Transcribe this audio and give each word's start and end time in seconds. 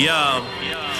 Yo, 0.00 0.42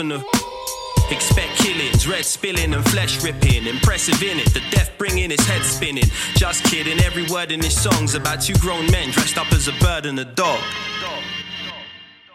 and 0.00 0.12
a. 0.12 0.24
Expect 1.10 1.56
killings, 1.56 2.06
red 2.06 2.24
spilling 2.24 2.72
and 2.72 2.84
flesh 2.88 3.22
ripping. 3.24 3.66
Impressive 3.66 4.22
in 4.22 4.38
it, 4.38 4.46
the 4.54 4.62
death 4.70 4.92
bringing 4.96 5.30
his 5.30 5.44
head 5.46 5.62
spinning. 5.62 6.04
Just 6.34 6.62
kidding, 6.64 7.00
every 7.00 7.26
word 7.26 7.50
in 7.50 7.60
his 7.60 7.78
song's 7.80 8.14
about 8.14 8.40
two 8.40 8.54
grown 8.54 8.88
men 8.92 9.10
dressed 9.10 9.36
up 9.36 9.52
as 9.52 9.66
a 9.66 9.72
bird 9.80 10.06
and 10.06 10.18
a 10.20 10.24
dog. 10.24 10.60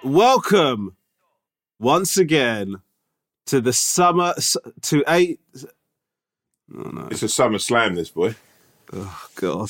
Welcome 0.03 0.95
once 1.79 2.17
again 2.17 2.81
to 3.47 3.61
the 3.61 3.73
summer 3.73 4.33
to 4.81 5.03
eight. 5.07 5.39
Oh 6.75 6.89
no! 6.89 7.07
It's 7.11 7.23
a 7.23 7.29
summer 7.29 7.59
slam, 7.59 7.95
this 7.95 8.09
boy. 8.09 8.35
Oh 8.93 9.27
God! 9.35 9.69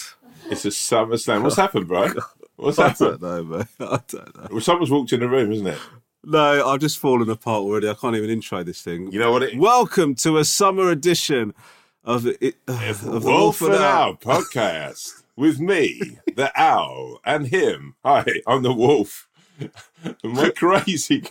It's 0.50 0.66
a 0.66 0.72
summer 0.72 1.18
slam. 1.18 1.44
What's 1.44 1.58
happened, 1.58 1.88
bro? 1.88 2.10
What's 2.56 2.80
I 2.80 2.88
happened? 2.90 3.20
don't 3.20 3.22
know, 3.22 3.58
mate. 3.58 3.68
I 3.80 4.00
don't 4.08 4.36
know. 4.38 4.48
Well, 4.50 4.62
someone's 4.62 4.90
walked 4.92 5.14
in 5.14 5.20
the 5.20 5.30
room, 5.30 5.52
isn't 5.52 5.68
it? 5.68 5.80
No, 6.28 6.68
I've 6.68 6.80
just 6.80 6.98
fallen 6.98 7.30
apart 7.30 7.60
already. 7.60 7.88
I 7.88 7.94
can't 7.94 8.16
even 8.16 8.32
intro 8.32 8.64
this 8.64 8.82
thing. 8.82 9.12
You 9.12 9.20
know 9.20 9.32
what 9.32 9.44
it? 9.44 9.60
Welcome 9.60 10.16
to 10.16 10.40
a 10.40 10.44
summer 10.44 10.90
edition 10.90 11.54
of 12.04 12.26
it, 12.26 12.56
uh, 12.68 12.84
of 12.90 13.02
the 13.02 13.20
Wolf 13.20 13.62
and 13.62 13.76
Owl. 13.76 14.16
Podcast 14.16 15.22
with 15.36 15.60
me, 15.60 16.18
the 16.36 16.52
owl, 16.60 17.20
and 17.26 17.46
him. 17.46 17.94
Hi, 18.04 18.26
I'm 18.48 18.64
the 18.64 18.74
wolf. 18.74 19.28
And 19.60 20.34
my 20.34 20.50
crazy, 20.50 21.26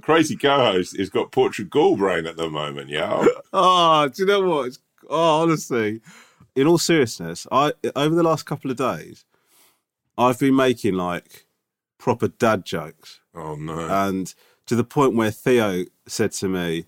crazy 0.00 0.36
co-host 0.36 0.96
has 0.96 1.10
got 1.10 1.32
Portugal 1.32 1.96
brain 1.96 2.26
at 2.26 2.36
the 2.36 2.48
moment, 2.48 2.90
yo. 2.90 3.26
Oh, 3.52 4.08
do 4.08 4.22
you 4.22 4.28
know 4.28 4.42
what? 4.42 4.68
It's, 4.68 4.78
oh, 5.10 5.42
honestly, 5.42 6.00
in 6.54 6.68
all 6.68 6.78
seriousness, 6.78 7.48
I 7.50 7.72
over 7.96 8.14
the 8.14 8.22
last 8.22 8.46
couple 8.46 8.70
of 8.70 8.76
days, 8.76 9.24
I've 10.16 10.38
been 10.38 10.54
making 10.54 10.94
like 10.94 11.46
proper 11.98 12.28
dad 12.28 12.64
jokes, 12.64 13.18
Oh 13.34 13.56
no! 13.56 13.88
and 14.06 14.32
to 14.66 14.76
the 14.76 14.84
point 14.84 15.14
where 15.14 15.30
Theo 15.30 15.84
said 16.06 16.32
to 16.32 16.48
me, 16.48 16.86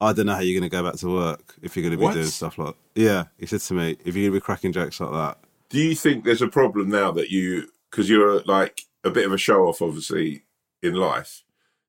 "I 0.00 0.12
don't 0.12 0.26
know 0.26 0.34
how 0.34 0.40
you're 0.40 0.58
going 0.58 0.70
to 0.70 0.74
go 0.74 0.82
back 0.82 0.98
to 1.00 1.08
work 1.12 1.54
if 1.62 1.76
you're 1.76 1.82
going 1.82 1.92
to 1.92 1.98
be 1.98 2.04
What? 2.04 2.14
doing 2.14 2.26
stuff 2.26 2.58
like." 2.58 2.74
Yeah, 2.94 3.24
he 3.38 3.46
said 3.46 3.60
to 3.60 3.74
me, 3.74 3.96
"If 4.04 4.14
you're 4.16 4.24
going 4.30 4.34
to 4.34 4.40
be 4.40 4.40
cracking 4.40 4.72
jokes 4.72 5.00
like 5.00 5.12
that." 5.12 5.38
Do 5.68 5.78
you 5.78 5.94
think 5.94 6.24
there's 6.24 6.42
a 6.42 6.48
problem 6.48 6.88
now 6.88 7.12
that 7.12 7.30
you, 7.30 7.68
because 7.90 8.08
you're 8.08 8.40
like 8.42 8.82
a 9.04 9.10
bit 9.10 9.26
of 9.26 9.32
a 9.32 9.38
show 9.38 9.66
off, 9.66 9.82
obviously 9.82 10.44
in 10.82 10.94
life? 10.94 11.44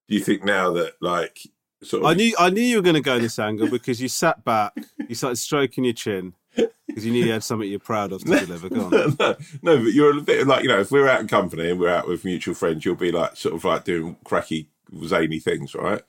Do 0.08 0.16
you 0.16 0.22
think 0.22 0.44
now 0.44 0.72
that 0.74 0.94
like 1.02 1.40
sort 1.82 2.04
of 2.04 2.10
I 2.10 2.14
knew 2.14 2.36
I 2.38 2.50
knew 2.50 2.62
you 2.62 2.78
were 2.78 2.84
going 2.84 2.96
to 2.96 3.02
go 3.02 3.20
this 3.20 3.40
angle 3.40 3.70
because 3.70 4.02
you 4.02 4.08
sat 4.08 4.44
back, 4.44 4.74
you 5.08 5.16
started 5.16 5.38
stroking 5.38 5.84
your 5.84 5.94
chin 5.94 6.34
because 6.56 7.06
you 7.06 7.12
knew 7.12 7.26
you 7.26 7.32
had 7.32 7.44
something 7.44 7.70
you're 7.70 7.80
proud 7.80 8.12
of 8.12 8.24
to 8.24 8.40
deliver. 8.40 8.70
Go 8.70 8.86
on. 8.86 8.92
no, 8.92 9.36
no, 9.62 9.84
but 9.84 9.94
you're 9.94 10.18
a 10.18 10.22
bit 10.22 10.46
like 10.48 10.64
you 10.64 10.70
know, 10.70 10.80
if 10.80 10.92
we're 10.92 11.08
out 11.08 11.22
in 11.22 11.28
company 11.28 11.70
and 11.72 11.80
we're 11.80 11.90
out 11.90 12.08
with 12.08 12.26
mutual 12.26 12.54
friends, 12.56 12.84
you'll 12.86 12.96
be 12.96 13.12
like 13.12 13.36
sort 13.38 13.56
of 13.56 13.64
like 13.64 13.84
doing 13.86 14.18
cracky, 14.24 14.68
zany 15.06 15.40
things, 15.40 15.74
right? 15.76 16.02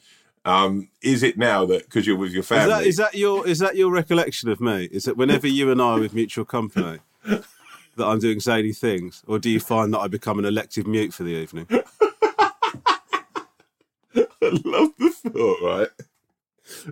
Um, 0.45 0.89
is 1.03 1.23
it 1.23 1.39
now 1.39 1.65
that 1.67 1.85
because 1.85 2.05
you're 2.07 2.17
with 2.17 2.33
your 2.33 2.41
Is 2.41 2.49
family? 2.49 2.69
that 2.75 2.85
is 2.85 2.97
that 2.97 3.15
your 3.15 3.47
is 3.47 3.61
that 3.61 3.77
your 3.77 3.93
recollection 3.93 4.49
of 4.49 4.61
me? 4.61 4.89
Is 4.91 5.07
it 5.07 5.17
whenever 5.17 5.47
you 5.47 5.71
and 5.71 5.81
I 5.81 5.85
are 5.93 6.01
with 6.01 6.15
mutual 6.15 6.45
company 6.45 6.99
that 7.25 7.45
I'm 8.07 8.19
doing 8.19 8.41
zany 8.41 8.73
things, 8.73 9.23
or 9.29 9.39
do 9.39 9.49
you 9.51 9.61
find 9.61 9.95
that 9.95 10.01
I 10.01 10.09
become 10.09 10.39
an 10.41 10.45
elective 10.45 10.87
mute 10.87 11.15
for 11.15 11.23
the 11.23 11.31
evening? 11.31 11.67
I 14.15 14.61
love 14.65 14.91
the 14.99 15.11
thought, 15.11 15.63
right? 15.63 15.89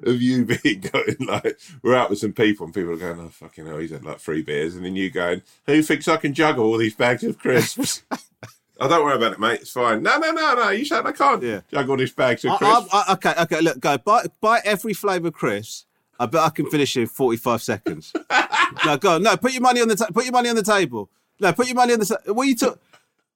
Of 0.03 0.20
you 0.20 0.44
being 0.62 0.81
going 0.81 1.16
like 1.20 1.58
we're 1.82 1.94
out 1.94 2.10
with 2.10 2.19
some 2.19 2.32
people 2.32 2.66
and 2.66 2.75
people 2.75 2.92
are 2.92 2.97
going, 2.97 3.20
oh 3.20 3.28
fucking 3.28 3.66
hell, 3.66 3.78
he's 3.78 3.91
had 3.91 4.04
like 4.04 4.19
three 4.19 4.42
beers, 4.42 4.75
and 4.75 4.84
then 4.84 4.97
you 4.97 5.10
going, 5.10 5.42
who 5.66 5.82
thinks 5.82 6.08
I 6.08 6.16
can 6.16 6.34
juggle 6.34 6.64
all 6.64 6.76
these 6.78 6.94
bags 6.97 7.22
of 7.25 7.38
crisps? 7.38 8.03
oh, 8.10 8.88
don't 8.88 9.04
worry 9.04 9.16
about 9.16 9.32
it, 9.34 9.41
mate. 9.41 9.60
It's 9.60 9.70
fine. 9.70 10.03
No, 10.03 10.19
no, 10.19 10.32
no, 10.32 10.54
no. 10.54 10.70
You 10.70 10.84
said 10.84 11.06
I 11.06 11.12
can't 11.12 11.42
Yeah. 11.42 11.60
juggle 11.70 11.97
these 11.97 12.12
bags 12.12 12.44
of 12.44 12.53
I, 12.53 12.56
crisps. 12.56 12.88
I, 12.92 13.04
I, 13.08 13.12
okay, 13.12 13.34
okay. 13.42 13.60
Look, 13.60 13.78
go 13.81 13.97
buy 13.98 14.26
buy 14.41 14.60
every 14.64 14.92
flavour 14.92 15.31
crisps. 15.31 15.87
I 16.19 16.26
bet 16.26 16.42
I 16.42 16.50
can 16.50 16.69
finish 16.69 16.97
in 16.98 17.06
45 17.06 17.62
seconds. 17.62 18.12
no, 18.84 18.97
go 18.98 19.14
on. 19.14 19.22
No, 19.22 19.37
put 19.38 19.52
your 19.52 19.62
money 19.62 19.81
on 19.81 19.88
the 19.88 19.97
ta- 19.97 20.08
put 20.12 20.25
your 20.25 20.32
money 20.32 20.50
on 20.50 20.56
the 20.56 20.62
table. 20.62 21.08
No, 21.38 21.52
put 21.54 21.66
your 21.66 21.76
money 21.76 21.94
on 21.94 21.98
the. 22.00 22.04
Ta- 22.06 22.32
what 22.32 22.47
you 22.47 22.54
talk? 22.56 22.78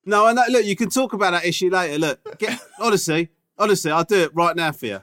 No, 0.05 0.27
I 0.27 0.34
know. 0.34 0.43
Look, 0.51 0.66
you 0.66 0.77
can 0.77 0.91
talk 0.91 1.15
about 1.15 1.31
that 1.31 1.47
issue 1.47 1.71
later. 1.71 1.98
Look, 1.98 2.39
get 2.39 2.60
honestly, 2.78 3.31
honestly, 3.59 3.91
I'll 3.91 4.04
do 4.04 4.16
it 4.25 4.34
right 4.34 4.54
now 4.54 4.71
for 4.72 4.84
you. 4.86 5.01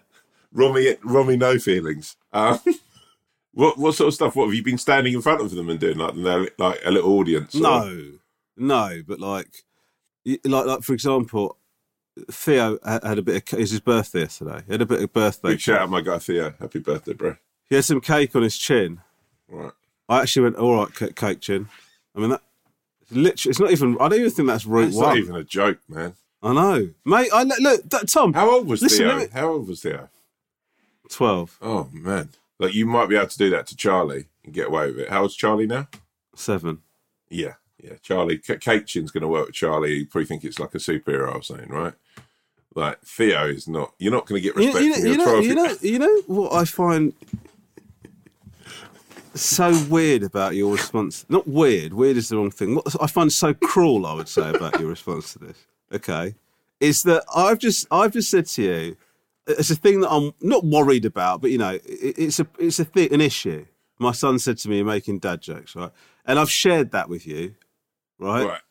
Romy, 0.54 0.96
Romy, 1.04 1.38
no 1.38 1.58
feelings. 1.60 2.16
Um, 2.34 2.60
what 3.54 3.78
what 3.78 3.96
sort 3.96 4.10
of 4.10 4.14
stuff? 4.14 4.36
What 4.36 4.46
have 4.46 4.54
you 4.54 4.64
been 4.64 4.78
standing 4.78 5.14
in 5.14 5.22
front 5.22 5.42
of 5.42 5.52
them 5.52 5.70
and 5.70 5.80
doing 5.80 5.98
like 5.98 6.16
they're 6.16 6.50
like 6.58 6.80
a 6.86 6.92
little 6.92 7.12
audience? 7.14 7.56
or- 7.56 7.62
No, 7.62 8.12
no, 8.58 9.02
but 9.08 9.20
like, 9.20 9.48
like, 10.26 10.66
like 10.66 10.82
for 10.84 10.94
example, 10.94 11.58
Theo 12.30 12.78
had 12.86 13.18
a 13.18 13.22
bit 13.22 13.36
of. 13.52 13.58
It 13.58 13.62
was 13.62 13.72
his 13.72 13.80
birthday 13.80 14.22
yesterday. 14.22 14.62
He 14.68 14.74
had 14.74 14.82
a 14.82 14.86
bit 14.86 15.02
of 15.02 15.14
birthday. 15.14 15.50
Big 15.52 15.60
shout 15.62 15.82
out, 15.82 15.90
my 15.90 16.02
guy 16.02 16.18
Theo. 16.20 16.54
Happy 16.60 16.80
birthday, 16.80 17.14
bro. 17.14 17.36
He 17.70 17.76
had 17.76 17.86
some 17.86 18.02
cake 18.02 18.36
on 18.36 18.42
his 18.44 18.58
chin. 18.58 19.00
Right. 19.48 19.72
I 20.10 20.22
actually 20.22 20.44
went, 20.44 20.56
all 20.58 20.76
right, 20.76 21.16
cake 21.16 21.40
chin. 21.40 21.70
I 22.16 22.20
mean 22.20 22.32
that. 22.32 22.42
Literally, 23.10 23.50
it's 23.52 23.60
not 23.60 23.72
even. 23.72 23.96
I 24.00 24.10
don't 24.10 24.20
even 24.20 24.32
think 24.32 24.48
that's 24.48 24.66
route 24.66 24.90
It's 24.90 24.98
one. 24.98 25.08
not 25.08 25.18
even 25.18 25.36
a 25.36 25.44
joke, 25.44 25.80
man. 25.90 26.14
I 26.44 26.54
know, 26.54 26.90
mate. 27.06 27.30
I 27.34 27.44
look, 27.44 27.90
that, 27.90 28.08
Tom. 28.10 28.34
How 28.34 28.50
old 28.50 28.68
was 28.68 28.82
Listen, 28.82 29.06
Theo? 29.08 29.20
me- 29.20 29.28
How 29.34 29.50
old 29.50 29.68
was 29.68 29.82
Theo? 29.82 30.10
Twelve, 31.12 31.58
Oh 31.62 31.90
man, 31.92 32.30
like 32.60 32.74
you 32.74 32.86
might 32.88 33.10
be 33.10 33.16
able 33.16 33.28
to 33.28 33.38
do 33.38 33.50
that 33.52 33.68
to 33.68 33.76
Charlie 33.76 34.26
and 34.44 34.54
get 34.54 34.68
away 34.70 34.88
with 34.88 35.00
it. 35.02 35.10
How 35.10 35.22
old's 35.22 35.36
Charlie 35.36 35.68
now? 35.68 35.88
seven. 36.36 36.80
Yeah, 37.30 37.54
Yeah, 37.84 37.94
Charlie. 38.02 38.38
K- 38.40 38.58
Cake 38.58 38.86
Chin's 38.88 39.12
going 39.12 39.22
to 39.22 39.28
work 39.28 39.48
with 39.48 39.56
Charlie. 39.56 39.94
You 39.94 40.06
probably 40.08 40.26
think 40.26 40.44
it's 40.44 40.60
like 40.60 40.74
a 40.74 40.80
superhero 40.80 41.36
or 41.36 41.44
something, 41.44 41.70
right? 41.70 41.94
Like 42.74 43.00
Theo 43.02 43.48
is 43.48 43.68
not. 43.68 43.94
You're 44.00 44.12
not 44.14 44.26
going 44.26 44.42
to 44.42 44.48
get 44.48 44.56
You, 44.62 44.68
respect 44.74 44.86
you, 44.86 44.94
from 44.94 45.04
know, 45.18 45.40
you, 45.40 45.56
know, 45.56 45.66
you 45.66 45.70
know, 45.70 45.76
you 45.82 46.00
know 46.00 46.22
what 46.28 46.54
I 46.54 46.64
find 46.66 47.14
so 49.34 49.78
weird 49.90 50.24
about 50.24 50.56
your 50.56 50.72
response. 50.74 51.26
Not 51.30 51.48
weird. 51.48 51.94
Weird 51.94 52.18
is 52.18 52.30
the 52.30 52.38
wrong 52.38 52.52
thing. 52.52 52.76
What 52.76 52.96
I 53.02 53.08
find 53.08 53.32
so 53.32 53.54
cruel, 53.54 54.06
I 54.06 54.14
would 54.14 54.28
say, 54.30 54.50
about 54.50 54.80
your 54.80 54.90
response 54.90 55.34
to 55.34 55.40
this. 55.40 55.66
Okay, 55.94 56.36
is 56.80 57.04
that 57.04 57.24
I've 57.36 57.60
just 57.60 57.88
I've 57.92 58.12
just 58.14 58.30
said 58.30 58.46
to 58.48 58.62
you, 58.64 58.98
it's 59.48 59.72
a 59.72 59.76
thing 59.76 60.02
that 60.02 60.12
I'm 60.12 60.34
not 60.42 60.64
worried 60.64 61.06
about, 61.06 61.42
but 61.42 61.52
you 61.52 61.58
know, 61.58 61.72
it, 61.72 61.84
it's 61.86 62.40
a 62.40 62.48
it's 62.60 62.80
a 62.80 62.86
thing, 62.86 63.14
an 63.14 63.22
issue. 63.22 63.66
My 64.00 64.12
son 64.12 64.40
said 64.40 64.58
to 64.60 64.70
me, 64.70 64.78
"You're 64.78 64.86
making 64.86 65.20
dad 65.20 65.42
jokes, 65.42 65.76
right?" 65.76 65.92
And 66.26 66.40
I've 66.40 66.52
shared 66.52 66.92
that 66.92 67.10
with 67.10 67.26
you, 67.28 67.56
right? 68.20 68.46
right. 68.46 68.62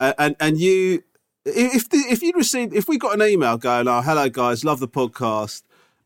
and 0.00 0.14
and, 0.18 0.36
and 0.40 0.58
you 0.58 1.02
if 1.44 1.88
the, 1.88 1.98
if 1.98 2.22
you'd 2.22 2.36
received 2.36 2.74
if 2.74 2.88
we 2.88 2.98
got 2.98 3.14
an 3.14 3.22
email 3.22 3.56
going 3.56 3.88
oh 3.88 4.00
hello 4.00 4.28
guys 4.28 4.64
love 4.64 4.78
the 4.78 4.88
podcast 4.88 5.62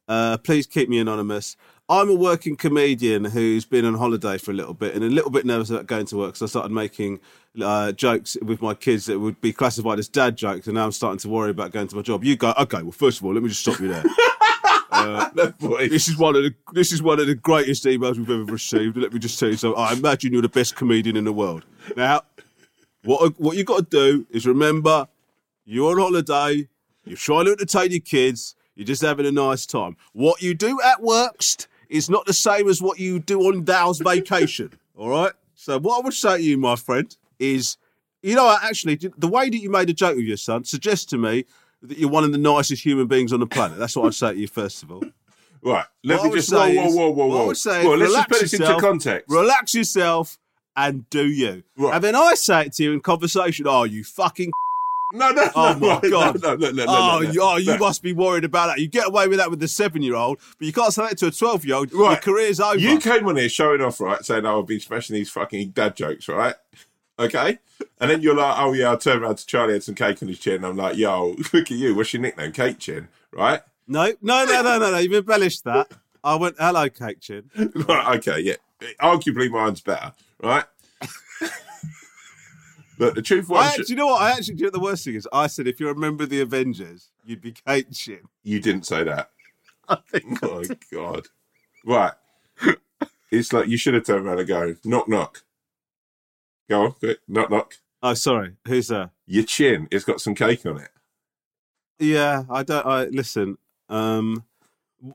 uh, 0.09 0.39
please 0.39 0.67
keep 0.67 0.89
me 0.89 0.99
anonymous 0.99 1.57
i'm 1.89 2.11
a 2.11 2.15
working 2.15 2.57
comedian 2.57 3.25
who's 3.25 3.65
been 3.65 3.85
on 3.85 3.95
holiday 3.95 4.39
for 4.39 4.51
a 4.51 4.55
little 4.55 4.75
bit 4.75 4.95
and 4.95 5.05
a 5.05 5.09
little 5.09 5.31
bit 5.31 5.47
nervous 5.47 5.71
about 5.71 5.87
going 5.87 6.07
to 6.07 6.17
work 6.17 6.29
because 6.29 6.43
i 6.43 6.47
started 6.47 6.73
making 6.73 7.21
uh, 7.63 7.91
jokes 7.93 8.37
with 8.43 8.61
my 8.61 8.75
kids 8.75 9.07
that 9.07 9.19
would 9.19 9.41
be 9.41 9.53
classified 9.53 9.99
as 9.99 10.09
dad 10.09 10.37
jokes 10.37 10.67
and 10.67 10.75
now 10.75 10.85
i'm 10.85 10.93
starting 10.93 11.19
to 11.19 11.29
worry 11.29 11.51
about 11.51 11.71
going 11.71 11.89
to 11.89 11.97
my 11.97 12.03
job 12.03 12.23
you 12.23 12.37
go 12.37 12.53
okay 12.59 12.83
well 12.83 12.93
first 12.93 13.21
of 13.21 13.25
all 13.25 13.33
let 13.33 13.43
me 13.43 13.49
just 13.49 13.61
stop 13.61 13.81
you 13.81 13.89
there 13.89 14.05
voice. 15.59 15.91
this 15.91 16.09
is 16.09 16.17
one 16.17 16.37
of 16.37 16.43
the 16.43 16.55
this 16.73 16.93
is 16.93 17.03
one 17.03 17.21
of 17.21 17.27
the 17.27 17.35
greatest 17.35 17.85
emails 17.85 18.17
we've 18.17 18.31
ever 18.31 18.45
received. 18.45 18.97
Let 18.97 19.13
me 19.13 19.19
just 19.19 19.39
tell 19.39 19.49
you 19.49 19.57
so. 19.57 19.75
I 19.75 19.93
imagine 19.93 20.33
you're 20.33 20.43
the 20.43 20.49
best 20.49 20.77
comedian 20.77 21.17
in 21.17 21.25
the 21.25 21.33
world. 21.33 21.65
Now, 21.97 22.23
what 23.03 23.39
what 23.39 23.57
you 23.57 23.65
got 23.65 23.91
to 23.91 24.15
do 24.15 24.27
is 24.31 24.47
remember 24.47 25.09
you're 25.65 25.93
on 25.93 25.99
holiday. 25.99 26.69
You're 27.05 27.17
trying 27.17 27.45
to 27.45 27.53
entertain 27.53 27.91
your 27.91 28.01
kids. 28.01 28.57
You're 28.75 28.87
just 28.87 29.03
having 29.03 29.27
a 29.27 29.33
nice 29.33 29.65
time. 29.65 29.97
What 30.13 30.43
you 30.43 30.55
do 30.55 30.81
at 30.83 31.01
workst 31.01 31.67
is 31.89 32.09
not 32.11 32.27
the 32.27 32.33
same 32.33 32.69
as 32.69 32.81
what 32.83 32.99
you 32.99 33.19
do 33.19 33.41
on 33.49 33.65
Dow's 33.65 33.99
vacation. 34.01 34.73
All 34.97 35.09
right. 35.11 35.33
So 35.55 35.79
what 35.79 36.01
I 36.01 36.05
would 36.05 36.15
say 36.15 36.37
to 36.39 36.43
you, 36.43 36.59
my 36.59 36.77
friend, 36.77 37.15
is 37.39 37.77
you 38.23 38.35
know 38.35 38.57
actually 38.63 38.97
the 39.17 39.29
way 39.29 39.49
that 39.51 39.59
you 39.59 39.71
made 39.71 39.91
a 39.91 39.93
joke 39.95 40.17
with 40.17 40.25
your 40.27 40.37
son 40.37 40.65
suggests 40.65 41.05
to 41.07 41.19
me 41.19 41.45
that 41.83 41.99
you're 41.99 42.11
one 42.11 42.25
of 42.25 42.33
the 42.33 42.39
nicest 42.39 42.85
human 42.85 43.07
beings 43.07 43.33
on 43.33 43.41
the 43.41 43.47
planet. 43.47 43.79
That's 43.79 43.95
what 43.97 44.07
I'd 44.07 44.15
say 44.15 44.33
to 44.35 44.39
you 44.39 44.47
first 44.49 44.83
of 44.83 44.91
all. 44.93 45.03
Right. 45.63 45.85
Let 46.05 46.21
What 46.21 46.29
me 46.29 46.35
just. 46.37 46.53
Whoa, 46.53 46.59
say 46.67 46.77
whoa, 46.77 46.87
is- 46.87 46.95
whoa, 46.95 47.09
whoa, 47.11 47.25
I 47.25 47.35
whoa. 47.35 47.47
would 47.49 47.57
say 47.57 47.85
well, 47.85 47.97
let's 47.97 48.13
just 48.13 48.29
put 48.29 48.41
this 48.41 48.53
into 48.55 48.79
context. 48.79 49.29
Relax 49.29 49.75
yourself 49.75 50.39
and 50.77 51.09
do 51.11 51.27
you. 51.27 51.65
Right. 51.77 51.95
And 51.95 52.05
then 52.05 52.15
I 52.15 52.35
say 52.35 52.67
it 52.67 52.75
to 52.75 52.85
you 52.85 52.93
in 52.93 53.01
conversation, 53.01 53.67
oh, 53.67 53.83
you 53.83 54.05
fucking. 54.05 54.53
No, 55.13 55.31
no, 55.31 55.49
Oh, 55.55 55.77
no, 55.81 56.01
my 56.01 56.09
God. 56.09 56.43
No, 56.43 56.57
no, 56.57 56.71
no, 56.71 56.71
no, 56.71 56.85
oh, 56.89 57.19
no, 57.21 57.21
no, 57.21 57.31
you, 57.33 57.41
oh, 57.43 57.57
you 57.57 57.79
must 57.79 58.03
be 58.03 58.13
worried 58.13 58.45
about 58.45 58.67
that. 58.69 58.79
You 58.81 58.89
get 58.89 59.07
away 59.07 59.29
with 59.29 59.39
that 59.39 59.51
with 59.51 59.61
the 59.61 59.69
seven 59.69 60.03
year 60.03 60.17
old, 60.17 60.39
but 60.59 60.67
you 60.67 60.73
can't 60.73 60.93
say 60.93 61.09
that 61.09 61.19
to 61.19 61.29
a 61.29 61.31
12 61.31 61.65
year 61.65 61.77
old. 61.77 61.93
Your 61.93 62.17
career's 62.17 62.59
over. 62.59 62.77
You 62.77 62.99
came 62.99 63.27
on 63.29 63.37
here 63.37 63.49
showing 63.49 63.81
off, 63.81 64.01
right? 64.01 64.25
Saying, 64.25 64.45
"Oh, 64.45 64.61
I've 64.61 64.67
been 64.67 64.81
smashing 64.81 65.15
these 65.15 65.31
fucking 65.31 65.71
dad 65.71 65.95
jokes, 65.97 66.29
right?" 66.29 66.57
Okay, 67.19 67.59
and 68.01 68.11
then 68.11 68.21
you're 68.21 68.35
like, 68.35 68.57
"Oh 68.59 68.73
yeah," 68.73 68.93
I 68.93 68.97
turned 68.97 69.23
around 69.23 69.37
to 69.37 69.47
Charlie, 69.47 69.75
had 69.75 69.85
some 69.85 69.95
cake 69.95 70.23
on 70.23 70.29
his 70.29 70.39
chin. 70.41 70.65
I'm 70.65 70.77
like, 70.77 70.97
"Yo, 70.97 71.37
look 71.53 71.55
at 71.55 71.71
you. 71.71 71.95
What's 71.95 72.13
your 72.13 72.23
nickname? 72.23 72.53
Cake 72.53 72.79
Chin, 72.79 73.09
right?" 73.33 73.63
no, 73.87 74.13
no, 74.21 74.45
no, 74.45 74.63
no, 74.63 74.79
no, 74.79 74.91
no. 74.91 74.99
You've 74.99 75.15
embellished 75.15 75.65
that. 75.65 75.89
I 76.25 76.35
went, 76.35 76.57
hello, 76.59 76.89
Cake 76.89 77.21
Chin. 77.21 77.49
right. 77.89 78.17
Okay. 78.17 78.41
Yeah. 78.41 78.55
Arguably, 79.01 79.49
mine's 79.49 79.81
better, 79.81 80.13
right? 80.43 80.65
but 82.99 83.15
the 83.15 83.23
truth 83.23 83.49
was, 83.49 83.67
actually, 83.67 83.87
you 83.89 83.97
know 83.97 84.07
what? 84.07 84.23
I 84.23 84.33
actually, 84.33 84.55
do 84.55 84.65
you 84.65 84.67
know 84.67 84.79
the 84.79 84.81
worst 84.81 85.05
thing 85.05 85.15
is? 85.15 85.29
I 85.33 85.47
said, 85.47 85.67
if 85.67 85.81
you're 85.81 85.91
a 85.91 85.97
member 85.97 86.25
of 86.25 86.31
the 86.31 86.41
Avengers, 86.41 87.11
you'd 87.25 87.41
be 87.41 87.53
Cake 87.53 87.89
Chin. 87.93 88.21
you 88.43 88.61
didn't 88.61 88.87
say 88.87 89.05
that. 89.05 89.31
I 89.89 89.97
think. 90.09 90.39
Oh 90.43 90.63
my 90.69 90.77
god! 90.93 91.29
Right. 91.85 92.13
It's 93.31 93.53
like 93.53 93.69
you 93.69 93.77
should 93.77 93.95
have 93.95 94.05
turned 94.05 94.27
around 94.27 94.39
and 94.39 94.49
go, 94.49 94.75
knock, 94.85 95.09
knock. 95.09 95.43
Go 96.69 96.85
on, 96.87 96.93
quick, 96.93 97.19
knock, 97.29 97.51
knock. 97.51 97.75
Oh, 98.03 98.15
sorry. 98.15 98.57
Who's 98.67 98.89
there? 98.89 99.11
Your 99.27 99.45
chin, 99.45 99.89
it's 99.91 100.05
got 100.05 100.21
some 100.21 100.35
cake 100.35 100.65
on 100.67 100.79
it. 100.79 100.91
Yeah, 101.99 102.45
I 102.51 102.63
don't. 102.63 102.87
I 102.87 103.05
listen. 103.07 103.59
Um, 103.89 104.45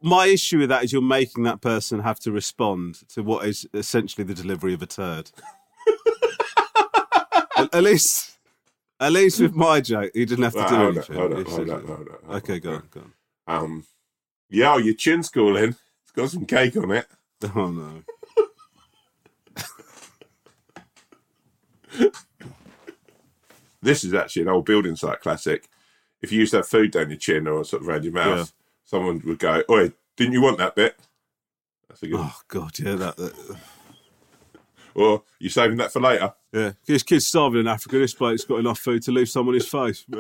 my 0.01 0.28
issue 0.28 0.60
with 0.60 0.69
that 0.69 0.83
is 0.83 0.94
you're 0.94 1.01
making 1.01 1.44
that 1.44 1.62
person 1.62 2.00
have 2.00 2.19
to 2.19 2.31
respond 2.31 3.07
to 3.10 3.22
what 3.24 3.45
is 3.45 3.68
essentially 3.74 4.24
the 4.24 4.33
delivery 4.33 4.74
of 4.74 4.81
a 4.81 4.86
turd. 4.86 5.31
at, 7.73 7.83
least, 7.83 8.38
at 9.00 9.12
least 9.12 9.39
with 9.39 9.53
my 9.56 9.81
joke, 9.81 10.12
he 10.13 10.25
didn't 10.25 10.44
have 10.44 10.53
to 10.53 10.59
Right, 10.59 10.69
do 10.69 10.75
hold 10.75 10.97
anything. 10.97 11.15
hold 11.15 11.33
hold 11.47 11.88
hold 11.88 12.09
Okay, 12.38 12.59
go 12.59 12.73
on, 12.75 12.83
go 12.91 13.01
on. 13.01 13.13
Um, 13.63 13.85
yo, 14.50 14.77
your 14.77 14.94
chin's 14.94 15.29
cooling. 15.29 15.75
It's 16.03 16.12
got 16.15 16.29
some 16.29 16.45
cake 16.45 16.75
on 16.77 16.91
it. 16.91 17.07
Oh 17.56 17.71
no. 17.71 18.03
This 23.81 24.03
is 24.03 24.13
actually 24.13 24.44
an 24.44 24.50
old 24.50 24.65
building 24.65 24.95
site 24.95 25.21
classic. 25.21 25.68
If 26.21 26.31
you 26.31 26.39
used 26.39 26.51
to 26.51 26.57
have 26.57 26.68
food 26.68 26.91
down 26.91 27.09
your 27.09 27.18
chin 27.18 27.47
or 27.47 27.63
sort 27.65 27.81
of 27.81 27.88
around 27.89 28.03
your 28.03 28.13
mouth, 28.13 28.38
Yeah. 28.38 28.45
someone 28.85 29.21
would 29.25 29.39
go, 29.39 29.63
"Oi, 29.69 29.91
didn't 30.15 30.33
you 30.33 30.41
want 30.41 30.59
that 30.59 30.75
bit?" 30.75 31.00
That's 31.89 32.03
a 32.03 32.07
good. 32.07 32.19
Oh 32.19 32.39
god, 32.47 32.77
yeah, 32.77 32.95
that. 32.95 33.18
that 33.18 33.57
Or 34.96 35.24
you're 35.40 35.50
saving 35.50 35.78
that 35.78 35.94
for 35.94 36.02
later? 36.02 36.34
yeah, 36.52 36.74
this 36.86 37.04
kid's 37.04 37.28
starving 37.28 37.62
in 37.62 37.68
Africa. 37.68 37.98
This 37.98 38.14
bloke's 38.14 38.44
got 38.44 38.60
enough 38.60 38.80
food 38.80 39.04
to 39.04 39.12
leave 39.12 39.30
some 39.30 39.48
on 39.48 39.54
his 39.54 39.68
face. 39.68 40.06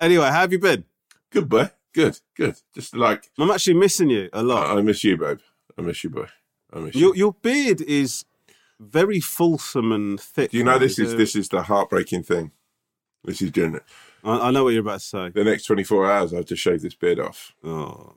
anyway, 0.00 0.26
how 0.26 0.40
have 0.40 0.52
you 0.52 0.58
been? 0.58 0.84
Good 1.30 1.48
boy. 1.48 1.70
Good, 1.94 2.20
good. 2.36 2.56
Just 2.74 2.94
like 2.94 3.30
I'm 3.38 3.50
actually 3.50 3.74
missing 3.74 4.10
you 4.10 4.28
a 4.32 4.42
lot. 4.42 4.66
I, 4.68 4.78
I 4.78 4.82
miss 4.82 5.02
you, 5.04 5.16
babe. 5.16 5.40
I 5.76 5.82
miss 5.82 6.04
you, 6.04 6.10
boy. 6.10 6.26
I 6.72 6.80
miss 6.80 6.94
Your 6.94 7.14
you. 7.14 7.24
your 7.24 7.32
beard 7.32 7.80
is 7.80 8.24
very 8.78 9.20
fulsome 9.20 9.92
and 9.92 10.20
thick. 10.20 10.50
Do 10.50 10.58
you 10.58 10.64
know 10.64 10.72
man. 10.72 10.80
this 10.80 10.98
is 10.98 11.16
this 11.16 11.34
is 11.34 11.48
the 11.48 11.62
heartbreaking 11.62 12.22
thing. 12.24 12.52
This 13.24 13.42
is 13.42 13.50
doing 13.50 13.74
it. 13.74 13.82
I, 14.22 14.48
I 14.48 14.50
know 14.50 14.64
what 14.64 14.70
you're 14.70 14.82
about 14.82 15.00
to 15.00 15.06
say. 15.06 15.30
The 15.30 15.44
next 15.44 15.64
twenty 15.64 15.84
four 15.84 16.10
hours, 16.10 16.32
I 16.32 16.36
have 16.36 16.46
to 16.46 16.56
shave 16.56 16.82
this 16.82 16.94
beard 16.94 17.18
off. 17.18 17.54
Oh, 17.64 18.14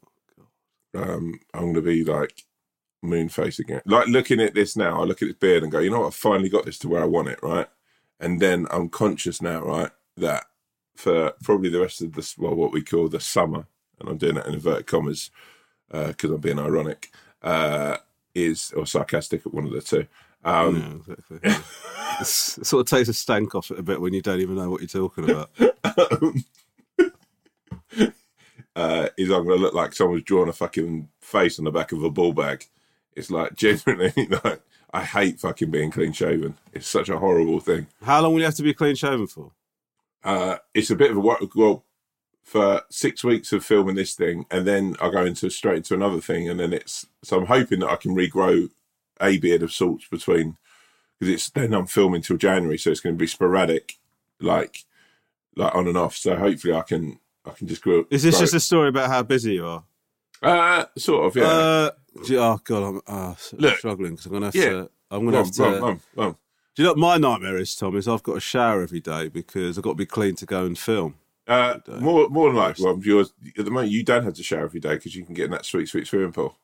um, 0.95 1.39
I'm 1.53 1.73
going 1.73 1.75
to 1.75 1.81
be 1.81 2.03
like 2.03 2.43
moon 3.01 3.29
face 3.29 3.59
again. 3.59 3.81
Like 3.85 4.07
looking 4.07 4.39
at 4.39 4.53
this 4.53 4.75
now, 4.75 5.01
I 5.01 5.05
look 5.05 5.21
at 5.21 5.27
this 5.27 5.37
beard 5.37 5.63
and 5.63 5.71
go, 5.71 5.79
you 5.79 5.89
know 5.89 6.01
what? 6.01 6.07
I 6.07 6.11
finally 6.11 6.49
got 6.49 6.65
this 6.65 6.77
to 6.79 6.89
where 6.89 7.01
I 7.01 7.05
want 7.05 7.29
it, 7.29 7.39
right? 7.41 7.67
And 8.19 8.39
then 8.39 8.67
I'm 8.69 8.89
conscious 8.89 9.41
now, 9.41 9.61
right, 9.61 9.91
that 10.17 10.45
for 10.95 11.33
probably 11.43 11.69
the 11.69 11.81
rest 11.81 12.01
of 12.01 12.13
this, 12.13 12.37
well, 12.37 12.55
what 12.55 12.71
we 12.71 12.83
call 12.83 13.07
the 13.07 13.19
summer, 13.19 13.65
and 13.99 14.09
I'm 14.09 14.17
doing 14.17 14.37
it 14.37 14.45
in 14.45 14.53
inverted 14.53 14.87
commas 14.87 15.31
because 15.91 16.29
I'm 16.29 16.39
being 16.39 16.59
ironic, 16.59 17.11
uh, 17.41 17.97
is 18.35 18.71
or 18.75 18.85
sarcastic 18.85 19.45
at 19.45 19.53
one 19.53 19.65
of 19.65 19.71
the 19.71 19.81
two. 19.81 20.07
Um, 20.43 21.03
yeah, 21.07 21.13
exactly. 21.13 21.39
It 22.19 22.27
sort 22.27 22.81
of 22.81 22.87
takes 22.87 23.09
a 23.09 23.13
stank 23.13 23.55
off 23.55 23.71
it 23.71 23.79
a 23.79 23.83
bit 23.83 23.99
when 23.99 24.13
you 24.13 24.21
don't 24.21 24.41
even 24.41 24.55
know 24.55 24.69
what 24.69 24.81
you're 24.81 24.87
talking 24.87 25.29
about. 25.29 25.49
uh, 28.75 29.09
is 29.17 29.29
I'm 29.29 29.45
going 29.45 29.57
to 29.57 29.63
look 29.63 29.73
like 29.73 29.93
someone's 29.93 30.23
drawn 30.23 30.49
a 30.49 30.53
fucking 30.53 31.09
face 31.19 31.59
on 31.59 31.65
the 31.65 31.71
back 31.71 31.91
of 31.91 32.03
a 32.03 32.09
ball 32.09 32.33
bag. 32.33 32.65
It's 33.15 33.29
like 33.29 33.55
genuinely, 33.55 34.13
like 34.43 34.61
I 34.93 35.03
hate 35.03 35.39
fucking 35.39 35.71
being 35.71 35.91
clean 35.91 36.13
shaven. 36.13 36.57
It's 36.73 36.87
such 36.87 37.09
a 37.09 37.19
horrible 37.19 37.59
thing. 37.59 37.87
How 38.03 38.21
long 38.21 38.33
will 38.33 38.39
you 38.39 38.45
have 38.45 38.55
to 38.55 38.63
be 38.63 38.73
clean 38.73 38.95
shaven 38.95 39.27
for? 39.27 39.51
Uh, 40.23 40.57
it's 40.73 40.89
a 40.89 40.95
bit 40.95 41.11
of 41.11 41.17
a 41.17 41.21
work. 41.21 41.41
Well, 41.55 41.83
for 42.43 42.81
six 42.89 43.23
weeks 43.23 43.53
of 43.53 43.63
filming 43.63 43.95
this 43.95 44.13
thing, 44.13 44.45
and 44.49 44.65
then 44.65 44.95
I 45.01 45.09
go 45.09 45.25
into 45.25 45.49
straight 45.49 45.77
into 45.77 45.93
another 45.93 46.21
thing, 46.21 46.49
and 46.49 46.59
then 46.59 46.73
it's 46.73 47.05
so 47.23 47.39
I'm 47.39 47.45
hoping 47.47 47.79
that 47.79 47.89
I 47.89 47.95
can 47.95 48.15
regrow 48.15 48.69
a 49.21 49.37
beard 49.37 49.63
of 49.63 49.71
sorts 49.71 50.07
between 50.07 50.57
because 51.19 51.33
it's 51.33 51.49
then 51.49 51.73
I'm 51.73 51.87
filming 51.87 52.21
till 52.21 52.37
January, 52.37 52.77
so 52.77 52.91
it's 52.91 52.99
going 52.99 53.15
to 53.15 53.19
be 53.19 53.27
sporadic, 53.27 53.95
like 54.39 54.85
like 55.55 55.73
on 55.75 55.87
and 55.87 55.97
off. 55.97 56.15
So 56.15 56.35
hopefully 56.35 56.73
I 56.73 56.81
can 56.81 57.19
I 57.45 57.51
can 57.51 57.67
just 57.67 57.81
grow. 57.81 58.05
Is 58.09 58.23
this 58.23 58.35
grow 58.35 58.41
just 58.41 58.53
a 58.53 58.59
story 58.59 58.89
about 58.89 59.09
how 59.09 59.23
busy 59.23 59.53
you 59.55 59.65
are? 59.65 59.83
uh, 60.43 60.85
sort 60.97 61.25
of 61.27 61.35
yeah. 61.35 61.47
Uh, 61.47 61.91
you- 62.27 62.39
oh 62.39 62.59
god, 62.63 62.83
I'm 62.83 63.01
uh, 63.07 63.35
Look, 63.53 63.77
struggling 63.77 64.11
because 64.11 64.25
I'm 64.27 64.31
gonna 64.33 64.45
have 64.47 64.55
yeah. 64.55 64.69
to. 64.69 64.89
I'm 65.09 65.25
gonna 65.25 65.37
have 65.37 65.51
to. 65.51 65.99
Do 66.73 66.83
you 66.83 66.85
know 66.85 66.91
what 66.91 66.97
my 66.99 67.17
nightmare 67.17 67.57
is, 67.57 67.75
Tom? 67.75 67.97
Is 67.97 68.07
I've 68.07 68.23
got 68.23 68.35
to 68.35 68.39
shower 68.39 68.81
every 68.81 69.01
day 69.01 69.27
because 69.27 69.77
I've 69.77 69.83
got 69.83 69.91
to 69.91 69.95
be 69.95 70.05
clean 70.05 70.35
to 70.35 70.45
go 70.45 70.65
and 70.65 70.77
film. 70.77 71.15
Uh, 71.45 71.79
more, 71.99 72.29
more 72.29 72.47
than 72.47 72.55
likely, 72.55 72.85
Rob, 72.85 73.03
yours 73.03 73.33
at 73.57 73.65
the 73.65 73.71
moment 73.71 73.91
you 73.91 74.03
don't 74.03 74.23
have 74.23 74.35
to 74.35 74.43
shower 74.43 74.63
every 74.63 74.79
day 74.79 74.93
because 74.95 75.13
you 75.15 75.25
can 75.25 75.33
get 75.33 75.45
in 75.45 75.51
that 75.51 75.65
sweet, 75.65 75.89
sweet 75.89 76.07
swimming 76.07 76.31
pool. 76.31 76.57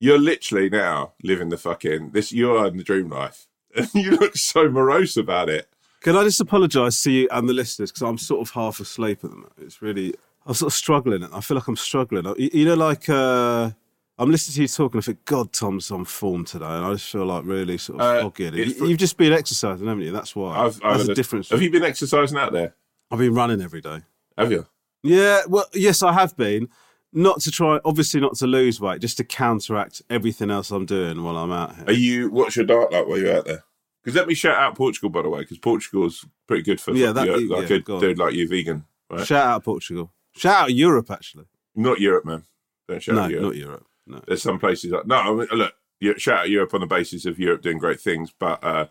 You're 0.00 0.18
literally 0.18 0.68
now 0.68 1.12
living 1.22 1.50
the 1.50 1.56
fucking 1.56 2.10
this. 2.10 2.32
You 2.32 2.56
are 2.56 2.66
in 2.66 2.78
the 2.78 2.82
dream 2.82 3.10
life, 3.10 3.46
and 3.76 3.88
you 3.94 4.10
look 4.12 4.36
so 4.36 4.68
morose 4.68 5.16
about 5.16 5.48
it. 5.48 5.68
Can 6.00 6.16
I 6.16 6.22
just 6.24 6.40
apologise 6.40 7.02
to 7.02 7.10
you 7.10 7.28
and 7.30 7.48
the 7.48 7.52
listeners 7.52 7.90
because 7.90 8.02
I'm 8.02 8.18
sort 8.18 8.40
of 8.46 8.54
half 8.54 8.80
asleep 8.80 9.24
at 9.24 9.30
the 9.30 9.36
moment. 9.36 9.52
It's 9.58 9.82
really 9.82 10.14
I'm 10.46 10.54
sort 10.54 10.72
of 10.72 10.76
struggling. 10.76 11.24
I 11.24 11.40
feel 11.40 11.56
like 11.56 11.68
I'm 11.68 11.76
struggling. 11.76 12.24
You, 12.38 12.50
you 12.52 12.64
know, 12.64 12.74
like 12.74 13.08
uh, 13.08 13.70
I'm 14.18 14.30
listening 14.30 14.54
to 14.54 14.62
you 14.62 14.68
talking. 14.68 14.98
I 14.98 15.02
think, 15.02 15.24
God, 15.24 15.52
Tom's 15.52 15.90
on 15.90 16.04
form 16.04 16.44
today, 16.44 16.64
and 16.66 16.84
I 16.86 16.92
just 16.92 17.10
feel 17.10 17.26
like 17.26 17.44
really 17.44 17.78
sort 17.78 18.00
of 18.00 18.06
Uh, 18.16 18.22
foggy. 18.22 18.44
You, 18.44 18.88
have 18.90 18.98
just 18.98 19.16
been 19.16 19.32
exercising, 19.32 19.86
haven't 19.86 20.04
you? 20.04 20.12
That's 20.12 20.34
why. 20.34 20.56
I've, 20.56 20.80
I've 20.82 20.98
That's 20.98 21.08
a- 21.10 21.14
difference. 21.14 21.50
Have 21.50 21.62
you 21.62 21.70
been 21.70 21.84
exercising 21.84 22.38
out 22.38 22.52
there? 22.52 22.74
I've 23.10 23.18
been 23.18 23.34
running 23.34 23.60
every 23.60 23.80
day. 23.80 24.00
Have 24.36 24.50
you? 24.52 24.66
Yeah, 25.02 25.42
well, 25.48 25.66
yes, 25.74 26.02
I 26.02 26.12
have 26.12 26.36
been. 26.36 26.68
Not 27.12 27.40
to 27.42 27.50
try, 27.50 27.80
obviously, 27.86 28.20
not 28.20 28.34
to 28.36 28.46
lose 28.46 28.80
weight, 28.80 29.00
just 29.00 29.16
to 29.16 29.24
counteract 29.24 30.02
everything 30.10 30.50
else 30.50 30.70
I'm 30.70 30.84
doing 30.84 31.22
while 31.22 31.38
I'm 31.38 31.50
out 31.50 31.74
here. 31.74 31.84
Are 31.86 31.92
you? 31.92 32.30
What's 32.30 32.56
your 32.56 32.66
diet 32.66 32.92
like 32.92 33.06
while 33.06 33.18
you're 33.18 33.36
out 33.36 33.46
there? 33.46 33.64
Because 34.08 34.16
let 34.20 34.26
me 34.28 34.32
shout 34.32 34.56
out 34.56 34.74
Portugal, 34.74 35.10
by 35.10 35.20
the 35.20 35.28
way, 35.28 35.40
because 35.40 35.58
Portugal's 35.58 36.24
pretty 36.46 36.62
good 36.62 36.80
for 36.80 36.94
Yeah, 36.94 37.12
that- 37.12 37.26
you, 37.26 37.46
like 37.46 37.68
yeah, 37.68 37.76
a 37.76 38.00
dude 38.00 38.18
like 38.18 38.32
you, 38.32 38.48
vegan, 38.48 38.86
right? 39.10 39.26
Shout 39.26 39.46
out 39.46 39.64
Portugal. 39.64 40.10
Shout 40.34 40.62
out 40.62 40.74
Europe, 40.74 41.10
actually. 41.10 41.44
not 41.74 42.00
Europe, 42.00 42.24
man. 42.24 42.44
Don't 42.88 43.02
shout 43.02 43.16
no, 43.16 43.20
out 43.24 43.30
Europe. 43.30 43.44
not 43.44 43.56
Europe. 43.56 43.86
No. 44.06 44.22
There's 44.26 44.40
some 44.42 44.58
places 44.58 44.92
like 44.92 45.06
no. 45.06 45.16
I 45.16 45.30
mean, 45.34 45.46
look, 45.52 45.74
shout 46.18 46.38
out 46.38 46.48
Europe 46.48 46.72
on 46.72 46.80
the 46.80 46.86
basis 46.86 47.26
of 47.26 47.38
Europe 47.38 47.60
doing 47.60 47.76
great 47.76 48.00
things, 48.00 48.32
but 48.38 48.64
uh, 48.64 48.86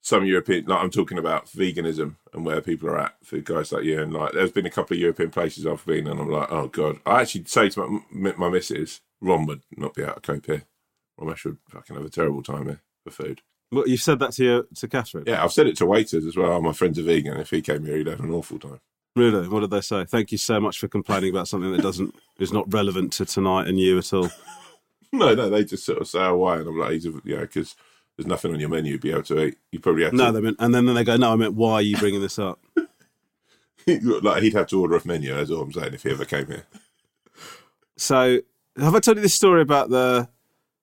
some 0.00 0.24
European, 0.24 0.66
like 0.66 0.78
I'm 0.80 0.90
talking 0.90 1.18
about 1.18 1.46
veganism 1.46 2.14
and 2.32 2.46
where 2.46 2.60
people 2.60 2.88
are 2.88 3.00
at 3.00 3.16
for 3.24 3.38
guys 3.40 3.72
like 3.72 3.82
you, 3.82 4.00
and 4.00 4.12
like 4.12 4.30
there's 4.30 4.52
been 4.52 4.66
a 4.66 4.70
couple 4.70 4.94
of 4.94 5.00
European 5.00 5.30
places 5.32 5.66
I've 5.66 5.84
been, 5.84 6.06
and 6.06 6.20
I'm 6.20 6.30
like, 6.30 6.52
oh 6.52 6.68
god. 6.68 7.00
I 7.04 7.22
actually 7.22 7.46
say 7.46 7.68
to 7.70 7.80
my 7.88 8.00
my, 8.12 8.34
my 8.36 8.48
missus, 8.50 9.00
Ron 9.20 9.44
would 9.46 9.62
not 9.76 9.94
be 9.94 10.02
able 10.02 10.14
to 10.14 10.20
cope 10.20 10.46
here. 10.46 10.62
Romesh 11.20 11.44
would 11.46 11.58
fucking 11.68 11.96
have 11.96 12.04
a 12.04 12.10
terrible 12.10 12.44
time 12.44 12.66
here 12.66 12.80
for 13.02 13.10
food. 13.10 13.42
Well, 13.72 13.88
you've 13.88 14.02
said 14.02 14.18
that 14.18 14.32
to 14.34 14.44
your, 14.44 14.62
to 14.76 14.86
Catherine. 14.88 15.24
Yeah, 15.26 15.42
I've 15.42 15.52
said 15.52 15.66
it 15.66 15.76
to 15.78 15.86
waiters 15.86 16.26
as 16.26 16.36
well. 16.36 16.60
My 16.60 16.72
friend's 16.72 16.98
a 16.98 17.02
vegan. 17.02 17.38
If 17.40 17.50
he 17.50 17.62
came 17.62 17.84
here, 17.86 17.96
he'd 17.96 18.06
have 18.06 18.20
an 18.20 18.30
awful 18.30 18.58
time. 18.58 18.80
Really? 19.16 19.48
What 19.48 19.60
did 19.60 19.70
they 19.70 19.80
say? 19.80 20.04
Thank 20.04 20.30
you 20.30 20.38
so 20.38 20.60
much 20.60 20.78
for 20.78 20.88
complaining 20.88 21.30
about 21.30 21.48
something 21.48 21.72
that 21.72 21.82
doesn't 21.82 22.14
is 22.38 22.52
not 22.52 22.72
relevant 22.72 23.12
to 23.14 23.24
tonight 23.24 23.66
and 23.68 23.80
you 23.80 23.98
at 23.98 24.12
all. 24.12 24.30
No, 25.14 25.34
no, 25.34 25.50
they 25.50 25.62
just 25.62 25.84
sort 25.84 25.98
of 26.00 26.08
say, 26.08 26.20
oh, 26.20 26.38
why? 26.38 26.56
And 26.56 26.66
I'm 26.66 26.78
like, 26.78 26.92
he's 26.92 27.04
a, 27.04 27.10
you 27.22 27.36
because 27.36 27.76
there's 28.16 28.26
nothing 28.26 28.54
on 28.54 28.60
your 28.60 28.70
menu 28.70 28.92
you'd 28.92 29.02
be 29.02 29.10
able 29.10 29.22
to 29.24 29.44
eat. 29.44 29.58
You 29.70 29.78
probably 29.78 30.04
have 30.04 30.14
No, 30.14 30.28
to. 30.28 30.32
they 30.32 30.40
meant, 30.40 30.56
and 30.58 30.74
then 30.74 30.86
they 30.86 31.04
go, 31.04 31.18
no, 31.18 31.34
I 31.34 31.36
meant, 31.36 31.52
why 31.52 31.74
are 31.74 31.82
you 31.82 31.98
bringing 31.98 32.22
this 32.22 32.38
up? 32.38 32.58
like 33.86 34.42
he'd 34.42 34.54
have 34.54 34.68
to 34.68 34.80
order 34.80 34.96
off 34.96 35.04
menu. 35.04 35.34
That's 35.34 35.50
all 35.50 35.60
I'm 35.60 35.70
saying. 35.72 35.92
If 35.92 36.02
he 36.04 36.12
ever 36.12 36.24
came 36.24 36.46
here, 36.46 36.64
So, 37.98 38.40
have 38.78 38.94
I 38.94 39.00
told 39.00 39.18
you 39.18 39.22
this 39.22 39.34
story 39.34 39.60
about 39.60 39.90
the? 39.90 40.30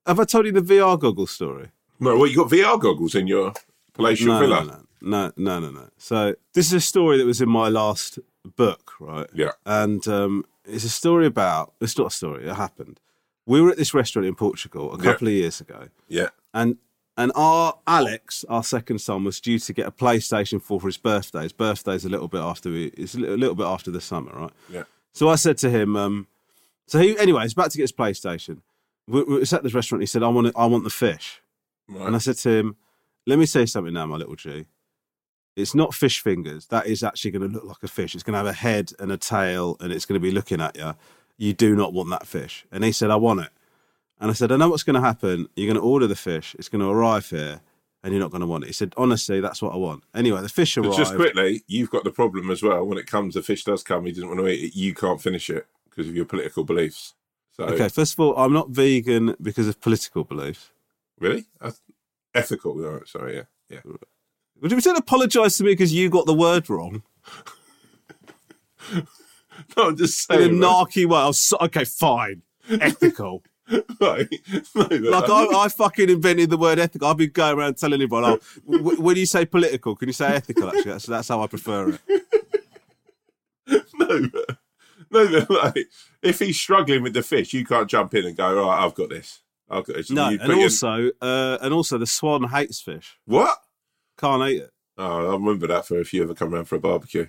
Have 0.06 0.20
I 0.20 0.26
told 0.26 0.46
you 0.46 0.52
the 0.52 0.62
VR 0.62 1.00
goggle 1.00 1.26
story? 1.26 1.72
No. 2.00 2.18
Well, 2.18 2.28
you 2.28 2.36
got 2.38 2.50
VR 2.50 2.80
goggles 2.80 3.16
in 3.16 3.28
your 3.28 3.54
palatial 3.94 4.28
No, 4.28 4.40
villa. 4.40 4.64
no, 4.66 4.82
no, 5.02 5.32
no, 5.38 5.60
no, 5.60 5.72
no. 5.72 5.90
So, 5.98 6.36
this 6.54 6.68
is 6.68 6.74
a 6.74 6.80
story 6.82 7.18
that 7.18 7.26
was 7.26 7.42
in 7.42 7.50
my 7.50 7.70
last 7.70 8.20
book, 8.56 8.94
right? 9.00 9.28
Yeah, 9.34 9.52
and 9.66 10.06
um, 10.08 10.46
it's 10.66 10.84
a 10.84 10.90
story 10.90 11.26
about. 11.26 11.74
It's 11.82 11.98
not 11.98 12.08
a 12.08 12.12
story. 12.12 12.46
It 12.48 12.54
happened. 12.56 13.00
We 13.46 13.62
were 13.62 13.72
at 13.72 13.78
this 13.78 13.94
restaurant 13.94 14.28
in 14.28 14.36
Portugal 14.36 14.94
a 14.94 14.98
Yeah. 14.98 15.04
couple 15.12 15.28
of 15.28 15.34
years 15.34 15.60
ago, 15.62 15.90
yeah, 16.08 16.30
and 16.54 16.78
and 17.18 17.32
our 17.36 17.78
Alex, 17.86 18.46
our 18.48 18.64
second 18.64 19.00
son, 19.00 19.24
was 19.26 19.42
due 19.42 19.60
to 19.60 19.74
get 19.74 19.86
a 19.86 19.92
PlayStation 19.92 20.62
4 20.62 20.80
for 20.80 20.88
his 20.88 20.96
birthday. 20.98 21.44
His 21.44 21.52
birthday's 21.52 22.06
a 22.06 22.10
little 22.10 22.30
bit 22.30 22.40
after 22.40 22.70
we, 22.72 22.86
it's 22.96 23.14
a 23.14 23.20
little, 23.20 23.56
bit 23.56 23.66
after 23.66 23.92
the 23.92 24.00
summer, 24.00 24.32
right? 24.34 24.52
yeah. 24.70 24.84
So 25.12 25.28
I 25.28 25.36
said 25.36 25.58
to 25.58 25.70
him, 25.70 25.98
um, 25.98 26.28
so 26.88 26.98
he 27.00 27.18
anyway, 27.20 27.42
he's 27.44 27.52
about 27.54 27.72
to 27.72 27.78
get 27.78 27.84
his 27.84 27.92
PlayStation. 27.92 28.62
We, 29.06 29.24
we 29.24 29.40
was 29.40 29.52
at 29.52 29.64
this 29.64 29.74
restaurant. 29.74 30.02
He 30.02 30.06
said, 30.06 30.24
"I 30.24 30.28
want, 30.30 30.48
it, 30.48 30.54
I 30.56 30.66
want 30.68 30.84
the 30.86 30.90
fish," 30.92 31.42
Right. 31.90 32.06
and 32.08 32.16
I 32.16 32.20
said 32.20 32.38
to 32.38 32.50
him, 32.50 32.76
"Let 33.26 33.40
me 33.40 33.46
say 33.46 33.66
something 33.66 33.94
now, 33.94 34.06
my 34.06 34.18
little 34.18 34.36
G. 34.36 34.66
It's 35.56 35.76
not 35.76 35.94
fish 35.94 36.22
fingers. 36.22 36.68
That 36.68 36.88
is 36.88 37.04
actually 37.04 37.32
going 37.32 37.50
to 37.50 37.54
look 37.54 37.66
like 37.66 37.84
a 37.84 37.88
fish. 37.88 38.14
It's 38.16 38.24
going 38.24 38.34
to 38.34 38.38
have 38.38 38.48
a 38.48 38.54
head 38.54 38.92
and 39.00 39.12
a 39.12 39.18
tail, 39.18 39.76
and 39.80 39.92
it's 39.92 40.06
going 40.06 40.20
to 40.20 40.26
be 40.26 40.32
looking 40.32 40.62
at 40.62 40.78
you. 40.78 40.94
You 41.38 41.54
do 41.54 41.76
not 41.76 41.94
want 41.94 42.10
that 42.12 42.28
fish." 42.28 42.66
And 42.72 42.84
he 42.84 42.92
said, 42.92 43.12
"I 43.12 43.16
want 43.18 43.42
it." 43.42 43.50
And 44.22 44.30
I 44.30 44.34
said, 44.34 44.52
"I 44.52 44.58
know 44.58 44.70
what's 44.70 44.84
going 44.84 44.96
to 44.96 45.02
happen. 45.02 45.50
You're 45.56 45.68
going 45.68 45.82
to 45.82 45.88
order 45.88 46.08
the 46.08 46.16
fish. 46.16 46.56
It's 46.60 46.70
going 46.70 46.82
to 46.82 46.90
arrive 46.90 47.30
here." 47.30 47.62
And 48.02 48.14
you're 48.14 48.22
not 48.22 48.32
going 48.32 48.40
to 48.40 48.48
want 48.48 48.64
it. 48.64 48.68
He 48.68 48.72
said, 48.74 48.94
honestly, 48.96 49.42
that's 49.42 49.62
what 49.62 49.74
I 49.74 49.76
want. 49.76 50.06
Anyway, 50.16 50.42
the 50.42 50.48
fish 50.48 50.76
But 50.76 50.86
arrived. 50.86 50.98
just 50.98 51.16
quickly, 51.16 51.64
you've 51.68 51.90
got 51.90 52.06
the 52.06 52.12
problem 52.12 52.50
as 52.50 52.64
well. 52.64 52.86
When 52.86 52.98
it 52.98 53.08
comes, 53.08 53.34
the 53.34 53.42
fish 53.42 53.66
does 53.66 53.84
come. 53.84 54.06
He 54.06 54.14
doesn't 54.14 54.26
want 54.30 54.40
to 54.40 54.48
eat 54.48 54.64
it. 54.70 54.74
You 54.78 54.94
can't 54.94 55.22
finish 55.22 55.50
it 55.50 55.68
because 55.90 56.08
of 56.08 56.16
your 56.16 56.24
political 56.24 56.64
beliefs. 56.64 57.16
So, 57.58 57.66
Okay, 57.66 57.90
first 57.90 58.14
of 58.14 58.22
all, 58.22 58.38
I'm 58.38 58.54
not 58.54 58.70
vegan 58.70 59.36
because 59.42 59.68
of 59.68 59.82
political 59.82 60.24
beliefs. 60.24 60.72
Really, 61.20 61.46
That's 61.60 61.82
ethical. 62.34 62.76
Right, 62.76 63.08
sorry, 63.08 63.36
yeah, 63.38 63.44
yeah. 63.70 63.80
Would 64.62 64.72
you 64.72 64.82
don't 64.82 64.98
apologise 64.98 65.58
to 65.58 65.64
me 65.64 65.72
because 65.72 65.94
you 65.94 66.10
got 66.10 66.26
the 66.26 66.34
word 66.34 66.70
wrong 66.70 67.04
No, 69.78 69.90
I'm 69.90 69.98
just 69.98 70.30
in 70.32 70.38
a 70.38 70.44
saying. 70.46 70.56
narky 70.56 71.06
way? 71.06 71.18
I 71.20 71.28
was 71.28 71.40
so, 71.40 71.58
okay, 71.62 71.84
fine, 71.86 72.44
ethical. 72.70 73.44
like, 74.00 74.32
no, 74.74 74.88
like 74.90 75.30
I, 75.30 75.46
I 75.54 75.68
fucking 75.68 76.10
invented 76.10 76.50
the 76.50 76.58
word 76.58 76.80
ethical. 76.80 77.08
I've 77.08 77.18
been 77.18 77.30
going 77.30 77.58
around 77.58 77.78
telling 77.78 78.02
everyone, 78.02 78.24
oh, 78.26 78.40
w- 78.72 79.00
when 79.02 79.16
you 79.16 79.26
say 79.28 79.46
political, 79.46 79.96
can 79.96 80.10
you 80.10 80.14
say 80.14 80.34
ethical? 80.34 80.70
Actually, 80.70 80.92
that's, 80.92 81.06
that's 81.06 81.28
how 81.28 81.44
I 81.44 81.48
prefer 81.48 81.90
it. 81.90 82.02
no, 83.94 84.30
but, 84.32 84.58
no, 85.12 85.46
but 85.48 85.50
like, 85.76 85.88
if 86.24 86.40
he's 86.40 86.60
struggling 86.60 87.04
with 87.04 87.14
the 87.14 87.22
fish, 87.22 87.54
you 87.54 87.64
can't 87.66 87.90
jump 87.90 88.16
in 88.16 88.26
and 88.26 88.36
go, 88.36 88.66
right, 88.66 88.84
I've 88.84 88.96
got 88.96 89.10
this. 89.10 89.42
Got 89.70 89.86
this. 89.88 90.10
No, 90.10 90.30
You 90.30 90.40
and 90.42 90.52
also, 90.54 91.12
uh, 91.22 91.58
and 91.62 91.74
also, 91.74 91.98
the 91.98 92.08
swan 92.08 92.44
hates 92.50 92.82
fish. 92.82 93.18
what? 93.26 93.58
Can't 94.18 94.44
eat 94.50 94.64
it. 94.64 94.72
Oh, 94.98 95.30
I 95.30 95.34
remember 95.34 95.68
that 95.68 95.86
for 95.86 96.00
if 96.00 96.14
you 96.14 96.24
ever 96.24 96.34
come 96.34 96.54
around 96.54 96.66
for 96.66 96.76
a 96.76 96.80
barbecue. 96.80 97.28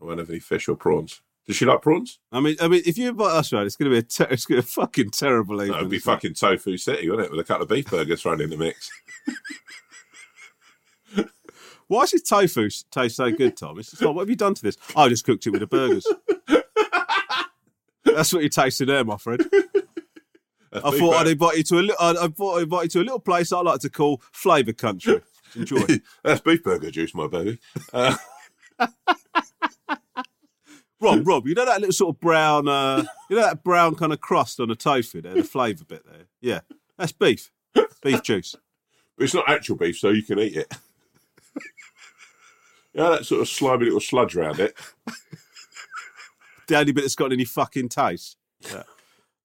I 0.00 0.04
won't 0.04 0.18
have 0.18 0.30
any 0.30 0.38
fish 0.38 0.68
or 0.68 0.76
prawns. 0.76 1.20
Does 1.46 1.56
she 1.56 1.66
like 1.66 1.82
prawns? 1.82 2.18
I 2.32 2.40
mean, 2.40 2.56
I 2.60 2.68
mean, 2.68 2.82
if 2.86 2.96
you 2.96 3.08
invite 3.10 3.32
us 3.32 3.52
around, 3.52 3.66
it's 3.66 3.76
going 3.76 3.90
to 3.90 3.94
be 3.94 3.98
a 3.98 4.02
ter- 4.02 4.28
it's 4.32 4.46
going 4.46 4.62
to 4.62 4.66
be 4.66 4.70
a 4.70 4.72
fucking 4.72 5.10
terrible 5.10 5.56
evening. 5.56 5.72
No, 5.72 5.78
it'd 5.78 5.90
be 5.90 5.98
fucking 5.98 6.34
tofu 6.34 6.76
city, 6.78 7.10
wouldn't 7.10 7.26
it? 7.26 7.30
With 7.30 7.40
a 7.40 7.44
couple 7.44 7.64
of 7.64 7.68
beef 7.68 7.90
burgers 7.90 8.22
thrown 8.22 8.40
in 8.40 8.48
the 8.50 8.56
mix. 8.56 8.88
Why 11.88 12.06
does 12.06 12.22
tofu 12.22 12.68
taste 12.92 13.16
so 13.16 13.32
good, 13.32 13.56
Tom? 13.56 13.78
It's 13.80 13.90
just 13.90 14.00
like, 14.00 14.14
what 14.14 14.22
have 14.22 14.30
you 14.30 14.36
done 14.36 14.54
to 14.54 14.62
this? 14.62 14.76
I 14.94 15.08
just 15.08 15.24
cooked 15.24 15.46
it 15.46 15.50
with 15.50 15.60
the 15.60 15.66
burgers. 15.66 16.06
That's 18.04 18.32
what 18.32 18.42
you're 18.42 18.48
tasting 18.48 18.86
there, 18.86 19.04
my 19.04 19.16
friend. 19.16 19.44
I 20.84 20.98
thought 20.98 21.14
I'd 21.14 21.26
invite 21.26 21.56
you 21.56 21.62
to 21.64 21.78
a 21.78 21.82
li- 21.82 21.96
I 22.00 22.28
thought 22.28 22.56
I'd 22.58 22.62
invite 22.62 22.84
you 22.84 22.88
to 22.90 23.00
a 23.00 23.02
little 23.02 23.20
place 23.20 23.52
I 23.52 23.60
like 23.60 23.80
to 23.80 23.90
call 23.90 24.22
Flavour 24.32 24.72
Country. 24.72 25.20
Enjoy. 25.56 25.84
That's 26.24 26.40
beef 26.40 26.62
burger 26.62 26.90
juice, 26.90 27.14
my 27.14 27.26
baby. 27.26 27.58
Uh, 27.92 28.16
Rob, 31.00 31.26
Rob, 31.26 31.46
you 31.46 31.54
know 31.54 31.64
that 31.64 31.80
little 31.80 31.94
sort 31.94 32.14
of 32.14 32.20
brown, 32.20 32.68
uh, 32.68 33.02
you 33.30 33.36
know 33.36 33.42
that 33.42 33.64
brown 33.64 33.94
kind 33.94 34.12
of 34.12 34.20
crust 34.20 34.60
on 34.60 34.68
the 34.68 34.76
tofu 34.76 35.22
there, 35.22 35.34
the 35.34 35.42
flavour 35.42 35.84
bit 35.84 36.04
there. 36.04 36.26
Yeah, 36.42 36.60
that's 36.98 37.12
beef, 37.12 37.50
beef 38.02 38.22
juice. 38.22 38.54
but 39.16 39.24
it's 39.24 39.32
not 39.34 39.48
actual 39.48 39.76
beef, 39.76 39.98
so 39.98 40.10
you 40.10 40.22
can 40.22 40.38
eat 40.38 40.56
it. 40.56 40.72
yeah, 42.92 43.08
that 43.08 43.24
sort 43.24 43.40
of 43.40 43.48
slimy 43.48 43.86
little 43.86 44.00
sludge 44.00 44.36
around 44.36 44.60
it. 44.60 44.74
The 46.66 46.76
only 46.76 46.92
bit 46.92 47.00
that's 47.00 47.14
got 47.16 47.32
any 47.32 47.46
fucking 47.46 47.88
taste. 47.88 48.36
Yeah. 48.60 48.82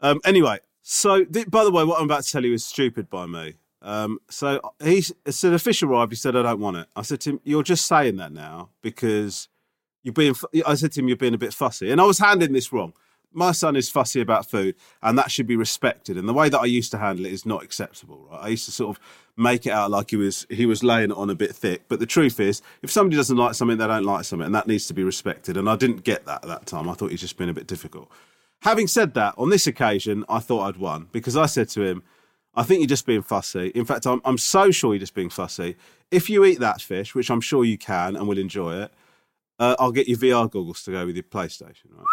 Um, 0.02 0.20
anyway, 0.26 0.60
so 0.88 1.24
th- 1.24 1.50
by 1.50 1.64
the 1.64 1.72
way, 1.72 1.84
what 1.84 1.98
I'm 1.98 2.06
about 2.06 2.24
to 2.26 2.32
tell 2.32 2.46
you 2.46 2.54
is 2.54 2.64
stupid 2.64 3.10
by 3.10 3.26
me. 3.26 3.56
Um, 3.82 4.20
so 4.30 4.62
he 4.84 5.02
so 5.02 5.50
the 5.50 5.58
fish 5.58 5.82
arrived. 5.82 6.12
He 6.12 6.16
said, 6.16 6.36
"I 6.36 6.44
don't 6.44 6.60
want 6.60 6.78
it." 6.78 6.88
I 6.96 7.02
said 7.02 7.22
to 7.22 7.32
him, 7.32 7.40
"You're 7.44 7.64
just 7.64 7.88
saying 7.88 8.18
that 8.18 8.32
now 8.32 8.70
because 8.84 9.50
you're 10.04 10.14
being." 10.14 10.36
I 10.64 10.76
said 10.76 10.92
to 10.92 11.00
him, 11.00 11.08
"You're 11.08 11.18
being 11.18 11.34
a 11.34 11.40
bit 11.40 11.56
fussy," 11.56 11.90
and 11.90 12.00
I 12.00 12.04
was 12.04 12.20
handling 12.20 12.54
this 12.54 12.72
wrong. 12.72 12.94
My 13.34 13.52
son 13.52 13.76
is 13.76 13.90
fussy 13.90 14.22
about 14.22 14.48
food, 14.48 14.76
and 15.02 15.18
that 15.18 15.32
should 15.32 15.48
be 15.48 15.56
respected. 15.56 16.18
And 16.20 16.30
the 16.30 16.34
way 16.34 16.50
that 16.50 16.60
I 16.60 16.66
used 16.66 16.92
to 16.92 17.00
handle 17.00 17.26
it 17.26 17.34
is 17.34 17.48
not 17.48 17.64
acceptable. 17.64 18.28
Right? 18.32 18.44
I 18.44 18.48
used 18.50 18.66
to 18.66 18.72
sort 18.72 18.96
of 18.96 19.04
make 19.36 19.66
it 19.66 19.72
out 19.72 19.90
like 19.90 20.12
he 20.12 20.18
was 20.18 20.46
he 20.52 20.68
was 20.68 20.84
laying 20.84 21.10
it 21.10 21.18
on 21.18 21.32
a 21.32 21.36
bit 21.36 21.56
thick. 21.56 21.86
But 21.88 22.00
the 22.00 22.06
truth 22.06 22.40
is, 22.40 22.62
if 22.84 22.92
somebody 22.92 23.18
doesn't 23.18 23.38
like 23.38 23.56
something, 23.56 23.80
they 23.80 23.88
don't 23.88 24.06
like 24.06 24.26
something, 24.26 24.46
and 24.46 24.54
that 24.54 24.68
needs 24.68 24.86
to 24.86 24.94
be 24.94 25.04
respected. 25.04 25.58
And 25.58 25.68
I 25.68 25.78
didn't 25.78 26.04
get 26.04 26.26
that 26.26 26.44
at 26.44 26.48
that 26.48 26.68
time. 26.68 26.88
I 26.88 26.94
thought 26.94 27.10
he's 27.10 27.22
just 27.22 27.38
been 27.38 27.50
a 27.50 27.54
bit 27.54 27.66
difficult. 27.66 28.12
Having 28.66 28.88
said 28.88 29.14
that, 29.14 29.36
on 29.38 29.52
this 29.52 29.68
occasion, 29.68 30.26
I 30.28 30.40
thought 30.40 30.64
I'd 30.68 30.78
won 30.78 31.08
because 31.12 31.38
I 31.38 31.46
said 31.46 31.70
to 31.70 31.84
him, 31.84 32.02
I 32.56 32.64
think 32.64 32.80
you're 32.80 32.88
just 32.88 33.06
being 33.06 33.22
fussy. 33.22 33.68
In 33.76 33.86
fact, 33.86 34.08
I'm, 34.08 34.22
I'm 34.26 34.40
so 34.40 34.72
sure 34.72 34.94
you're 34.96 35.00
just 35.02 35.14
being 35.14 35.30
fussy. 35.30 35.76
If 36.10 36.32
you 36.32 36.44
eat 36.46 36.60
that 36.62 36.82
fish, 36.82 37.14
which 37.14 37.30
I'm 37.30 37.42
sure 37.42 37.64
you 37.64 37.78
can 37.78 38.16
and 38.16 38.28
will 38.28 38.40
enjoy 38.40 38.82
it, 38.82 38.92
uh, 39.60 39.76
I'll 39.78 39.92
get 39.92 40.08
you 40.08 40.18
VR 40.18 40.50
goggles 40.50 40.82
to 40.86 40.92
go 40.92 41.06
with 41.06 41.16
your 41.16 41.24
PlayStation. 41.24 41.92
Right? 41.92 42.06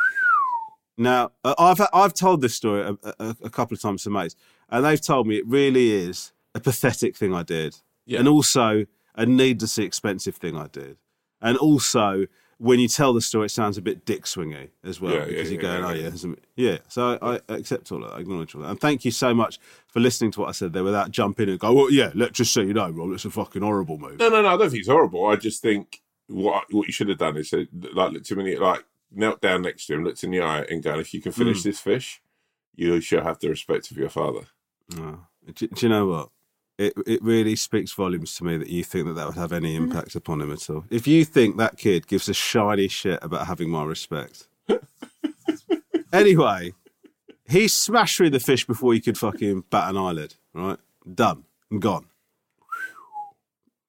Now, 0.99 1.33
uh, 1.43 1.55
I've 1.59 1.81
I've 1.95 2.13
told 2.13 2.43
this 2.43 2.55
story 2.55 2.83
a, 2.83 2.97
a, 3.19 3.37
a 3.45 3.51
couple 3.51 3.75
of 3.75 3.81
times 3.81 4.03
to 4.03 4.11
mates, 4.11 4.37
and 4.69 4.85
they've 4.85 5.01
told 5.01 5.27
me 5.27 5.37
it 5.37 5.47
really 5.47 5.91
is 5.91 6.33
a 6.55 6.61
pathetic 6.61 7.17
thing 7.17 7.33
I 7.35 7.45
did, 7.45 7.79
Yeah. 8.05 8.19
and 8.19 8.29
also 8.29 8.85
a 9.15 9.25
needlessly 9.25 9.85
expensive 9.85 10.37
thing 10.37 10.55
I 10.57 10.67
did, 10.67 10.99
and 11.41 11.57
also 11.57 12.27
when 12.63 12.79
you 12.79 12.87
tell 12.87 13.13
the 13.13 13.21
story, 13.21 13.47
it 13.47 13.49
sounds 13.51 13.77
a 13.77 13.83
bit 13.83 14.05
dick 14.05 14.23
swingy 14.25 14.69
as 14.85 15.01
well 15.01 15.13
Yeah, 15.13 15.19
yeah, 15.21 15.27
because 15.27 15.51
you're 15.51 15.63
yeah, 15.63 15.69
going, 15.69 15.83
yeah, 15.83 15.89
oh 15.89 15.93
yeah. 15.95 16.03
yeah, 16.03 16.15
isn't 16.15 16.33
it?" 16.39 16.45
yeah. 16.55 16.79
So 16.89 17.19
I, 17.21 17.35
I 17.53 17.57
accept 17.57 17.91
all 17.91 18.01
that, 18.01 18.13
I 18.15 18.21
acknowledge 18.21 18.55
all 18.55 18.63
that, 18.63 18.71
and 18.71 18.81
thank 18.81 19.05
you 19.05 19.11
so 19.11 19.35
much 19.35 19.59
for 19.89 19.99
listening 20.01 20.31
to 20.33 20.41
what 20.41 20.49
I 20.49 20.53
said 20.53 20.73
there 20.73 20.85
without 20.85 21.11
jumping 21.11 21.45
in 21.45 21.51
and 21.51 21.59
go, 21.61 21.73
well, 21.73 21.91
yeah, 21.91 22.13
let's 22.15 22.33
just 22.39 22.53
so 22.53 22.61
you 22.61 22.73
know, 22.73 22.89
Rob, 22.91 23.11
it's 23.13 23.25
a 23.25 23.31
fucking 23.31 23.63
horrible 23.63 23.99
move. 23.99 24.19
No, 24.19 24.29
no, 24.29 24.43
no. 24.43 24.49
I 24.55 24.57
don't 24.57 24.71
think 24.71 24.81
it's 24.81 24.89
horrible. 24.89 25.27
I 25.27 25.37
just 25.37 25.61
think 25.61 26.03
what 26.29 26.65
what 26.73 26.87
you 26.87 26.93
should 26.93 27.09
have 27.09 27.19
done 27.19 27.37
is 27.37 27.51
said, 27.51 27.67
like 27.95 28.13
looked 28.13 28.31
him 28.31 28.39
in 28.39 28.47
the 28.47 28.57
like 28.59 28.85
knelt 29.11 29.41
down 29.41 29.63
next 29.63 29.87
to 29.87 29.95
him, 29.95 30.05
looked 30.05 30.23
in 30.25 30.31
the 30.31 30.41
eye, 30.41 30.63
and 30.71 30.83
gone, 30.83 31.01
"If 31.01 31.13
you 31.13 31.21
can 31.21 31.33
finish 31.33 31.61
Mm. 31.61 31.65
this 31.65 31.81
fish, 31.81 32.23
you 32.77 33.01
shall 33.01 33.25
have 33.25 33.39
the 33.41 33.49
respect 33.51 33.91
of 33.91 33.97
your 33.99 34.09
father. 34.09 34.47
No. 34.97 35.27
Do, 35.55 35.67
do 35.67 35.87
you 35.87 35.91
know 35.91 36.07
what? 36.07 36.29
It 36.79 36.95
it 37.07 37.23
really 37.23 37.57
speaks 37.57 37.93
volumes 37.93 38.35
to 38.37 38.45
me 38.45 38.57
that 38.57 38.69
you 38.69 38.83
think 38.83 39.07
that 39.07 39.15
that 39.15 39.27
would 39.27 39.37
have 39.37 39.53
any 39.53 39.75
mm-hmm. 39.75 39.85
impact 39.85 40.15
upon 40.15 40.41
him 40.41 40.53
at 40.53 40.69
all. 40.71 40.85
If 40.91 41.07
you 41.07 41.25
think 41.25 41.57
that 41.57 41.77
kid 41.77 42.07
gives 42.07 42.29
a 42.29 42.35
shiny 42.35 42.89
shit 42.89 43.19
about 43.23 43.47
having 43.47 43.71
my 43.71 43.85
respect. 43.85 44.49
anyway, 46.13 46.73
he 47.49 47.69
smashed 47.69 48.17
through 48.17 48.31
the 48.31 48.41
fish 48.41 48.67
before 48.67 48.95
he 48.95 49.01
could 49.01 49.19
fucking 49.19 49.65
bat 49.71 49.91
an 49.91 49.97
eyelid. 49.97 50.35
Right, 50.55 50.79
done 51.15 51.45
and 51.71 51.83
gone. 51.83 52.07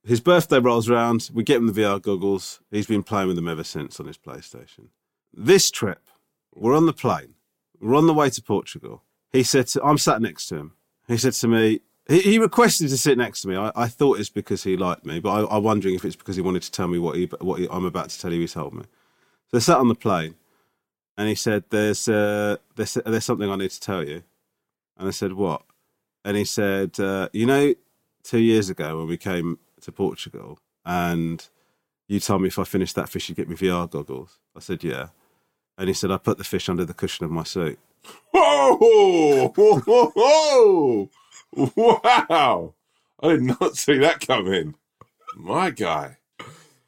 His 0.05 0.19
birthday 0.19 0.59
rolls 0.59 0.89
round. 0.89 1.29
We 1.33 1.43
get 1.43 1.57
him 1.57 1.67
the 1.67 1.81
VR 1.81 2.01
goggles. 2.01 2.59
He's 2.71 2.87
been 2.87 3.03
playing 3.03 3.27
with 3.27 3.37
them 3.37 3.47
ever 3.47 3.63
since 3.63 3.99
on 3.99 4.07
his 4.07 4.17
PlayStation. 4.17 4.87
This 5.33 5.71
trip, 5.71 6.01
we're 6.53 6.75
on 6.75 6.85
the 6.85 6.93
plane. 6.93 7.35
We're 7.79 7.95
on 7.95 8.07
the 8.07 8.13
way 8.13 8.29
to 8.29 8.41
Portugal. 8.41 9.03
He 9.31 9.43
said, 9.43 9.67
to, 9.67 9.83
I'm 9.83 9.97
sat 9.97 10.21
next 10.21 10.47
to 10.47 10.57
him. 10.57 10.73
He 11.07 11.17
said 11.17 11.33
to 11.33 11.47
me, 11.47 11.79
he, 12.07 12.19
he 12.19 12.39
requested 12.39 12.89
to 12.89 12.97
sit 12.97 13.17
next 13.17 13.41
to 13.41 13.47
me. 13.47 13.55
I, 13.55 13.71
I 13.75 13.87
thought 13.87 14.19
it's 14.19 14.29
because 14.29 14.63
he 14.63 14.75
liked 14.75 15.05
me, 15.05 15.19
but 15.19 15.31
I, 15.31 15.57
I'm 15.57 15.63
wondering 15.63 15.95
if 15.95 16.03
it's 16.05 16.15
because 16.15 16.35
he 16.35 16.41
wanted 16.41 16.63
to 16.63 16.71
tell 16.71 16.87
me 16.87 16.99
what 16.99 17.15
he 17.15 17.29
what 17.39 17.59
he, 17.59 17.67
I'm 17.69 17.85
about 17.85 18.09
to 18.09 18.19
tell 18.19 18.33
you. 18.33 18.41
He 18.41 18.47
told 18.47 18.73
me. 18.73 18.83
So 19.51 19.57
I 19.57 19.59
sat 19.59 19.77
on 19.77 19.87
the 19.87 19.95
plane, 19.95 20.35
and 21.17 21.29
he 21.29 21.35
said, 21.35 21.63
"There's 21.69 22.07
uh, 22.07 22.57
there's 22.75 22.95
there's 23.05 23.25
something 23.25 23.49
I 23.49 23.55
need 23.55 23.71
to 23.71 23.79
tell 23.79 24.07
you." 24.07 24.23
And 24.97 25.07
I 25.07 25.11
said, 25.11 25.33
"What?" 25.33 25.63
And 26.25 26.35
he 26.37 26.45
said, 26.45 26.99
uh, 26.99 27.29
"You 27.33 27.45
know, 27.45 27.73
two 28.23 28.39
years 28.39 28.69
ago 28.69 28.97
when 28.97 29.07
we 29.07 29.17
came 29.17 29.59
to 29.81 29.91
Portugal, 29.91 30.59
and 30.85 31.47
you 32.07 32.19
told 32.19 32.41
me 32.41 32.47
if 32.47 32.59
I 32.59 32.63
finished 32.63 32.95
that 32.95 33.09
fish, 33.09 33.29
you'd 33.29 33.35
get 33.35 33.49
me 33.49 33.55
VR 33.55 33.89
goggles." 33.89 34.39
I 34.55 34.59
said, 34.59 34.83
"Yeah." 34.83 35.09
And 35.77 35.87
he 35.87 35.93
said, 35.93 36.11
"I 36.11 36.17
put 36.17 36.37
the 36.37 36.43
fish 36.43 36.67
under 36.67 36.85
the 36.85 36.93
cushion 36.93 37.25
of 37.25 37.31
my 37.31 37.43
suit." 37.43 37.79
Wow! 41.75 42.73
I 43.21 43.29
did 43.29 43.43
not 43.43 43.77
see 43.77 43.97
that 43.99 44.25
coming. 44.25 44.75
My 45.35 45.69
guy. 45.69 46.17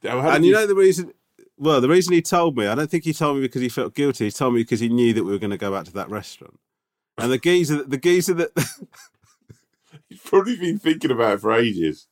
And 0.03 0.45
you 0.45 0.53
know 0.53 0.67
the 0.67 0.75
reason 0.75 1.13
well 1.57 1.81
the 1.81 1.89
reason 1.89 2.13
he 2.13 2.21
told 2.21 2.57
me 2.57 2.67
i 2.67 2.75
don't 2.75 2.91
think 2.91 3.05
he 3.05 3.13
told 3.13 3.37
me 3.37 3.41
because 3.41 3.61
he 3.61 3.69
felt 3.69 3.95
guilty 3.95 4.25
he 4.25 4.31
told 4.31 4.53
me 4.53 4.59
because 4.59 4.81
he 4.81 4.89
knew 4.89 5.13
that 5.13 5.23
we 5.23 5.31
were 5.31 5.39
going 5.39 5.49
to 5.49 5.57
go 5.57 5.71
back 5.71 5.85
to 5.85 5.93
that 5.93 6.09
restaurant 6.09 6.59
and 7.17 7.31
the 7.31 7.37
geezer 7.37 7.81
the 7.81 7.97
geezer 7.97 8.33
that 8.33 8.51
he's 10.09 10.19
probably 10.19 10.55
been 10.55 10.79
thinking 10.79 11.11
about 11.11 11.35
it 11.35 11.41
for 11.41 11.53
ages. 11.53 12.07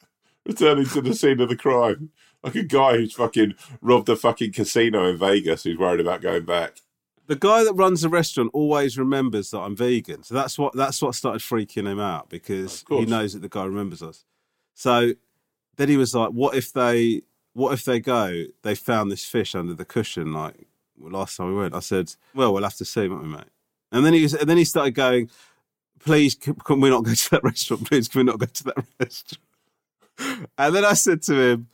Returning 0.46 0.86
to 0.88 1.02
the 1.02 1.14
scene 1.14 1.40
of 1.40 1.50
the 1.50 1.56
crime. 1.56 2.10
Like 2.44 2.56
a 2.56 2.64
guy 2.64 2.98
who's 2.98 3.14
fucking 3.14 3.56
robbed 3.82 4.10
a 4.10 4.18
fucking 4.18 4.52
casino 4.52 5.10
in 5.10 5.18
Vegas 5.18 5.64
who's 5.64 5.78
worried 5.78 6.02
about 6.02 6.22
going 6.22 6.44
back. 6.44 6.80
The 7.27 7.36
guy 7.36 7.63
that 7.63 7.74
runs 7.74 8.01
the 8.01 8.10
restaurant 8.10 8.51
always 8.53 8.98
remembers 8.98 9.51
that 9.51 9.60
i'm 9.60 9.75
vegan. 9.75 10.24
So 10.24 10.36
that's 10.36 10.58
what 10.58 10.75
that's 10.75 11.01
what 11.01 11.15
started 11.15 11.42
freaking 11.42 11.88
him 11.88 12.00
out 12.00 12.30
because 12.30 12.84
he 12.89 13.06
knows 13.06 13.34
that 13.34 13.42
the 13.42 13.50
guy 13.50 13.65
remembers 13.65 14.03
us. 14.03 14.25
So 14.74 15.13
then 15.77 15.89
he 15.89 15.98
was 15.98 16.13
like 16.13 16.30
what 16.30 16.56
if 16.56 16.74
they 16.74 17.22
what 17.53 17.74
if 17.74 17.86
they 17.86 18.00
go 18.00 18.46
they 18.63 18.75
found 18.75 19.12
this 19.12 19.25
fish 19.25 19.56
under 19.56 19.74
the 19.74 19.86
cushion 19.86 20.34
like 20.34 20.68
last 21.00 21.38
time 21.38 21.48
we 21.48 21.56
went? 21.56 21.75
I 21.75 21.80
said 21.80 22.13
well 22.34 22.53
we'll 22.53 22.63
have 22.63 22.75
to 22.75 22.86
see 22.86 23.08
won't 23.08 23.24
we 23.24 23.30
mate? 23.30 23.44
And 23.92 24.06
then 24.06 24.13
he 24.13 24.24
was, 24.24 24.34
and 24.34 24.50
then 24.50 24.58
he 24.58 24.65
started 24.65 24.92
going 24.92 25.30
please 26.00 26.36
can, 26.36 26.56
can 26.56 26.82
we 26.82 26.89
not 26.89 27.03
go 27.03 27.13
to 27.13 27.30
that 27.32 27.44
restaurant 27.44 27.88
please? 27.89 28.08
Can 28.08 28.20
we 28.20 28.25
not 28.25 28.39
go 28.39 28.46
to 28.46 28.63
that 28.65 28.86
restaurant? 29.00 29.39
And 30.58 30.75
then 30.75 30.86
i 30.86 30.94
said 30.94 31.24
to 31.24 31.39
him 31.39 31.68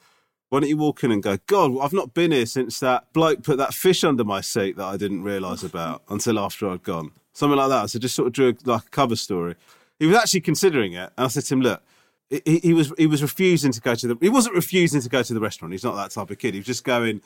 why 0.50 0.60
don't 0.60 0.70
you 0.70 0.77
walk 0.77 1.03
in 1.03 1.12
and 1.12 1.22
go, 1.22 1.38
God, 1.48 1.77
I've 1.79 1.94
not 1.94 2.13
been 2.13 2.32
here 2.32 2.46
since 2.46 2.79
that 2.79 3.12
bloke 3.13 3.44
put 3.44 3.58
that 3.58 3.74
fish 3.74 4.03
under 4.03 4.24
my 4.24 4.41
seat 4.41 4.77
that 4.77 4.86
I 4.86 4.98
didn't 4.98 5.24
realise 5.24 5.63
about 5.63 6.03
until 6.10 6.39
after 6.39 6.70
I'd 6.70 6.84
gone. 6.84 7.12
Something 7.34 7.58
like 7.58 7.70
that. 7.70 7.89
So 7.89 8.00
just 8.00 8.15
sort 8.15 8.27
of 8.27 8.34
drew 8.34 8.56
like 8.65 8.86
a 8.86 8.89
cover 8.89 9.15
story. 9.15 9.56
He 10.00 10.08
was 10.08 10.15
actually 10.15 10.41
considering 10.41 10.94
it. 10.94 11.12
And 11.18 11.25
I 11.25 11.27
said 11.27 11.46
to 11.46 11.53
him, 11.53 11.62
look, 11.62 11.84
he, 12.29 12.60
he 12.60 12.74
was 12.74 12.94
he 12.98 13.08
was 13.08 13.22
refusing 13.22 13.72
to 13.72 13.82
go 13.82 13.96
to 13.96 14.08
the 14.08 14.18
he 14.22 14.29
wasn't 14.29 14.56
refusing 14.56 15.01
to 15.01 15.10
go 15.10 15.24
to 15.24 15.34
the 15.34 15.39
restaurant. 15.39 15.72
He's 15.74 15.84
not 15.84 15.96
that 15.96 16.12
type 16.12 16.29
of 16.29 16.38
kid. 16.38 16.53
He 16.53 16.60
was 16.60 16.68
just 16.68 16.84
going, 16.84 17.22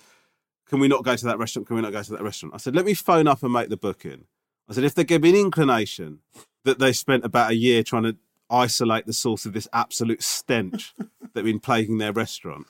Can 0.70 0.80
we 0.80 0.88
not 0.88 1.04
go 1.04 1.16
to 1.16 1.26
that 1.26 1.38
restaurant? 1.38 1.68
Can 1.68 1.76
we 1.76 1.82
not 1.82 1.92
go 1.92 2.02
to 2.02 2.12
that 2.14 2.24
restaurant? 2.24 2.56
I 2.56 2.58
said, 2.58 2.76
Let 2.76 2.86
me 2.86 2.94
phone 2.94 3.28
up 3.28 3.44
and 3.44 3.52
make 3.52 3.70
the 3.70 3.78
booking. 3.78 4.26
I 4.70 4.74
said, 4.74 4.84
if 4.84 4.96
they 4.96 5.04
give 5.04 5.22
me 5.22 5.30
an 5.30 5.36
inclination 5.36 6.20
that 6.64 6.80
they 6.80 6.94
spent 6.94 7.26
about 7.26 7.52
a 7.52 7.56
year 7.56 7.84
trying 7.84 8.04
to 8.04 8.16
isolate 8.50 9.06
the 9.06 9.14
source 9.14 9.46
of 9.46 9.54
this 9.54 9.68
absolute 9.74 10.24
stench 10.24 10.94
that 11.34 11.44
been 11.44 11.60
plaguing 11.60 11.98
their 11.98 12.14
restaurant, 12.14 12.68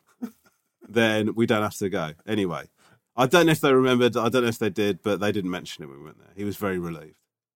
then 0.88 1.36
we 1.36 1.46
don't 1.46 1.63
have 1.63 1.78
to 1.78 1.89
go. 1.89 2.12
Anyway, 2.28 2.63
I 3.15 3.26
don't 3.28 3.46
know 3.46 3.52
if 3.52 3.62
they 3.62 3.74
remembered. 3.74 4.17
I 4.17 4.30
don't 4.30 4.43
know 4.43 4.50
if 4.50 4.60
they 4.60 4.69
did, 4.69 5.02
but 5.04 5.19
they 5.19 5.32
didn't 5.32 5.52
mention 5.52 5.84
it 5.84 5.88
when 5.88 6.00
we 6.00 6.06
went 6.06 6.19
there. 6.19 6.32
He 6.36 6.43
was 6.43 6.58
very 6.58 6.80
relieved. 6.80 7.15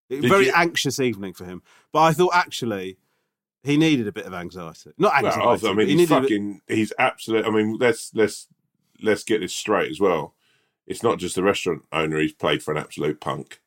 Did 0.10 0.24
very 0.30 0.48
you- 0.48 0.54
anxious 0.56 1.00
evening 1.00 1.34
for 1.34 1.46
him. 1.46 1.62
But 1.92 2.02
I 2.02 2.14
thought 2.14 2.32
actually 2.34 2.98
he 3.64 3.76
needed 3.78 4.08
a 4.08 4.12
bit 4.12 4.26
of 4.26 4.34
anxiety. 4.34 4.92
Not 4.98 5.16
anxiety. 5.16 5.40
Well, 5.66 5.72
I 5.72 5.76
mean, 5.76 5.88
he 5.88 5.98
he's 5.98 6.12
a 6.12 6.22
bit- 6.22 6.62
He's 6.68 6.94
absolute. 6.98 7.46
I 7.46 7.50
mean, 7.50 7.78
let's 7.80 8.12
let's 8.14 8.48
let's 9.02 9.24
get 9.24 9.42
this 9.42 9.54
straight 9.54 9.92
as 9.92 10.00
well. 10.00 10.34
It's 10.86 11.04
not 11.04 11.20
just 11.20 11.36
the 11.36 11.44
restaurant 11.44 11.84
owner. 11.92 12.20
He's 12.20 12.32
played 12.34 12.64
for 12.64 12.72
an 12.72 12.78
absolute 12.78 13.20
punk. 13.20 13.60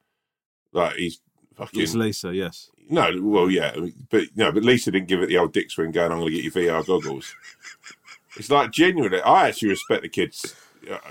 Like 0.73 0.97
he's 0.97 1.21
fucking. 1.57 1.83
It's 1.83 1.95
Leesa, 1.95 2.35
yes. 2.35 2.71
No, 2.89 3.11
well, 3.21 3.51
yeah, 3.51 3.77
but 4.11 4.25
no, 4.35 4.51
but 4.51 4.63
Leesa 4.65 4.87
didn't 4.87 5.07
give 5.07 5.21
it 5.23 5.29
the 5.29 5.37
old 5.39 5.53
dick 5.53 5.71
swing 5.71 5.93
going. 5.93 6.11
I'm 6.11 6.19
going 6.19 6.31
to 6.33 6.43
get 6.43 6.45
you 6.45 6.51
VR 6.51 6.85
goggles. 6.85 7.35
It's 8.41 8.51
like 8.51 8.73
genuinely, 8.73 9.21
I 9.21 9.49
actually 9.49 9.69
respect 9.71 10.03
the 10.03 10.09
kids. 10.09 10.55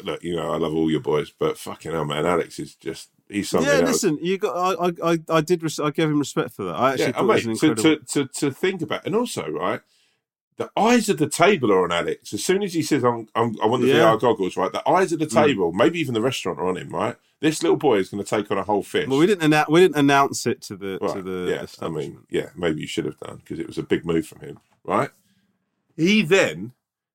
Look, 0.03 0.23
you 0.23 0.35
know, 0.35 0.51
I 0.51 0.57
love 0.57 0.73
all 0.75 0.89
your 0.89 0.99
boys, 0.99 1.31
but 1.37 1.57
fucking 1.57 1.91
hell, 1.91 2.03
man, 2.03 2.25
Alex 2.25 2.57
is 2.59 2.75
just 2.75 3.09
he's 3.29 3.49
something 3.49 3.69
yeah, 3.71 3.79
else. 3.79 4.03
listen, 4.03 4.17
you 4.21 4.37
got. 4.37 4.55
I, 4.57 4.87
I, 4.87 5.13
I, 5.13 5.19
I 5.29 5.41
did. 5.41 5.61
Res- 5.63 5.79
I 5.79 5.91
gave 5.91 6.09
him 6.09 6.19
respect 6.19 6.51
for 6.51 6.63
that. 6.65 6.75
I 6.75 6.89
actually 6.93 7.05
Yeah, 7.05 7.11
thought 7.11 7.19
and 7.21 7.29
it 7.29 7.33
was 7.33 7.45
an 7.45 7.51
mate, 7.51 7.59
to, 7.59 7.65
incredible. 7.67 8.05
to, 8.05 8.25
to, 8.25 8.39
to 8.39 8.51
think 8.51 8.81
about, 8.81 9.05
and 9.05 9.15
also 9.15 9.47
right, 9.47 9.81
the 10.57 10.71
eyes 10.75 11.07
of 11.07 11.19
the 11.19 11.29
table 11.29 11.71
are 11.71 11.83
on 11.83 11.91
Alex. 11.91 12.33
As 12.33 12.43
soon 12.43 12.63
as 12.63 12.73
he 12.73 12.81
says, 12.81 13.03
I'm, 13.05 13.27
I'm, 13.35 13.55
"I 13.61 13.67
want 13.67 13.83
the 13.83 13.89
Yeah. 13.89 14.11
VR 14.15 14.19
goggles," 14.19 14.57
right, 14.57 14.71
the 14.71 14.87
eyes 14.89 15.13
of 15.13 15.19
the 15.19 15.27
Mm. 15.27 15.33
table, 15.45 15.71
maybe 15.71 15.99
even 15.99 16.15
the 16.15 16.21
restaurant 16.21 16.57
are 16.59 16.67
on 16.67 16.75
him. 16.75 16.89
Right, 16.89 17.15
this 17.39 17.61
little 17.61 17.77
boy 17.77 17.99
is 17.99 18.09
going 18.09 18.23
to 18.23 18.29
take 18.29 18.49
on 18.49 18.57
a 18.57 18.63
whole 18.63 18.83
fish. 18.83 19.07
well, 19.07 19.19
we 19.19 19.27
didn't 19.27 19.43
announce. 19.43 19.69
We 19.69 19.81
didn't 19.81 19.97
announce 19.97 20.47
it 20.47 20.61
to 20.63 20.75
the 20.75 20.97
to 21.13 21.21
the 21.21 21.51
yeah, 21.51 21.85
I 21.85 21.89
mean, 21.89 22.25
yeah, 22.31 22.49
maybe 22.55 22.81
you 22.81 22.87
should 22.87 23.05
have 23.05 23.19
done 23.19 23.37
because 23.37 23.59
it 23.59 23.67
was 23.67 23.77
a 23.77 23.83
big 23.83 24.03
move 24.03 24.25
from 24.25 24.39
him, 24.41 24.59
right? 24.83 25.11
He 25.95 26.21
then, 26.23 26.71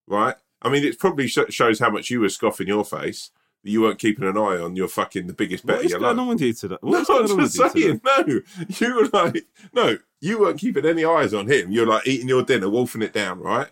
right? 0.07 0.37
I 0.63 0.69
mean, 0.71 0.85
it 0.85 0.99
probably 0.99 1.27
sh- 1.29 1.39
shows 1.51 1.79
how 1.79 1.91
much 1.91 2.11
you 2.11 2.21
were 2.21 2.29
scoffing 2.29 2.67
your 2.69 2.85
face 2.85 3.31
that 3.63 3.71
you 3.71 3.83
weren't 3.83 3.99
keeping 3.99 4.27
an 4.27 4.37
eye 4.37 4.59
on 4.59 4.77
your 4.77 4.89
fucking 4.89 5.27
the 5.27 5.33
biggest 5.33 5.65
bet 5.67 5.77
what 5.77 5.81
of 5.81 5.85
is 5.87 5.91
your 5.93 6.01
going 6.01 6.17
life. 6.17 6.23
on 6.23 6.29
with 6.29 6.41
you 6.41 6.53
today? 6.53 6.77
No, 6.83 6.91
What's 6.91 7.09
going 7.09 7.31
I'm 7.31 7.39
just 7.41 7.57
you 7.57 7.71
saying, 7.71 8.01
no, 8.05 8.41
you 8.69 8.95
were 8.95 9.09
like, 9.13 9.47
no, 9.73 9.99
you 10.21 10.39
weren't 10.41 10.59
keeping 10.59 10.87
any 10.87 11.05
eyes 11.05 11.35
on 11.35 11.51
him. 11.51 11.71
You're 11.71 11.87
like 11.87 12.07
eating 12.07 12.29
your 12.29 12.43
dinner, 12.43 12.69
wolfing 12.69 13.03
it 13.03 13.13
down, 13.13 13.41
right? 13.41 13.69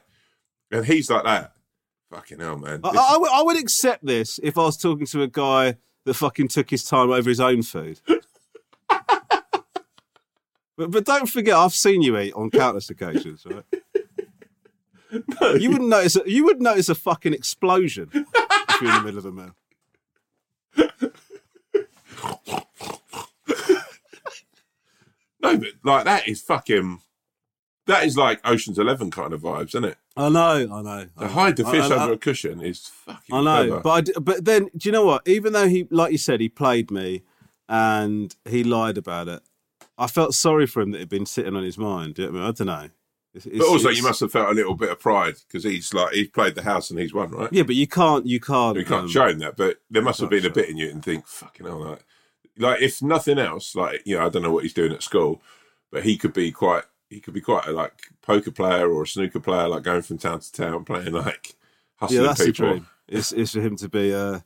And 0.71 0.85
he's 0.87 1.11
like 1.11 1.25
that. 1.25 1.53
Fucking 2.11 2.40
hell, 2.40 2.59
man. 2.59 2.81
I, 2.85 3.16
would, 3.18 3.31
I 3.31 3.42
would 3.42 3.59
accept 3.59 4.05
this 4.05 4.38
if 4.42 4.59
I 4.59 4.64
was 4.64 4.77
talking 4.77 5.07
to 5.07 5.23
a 5.23 5.29
guy 5.29 5.77
that 6.05 6.14
fucking 6.14 6.49
took 6.49 6.68
his 6.71 6.85
time 6.85 7.11
over 7.11 7.29
his 7.29 7.40
own 7.40 7.62
food. 7.62 8.01
but, 8.88 9.09
but 10.77 11.05
don't 11.05 11.29
forget, 11.29 11.55
I've 11.55 11.73
seen 11.73 12.03
you 12.03 12.18
eat 12.18 12.35
on 12.35 12.51
countless 12.51 12.90
occasions, 12.90 13.47
right? 13.47 13.64
You 15.59 15.70
wouldn't 15.70 15.90
notice. 15.90 16.16
A, 16.16 16.22
you 16.27 16.44
would 16.44 16.62
notice 16.62 16.88
a 16.88 16.94
fucking 16.94 17.35
explosion 17.35 18.09
if 18.12 18.81
you're 18.81 18.90
in 18.90 18.96
the 18.96 19.03
middle 19.05 19.18
of 19.18 19.27
a 19.27 19.33
meal. 19.33 19.55
no, 25.42 25.57
but 25.59 25.68
like 25.85 26.05
that 26.05 26.29
is 26.29 26.40
fucking. 26.40 27.01
That 27.87 28.05
is 28.05 28.16
like 28.16 28.40
Ocean's 28.44 28.79
Eleven 28.79 29.11
kind 29.11 29.33
of 29.33 29.42
vibes, 29.42 29.68
isn't 29.68 29.85
it? 29.85 29.98
I 30.16 30.29
know, 30.29 30.68
I 30.72 30.83
know. 30.83 31.07
To 31.18 31.29
hide 31.29 31.57
the 31.57 31.64
fish 31.64 31.90
I, 31.90 31.96
I, 31.96 32.03
under 32.03 32.12
a 32.14 32.18
cushion 32.18 32.61
is 32.61 32.87
fucking. 32.87 33.35
I 33.35 33.42
know, 33.42 33.66
clever. 33.66 33.81
but 33.81 33.90
I 33.90 34.01
d 34.03 34.12
but 34.20 34.44
then 34.44 34.70
do 34.77 34.88
you 34.88 34.92
know 34.92 35.05
what? 35.05 35.27
Even 35.27 35.53
though 35.53 35.68
he, 35.68 35.88
like 35.90 36.12
you 36.12 36.18
said, 36.18 36.40
he 36.40 36.48
played 36.48 36.90
me 36.90 37.22
and 37.68 38.35
he 38.44 38.62
lied 38.62 38.98
about 38.98 39.29
it, 39.29 39.42
I 39.98 40.07
felt 40.07 40.35
sorry 40.35 40.66
for 40.66 40.81
him 40.81 40.92
that 40.92 40.98
it'd 40.98 41.09
been 41.09 41.27
sitting 41.27 41.57
on 41.57 41.64
his 41.64 41.77
mind. 41.77 42.14
Do 42.14 42.22
you 42.22 42.29
know 42.29 42.35
I, 42.35 42.40
mean? 42.40 42.48
I 42.48 42.53
don't 42.53 42.66
know. 42.66 42.90
It's, 43.35 43.47
But 43.47 43.66
also, 43.66 43.88
it's- 43.88 43.97
you 43.97 44.03
must 44.03 44.21
have 44.21 44.31
felt 44.33 44.51
a 44.51 44.55
little 44.55 44.75
bit 44.75 44.90
of 44.90 45.01
pride 45.01 45.37
because 45.47 45.64
he's 45.64 45.95
like 45.95 46.12
he's 46.12 46.29
played 46.29 46.55
the 46.55 46.62
house 46.62 46.90
and 46.90 46.99
he's 46.99 47.14
won, 47.14 47.31
right? 47.31 47.53
Yeah, 47.53 47.62
but 47.62 47.75
you 47.75 47.87
can't. 47.87 48.27
You 48.27 48.40
can't. 48.40 48.77
You 48.77 48.85
can't 48.85 49.05
um, 49.05 49.09
show 49.09 49.29
him 49.29 49.38
that, 49.38 49.57
but 49.57 49.79
there 49.90 50.03
must 50.03 50.21
have 50.21 50.31
been 50.31 50.45
a 50.45 50.51
bit 50.51 50.68
in 50.68 50.77
you 50.77 50.90
and 50.90 51.03
think, 51.03 51.27
fucking 51.27 51.66
hell, 51.66 51.79
like, 51.81 52.05
like 52.59 52.83
if 52.83 53.01
nothing 53.01 53.38
else, 53.38 53.75
like 53.75 54.03
you 54.05 54.16
know, 54.16 54.27
I 54.27 54.29
don't 54.29 54.42
know 54.42 54.53
what 54.53 54.64
he's 54.64 54.75
doing 54.75 54.92
at 54.92 55.03
school, 55.03 55.40
but 55.90 56.03
he 56.05 56.18
could 56.18 56.35
be 56.35 56.53
quite, 56.53 56.85
he 57.09 57.21
could 57.21 57.33
be 57.35 57.40
quite 57.40 57.66
a 57.66 57.73
like 57.73 57.95
poker 58.21 58.51
player 58.51 58.92
or 58.92 59.03
a 59.03 59.07
snooker 59.07 59.40
player, 59.40 59.68
like 59.68 59.83
going 59.83 60.03
from 60.03 60.18
town 60.18 60.40
to 60.40 60.53
town 60.53 60.85
playing 60.85 61.12
like 61.12 61.55
hustling 61.97 62.21
Yeah, 62.21 62.27
that's 62.29 62.45
the 62.45 62.53
dream. 62.53 62.87
Is 63.09 63.33
is 63.33 63.53
for 63.53 63.61
him 63.61 63.77
to 63.77 63.88
be 63.88 64.11
a 64.12 64.45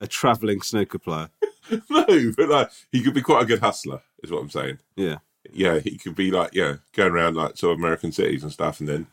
a 0.00 0.06
travelling 0.06 0.60
snooker 0.60 0.98
player. 0.98 1.30
no, 1.90 2.32
but 2.36 2.48
like 2.50 2.70
he 2.92 3.02
could 3.02 3.14
be 3.14 3.22
quite 3.22 3.42
a 3.42 3.46
good 3.46 3.60
hustler, 3.60 4.02
is 4.22 4.30
what 4.30 4.42
I'm 4.42 4.50
saying. 4.50 4.78
Yeah. 4.96 5.18
Yeah, 5.52 5.78
he 5.78 5.98
could 5.98 6.14
be 6.14 6.30
like, 6.30 6.54
yeah, 6.54 6.76
going 6.92 7.12
around 7.12 7.36
like 7.36 7.56
sort 7.56 7.72
of 7.72 7.78
American 7.78 8.12
cities 8.12 8.42
and 8.42 8.52
stuff, 8.52 8.80
and 8.80 8.88
then 8.88 9.06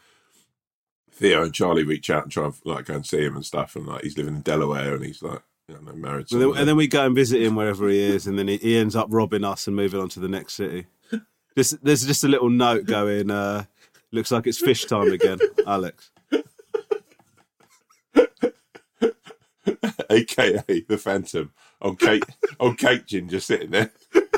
Theo 1.12 1.44
and 1.44 1.54
Charlie 1.54 1.84
reach 1.84 2.10
out 2.10 2.24
and 2.24 2.32
try 2.32 2.46
and 2.46 2.54
like 2.66 2.86
go 2.86 2.96
and 2.96 3.06
see 3.06 3.24
him 3.24 3.36
and 3.36 3.46
stuff, 3.46 3.76
and 3.76 3.86
like 3.86 4.04
he's 4.04 4.18
living 4.18 4.36
in 4.36 4.42
Delaware, 4.42 4.96
and 4.96 5.06
he's 5.06 5.22
like, 5.22 5.42
you 5.68 5.76
know, 5.76 5.94
married. 5.94 6.32
And 6.32 6.42
then, 6.42 6.58
and 6.58 6.68
then 6.68 6.76
we 6.78 6.88
go 6.88 7.06
and 7.06 7.16
visit 7.16 7.42
him 7.42 7.56
wherever 7.56 7.88
he 7.90 8.00
is, 8.00 8.28
and 8.28 8.40
then 8.40 8.48
he, 8.48 8.58
he 8.58 8.78
ends 8.78 8.96
up 8.96 9.08
robbing 9.10 9.44
us 9.44 9.68
and 9.68 9.76
moving 9.76 10.00
on 10.00 10.10
to 10.10 10.20
the 10.20 10.30
next 10.30 10.54
city. 10.54 10.88
Just, 11.58 11.84
there's 11.84 12.06
just 12.06 12.24
a 12.24 12.30
little 12.30 12.50
note 12.50 12.86
going. 12.86 13.30
Uh, 13.30 13.66
looks 14.12 14.32
like 14.32 14.48
it's 14.48 14.58
fish 14.58 14.86
time 14.86 15.12
again, 15.12 15.38
Alex. 15.68 16.12
AKA 20.10 20.86
the 20.88 20.98
Phantom 20.98 21.52
on 21.82 21.96
Kate 21.96 22.24
on 22.60 22.76
Kate 22.76 23.06
Gin 23.06 23.30
just 23.30 23.48
sitting 23.48 23.72
there. 23.72 23.92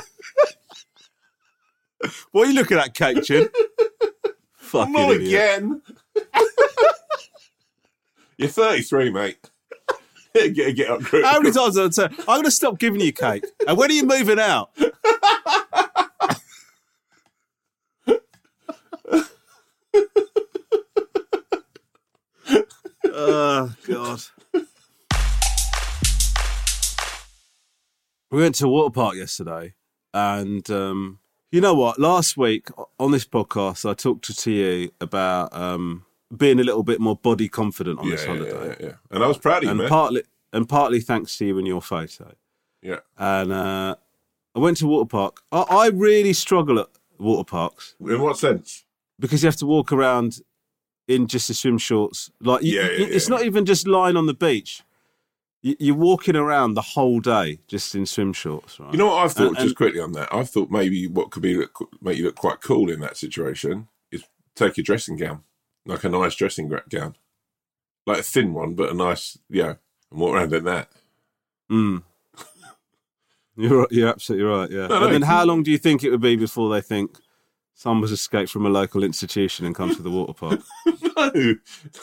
What 2.32 2.46
are 2.46 2.50
you 2.50 2.56
looking 2.56 2.78
at, 2.78 2.94
Cake 2.94 3.18
Fucking 4.56 4.92
Not 4.92 5.10
idiot. 5.12 5.28
again. 5.28 5.82
You're 8.36 8.48
33, 8.48 9.10
mate. 9.10 9.38
get, 10.34 10.74
get 10.74 10.90
up, 10.90 11.02
Chris. 11.02 11.24
How 11.24 11.38
many 11.40 11.52
times 11.54 11.76
have 11.76 11.86
I 11.86 11.90
said, 11.90 12.12
I'm 12.20 12.24
going 12.26 12.44
to 12.44 12.50
stop 12.50 12.78
giving 12.78 13.00
you 13.00 13.12
cake? 13.12 13.44
And 13.68 13.78
when 13.78 13.90
are 13.90 13.94
you 13.94 14.04
moving 14.04 14.40
out? 14.40 14.70
oh, 23.06 23.74
God. 23.86 24.20
We 28.30 28.40
went 28.40 28.56
to 28.56 28.66
a 28.66 28.68
water 28.68 28.90
park 28.90 29.14
yesterday, 29.14 29.74
and 30.12 30.68
um, 30.70 31.20
you 31.54 31.60
know 31.60 31.74
what? 31.74 32.00
Last 32.00 32.36
week 32.36 32.68
on 32.98 33.12
this 33.12 33.24
podcast, 33.24 33.88
I 33.88 33.94
talked 33.94 34.36
to 34.36 34.50
you 34.50 34.90
about 35.00 35.54
um, 35.54 36.04
being 36.36 36.58
a 36.58 36.64
little 36.64 36.82
bit 36.82 36.98
more 37.00 37.14
body 37.14 37.48
confident 37.48 38.00
on 38.00 38.06
yeah, 38.06 38.10
this 38.10 38.24
holiday 38.24 38.76
yeah, 38.80 38.86
yeah. 38.88 38.92
And 39.12 39.22
I 39.22 39.28
was 39.28 39.38
proud 39.38 39.58
of 39.58 39.62
you, 39.64 39.70
and 39.70 39.78
man. 39.78 39.88
partly 39.88 40.24
and 40.52 40.68
partly 40.68 41.00
thanks 41.00 41.38
to 41.38 41.46
you 41.46 41.58
and 41.58 41.66
your 41.66 41.80
photo. 41.80 42.34
yeah. 42.82 43.00
And 43.16 43.52
uh, 43.52 43.94
I 44.56 44.58
went 44.58 44.78
to 44.78 44.88
water 44.88 45.06
park. 45.06 45.42
I, 45.52 45.62
I 45.62 45.86
really 45.88 46.32
struggle 46.32 46.80
at 46.80 46.88
water 47.18 47.44
parks 47.44 47.94
In 48.00 48.20
what 48.20 48.36
sense? 48.36 48.84
because 49.20 49.44
you 49.44 49.46
have 49.46 49.56
to 49.56 49.66
walk 49.66 49.92
around 49.92 50.40
in 51.06 51.28
just 51.28 51.50
a 51.50 51.54
swim 51.54 51.78
shorts. 51.78 52.32
Like 52.40 52.64
you, 52.64 52.80
Yeah, 52.80 52.86
yeah, 52.86 53.06
it's 53.06 53.28
yeah. 53.28 53.36
not 53.36 53.44
even 53.44 53.64
just 53.64 53.86
lying 53.86 54.16
on 54.16 54.26
the 54.26 54.34
beach. 54.34 54.82
You, 55.64 55.74
you're 55.78 55.96
walking 55.96 56.36
around 56.36 56.74
the 56.74 56.82
whole 56.82 57.20
day 57.20 57.58
just 57.68 57.94
in 57.94 58.04
swim 58.04 58.34
shorts, 58.34 58.78
right? 58.78 58.92
You 58.92 58.98
know 58.98 59.06
what 59.06 59.24
I've 59.24 59.32
thought, 59.32 59.46
And- 59.48 59.56
just 59.56 59.66
and- 59.68 59.76
quickly 59.76 59.98
on 60.00 60.12
that? 60.12 60.28
I've 60.30 60.50
thought 60.50 60.70
maybe 60.70 61.06
what 61.06 61.30
could 61.30 61.42
be 61.42 61.56
look, 61.56 61.88
make 62.02 62.18
you 62.18 62.24
look 62.24 62.36
quite 62.36 62.60
cool 62.60 62.90
in 62.90 63.00
that 63.00 63.16
situation 63.16 63.88
is 64.12 64.22
take 64.54 64.76
your 64.76 64.84
dressing 64.84 65.16
gown, 65.16 65.42
like 65.86 66.04
a 66.04 66.10
nice 66.10 66.34
dressing 66.34 66.68
gown, 66.90 67.16
like 68.06 68.18
a 68.18 68.22
thin 68.22 68.52
one, 68.52 68.74
but 68.74 68.90
a 68.90 68.94
nice, 68.94 69.38
yeah, 69.48 69.76
and 70.10 70.20
walk 70.20 70.34
around 70.34 70.52
in 70.52 70.64
that. 70.64 70.90
Mm. 71.72 72.02
You're 73.56 73.86
you're 73.90 74.08
absolutely 74.08 74.44
right. 74.46 74.70
Yeah. 74.70 74.88
No, 74.88 74.98
no, 74.98 75.04
and 75.06 75.14
then 75.14 75.22
how 75.22 75.44
long 75.44 75.62
do 75.62 75.70
you 75.70 75.78
think 75.78 76.02
it 76.02 76.10
would 76.10 76.20
be 76.20 76.34
before 76.36 76.68
they 76.70 76.80
think 76.80 77.16
someone's 77.74 78.10
escaped 78.12 78.50
from 78.50 78.66
a 78.66 78.68
local 78.68 79.02
institution 79.04 79.64
and 79.64 79.74
come 79.74 79.94
to 79.94 80.02
the 80.02 80.10
water 80.10 80.32
park? 80.34 80.60
no, 81.16 81.54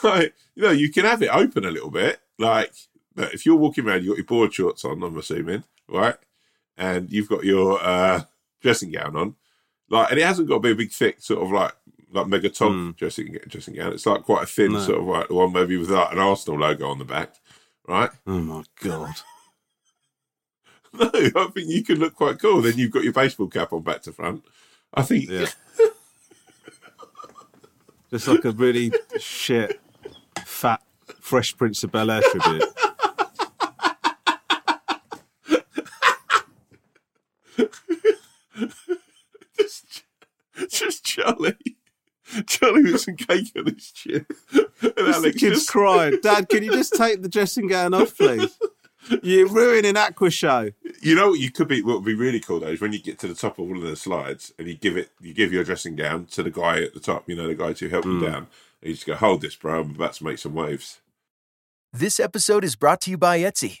like, 0.02 0.34
you 0.54 0.62
know, 0.62 0.70
you 0.70 0.90
can 0.90 1.04
have 1.04 1.22
it 1.22 1.28
open 1.28 1.64
a 1.64 1.70
little 1.70 1.90
bit. 1.90 2.20
Like, 2.38 2.72
look, 3.16 3.32
if 3.34 3.44
you're 3.46 3.56
walking 3.56 3.86
around, 3.86 4.04
you've 4.04 4.12
got 4.12 4.18
your 4.18 4.26
board 4.26 4.54
shorts 4.54 4.84
on, 4.84 5.02
I'm 5.02 5.16
assuming, 5.18 5.64
right? 5.88 6.16
And 6.76 7.10
you've 7.12 7.28
got 7.28 7.44
your 7.44 7.82
uh, 7.82 8.22
dressing 8.60 8.92
gown 8.92 9.16
on. 9.16 9.34
Like, 9.90 10.10
and 10.10 10.18
it 10.18 10.24
hasn't 10.26 10.48
got 10.48 10.54
to 10.56 10.60
be 10.60 10.70
a 10.70 10.74
big, 10.74 10.90
thick, 10.90 11.20
sort 11.20 11.42
of 11.42 11.50
like, 11.50 11.72
like 12.12 12.26
mega 12.26 12.48
top 12.50 12.72
Mm. 12.72 12.96
dressing 12.96 13.36
dressing 13.48 13.74
gown. 13.74 13.92
It's 13.92 14.06
like 14.06 14.22
quite 14.22 14.44
a 14.44 14.46
thin, 14.46 14.72
No. 14.72 14.80
sort 14.80 14.98
of 15.00 15.04
like 15.06 15.28
the 15.28 15.34
one 15.34 15.52
maybe 15.52 15.76
with 15.76 15.90
like 15.90 16.12
an 16.12 16.18
Arsenal 16.18 16.60
logo 16.60 16.88
on 16.88 16.98
the 16.98 17.04
back, 17.04 17.34
right? 17.88 18.10
Oh 18.26 18.38
my 18.40 18.64
god! 18.82 19.14
No, 20.94 21.08
I 21.14 21.46
think 21.54 21.70
you 21.70 21.82
could 21.82 21.96
look 21.96 22.14
quite 22.14 22.38
cool. 22.38 22.60
Then 22.60 22.76
you've 22.76 22.90
got 22.90 23.02
your 23.02 23.14
baseball 23.14 23.46
cap 23.48 23.72
on 23.72 23.80
back 23.80 24.02
to 24.02 24.12
front. 24.12 24.44
I 24.92 25.00
think, 25.00 25.30
Yeah. 25.30 25.46
Just 28.10 28.28
like 28.28 28.44
a 28.44 28.50
really 28.52 28.92
shit, 29.18 29.80
fat, 30.44 30.82
Fresh 31.18 31.56
Prince 31.56 31.82
of 31.82 31.92
Bel 31.92 32.10
Air 32.10 32.20
tribute. 32.30 32.64
just, 39.58 40.04
just 40.68 41.04
Charlie. 41.04 41.56
Charlie 42.46 42.82
with 42.82 43.00
some 43.00 43.16
cake 43.16 43.52
on 43.56 43.66
his 43.66 43.90
chin. 43.90 44.26
And 44.52 44.66
the 44.80 45.12
Alex 45.14 45.38
kid's 45.38 45.56
just 45.56 45.68
crying. 45.70 46.18
Dad, 46.22 46.48
can 46.48 46.62
you 46.62 46.72
just 46.72 46.94
take 46.94 47.22
the 47.22 47.28
dressing 47.28 47.66
gown 47.66 47.94
off, 47.94 48.16
please? 48.16 48.58
You're 49.22 49.48
ruining 49.48 49.96
Aqua 49.96 50.30
Show. 50.30 50.70
You 51.00 51.14
know 51.14 51.30
what 51.30 51.40
you 51.40 51.50
could 51.50 51.68
be 51.68 51.82
what 51.82 51.96
would 51.96 52.04
be 52.04 52.14
really 52.14 52.38
cool 52.40 52.60
though 52.60 52.68
is 52.68 52.80
when 52.80 52.92
you 52.92 53.00
get 53.00 53.18
to 53.20 53.26
the 53.26 53.34
top 53.34 53.58
of 53.58 53.66
one 53.66 53.76
of 53.76 53.82
the 53.82 53.96
slides 53.96 54.52
and 54.58 54.68
you 54.68 54.74
give 54.74 54.96
it 54.96 55.10
you 55.20 55.34
give 55.34 55.52
your 55.52 55.64
dressing 55.64 55.96
gown 55.96 56.26
to 56.26 56.42
the 56.42 56.50
guy 56.50 56.80
at 56.82 56.94
the 56.94 57.00
top, 57.00 57.28
you 57.28 57.34
know, 57.34 57.48
the 57.48 57.54
guy 57.54 57.72
to 57.72 57.88
help 57.88 58.04
you 58.04 58.18
hmm. 58.18 58.24
down. 58.24 58.46
And 58.80 58.88
you 58.88 58.94
just 58.94 59.06
go, 59.06 59.14
Hold 59.14 59.42
this, 59.42 59.56
bro, 59.56 59.80
I'm 59.80 59.90
about 59.90 60.14
to 60.14 60.24
make 60.24 60.38
some 60.38 60.54
waves. 60.54 61.00
This 61.92 62.20
episode 62.20 62.64
is 62.64 62.76
brought 62.76 63.00
to 63.02 63.10
you 63.10 63.18
by 63.18 63.40
Etsy. 63.40 63.80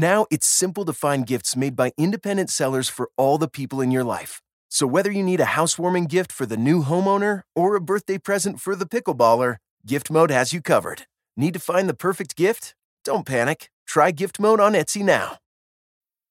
Now 0.00 0.26
it's 0.30 0.46
simple 0.46 0.84
to 0.84 0.92
find 0.92 1.26
gifts 1.26 1.56
made 1.56 1.74
by 1.74 1.90
independent 1.98 2.50
sellers 2.50 2.88
for 2.88 3.10
all 3.16 3.36
the 3.36 3.48
people 3.48 3.80
in 3.80 3.90
your 3.90 4.04
life. 4.04 4.40
So 4.68 4.86
whether 4.86 5.10
you 5.10 5.24
need 5.24 5.40
a 5.40 5.56
housewarming 5.56 6.06
gift 6.06 6.30
for 6.30 6.46
the 6.46 6.56
new 6.56 6.84
homeowner 6.84 7.42
or 7.56 7.74
a 7.74 7.80
birthday 7.80 8.16
present 8.16 8.60
for 8.60 8.76
the 8.76 8.86
pickleballer, 8.86 9.56
Gift 9.84 10.08
Mode 10.08 10.30
has 10.30 10.52
you 10.52 10.60
covered. 10.60 11.02
Need 11.36 11.54
to 11.54 11.58
find 11.58 11.88
the 11.88 11.94
perfect 11.94 12.36
gift? 12.36 12.76
Don't 13.02 13.26
panic. 13.26 13.70
Try 13.88 14.12
Gift 14.12 14.38
Mode 14.38 14.60
on 14.60 14.74
Etsy 14.74 15.02
now. 15.02 15.38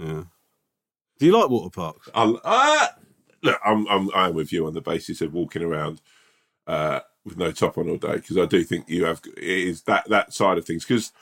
Yeah. 0.00 0.24
Do 1.18 1.26
you 1.26 1.38
like 1.38 1.50
water 1.50 1.70
parks? 1.70 2.08
I'll, 2.14 2.40
ah! 2.44 2.94
Look, 3.42 3.58
I'm, 3.64 3.86
I'm 3.88 4.10
I'm 4.14 4.34
with 4.34 4.52
you 4.52 4.66
on 4.66 4.74
the 4.74 4.80
basis 4.80 5.20
of 5.20 5.32
walking 5.32 5.62
around 5.62 6.00
uh, 6.66 7.00
with 7.24 7.36
no 7.36 7.52
top 7.52 7.78
on 7.78 7.88
all 7.88 7.96
day 7.96 8.16
because 8.16 8.38
I 8.38 8.46
do 8.46 8.64
think 8.64 8.88
you 8.88 9.04
have 9.04 9.20
it 9.36 9.42
is 9.42 9.82
that 9.82 10.08
that 10.08 10.32
side 10.32 10.58
of 10.58 10.64
things 10.64 10.84
because 10.84 11.12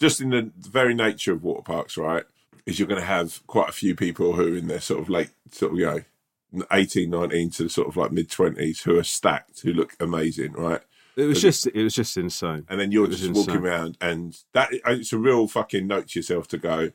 just 0.00 0.20
in 0.20 0.30
the 0.30 0.50
very 0.56 0.94
nature 0.94 1.32
of 1.32 1.42
water 1.42 1.62
parks, 1.62 1.96
right, 1.96 2.24
is 2.66 2.78
you're 2.78 2.88
going 2.88 3.00
to 3.00 3.06
have 3.06 3.44
quite 3.46 3.68
a 3.68 3.72
few 3.72 3.94
people 3.94 4.34
who 4.34 4.54
are 4.54 4.56
in 4.56 4.68
their 4.68 4.80
sort 4.80 5.00
of 5.00 5.08
late 5.08 5.30
sort 5.50 5.72
of 5.72 5.78
you 5.78 5.86
know 5.86 6.64
18, 6.72 7.10
19 7.10 7.50
to 7.50 7.68
sort 7.68 7.88
of 7.88 7.96
like 7.96 8.12
mid 8.12 8.30
twenties 8.30 8.82
who 8.82 8.98
are 8.98 9.04
stacked 9.04 9.60
who 9.60 9.72
look 9.72 9.94
amazing, 10.00 10.52
right? 10.52 10.80
It 11.16 11.24
was 11.24 11.42
just 11.42 11.66
it 11.66 11.82
was 11.82 11.94
just 11.94 12.16
insane. 12.16 12.64
and 12.68 12.80
then 12.80 12.92
you're 12.92 13.08
just 13.08 13.28
walking 13.32 13.56
around, 13.56 13.98
and 14.00 14.36
that 14.52 14.68
it's 14.72 15.12
a 15.12 15.18
real 15.18 15.48
fucking 15.48 15.86
note 15.86 16.08
to 16.08 16.18
yourself 16.20 16.46
to 16.48 16.58
go. 16.58 16.92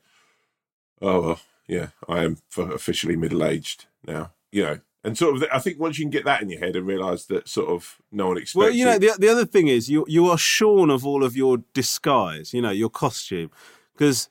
Oh 1.04 1.22
well, 1.22 1.40
yeah, 1.68 1.88
I 2.08 2.24
am 2.24 2.38
officially 2.58 3.16
middle 3.16 3.44
aged 3.44 3.86
now. 4.06 4.32
You 4.52 4.64
know, 4.64 4.80
and 5.04 5.18
sort 5.18 5.36
of, 5.36 5.44
I 5.52 5.60
think 5.60 5.80
once 5.80 6.00
you 6.00 6.06
can 6.06 6.12
get 6.12 6.26
that 6.26 6.42
in 6.42 6.50
your 6.50 6.60
head 6.60 6.76
and 6.76 6.88
realise 6.88 7.26
that 7.26 7.50
sort 7.50 7.70
of 7.70 7.98
no 8.12 8.28
one 8.28 8.38
expects. 8.38 8.56
Well, 8.56 8.72
you 8.72 8.86
know, 8.86 8.98
the, 8.98 9.16
the 9.20 9.30
other 9.30 9.46
thing 9.46 9.68
is 9.68 9.90
you 9.90 10.06
you 10.08 10.28
are 10.30 10.38
shorn 10.38 10.90
of 10.90 11.06
all 11.06 11.24
of 11.24 11.36
your 11.36 11.58
disguise, 11.74 12.54
you 12.54 12.62
know, 12.62 12.72
your 12.72 12.90
costume, 12.90 13.52
because 13.94 14.30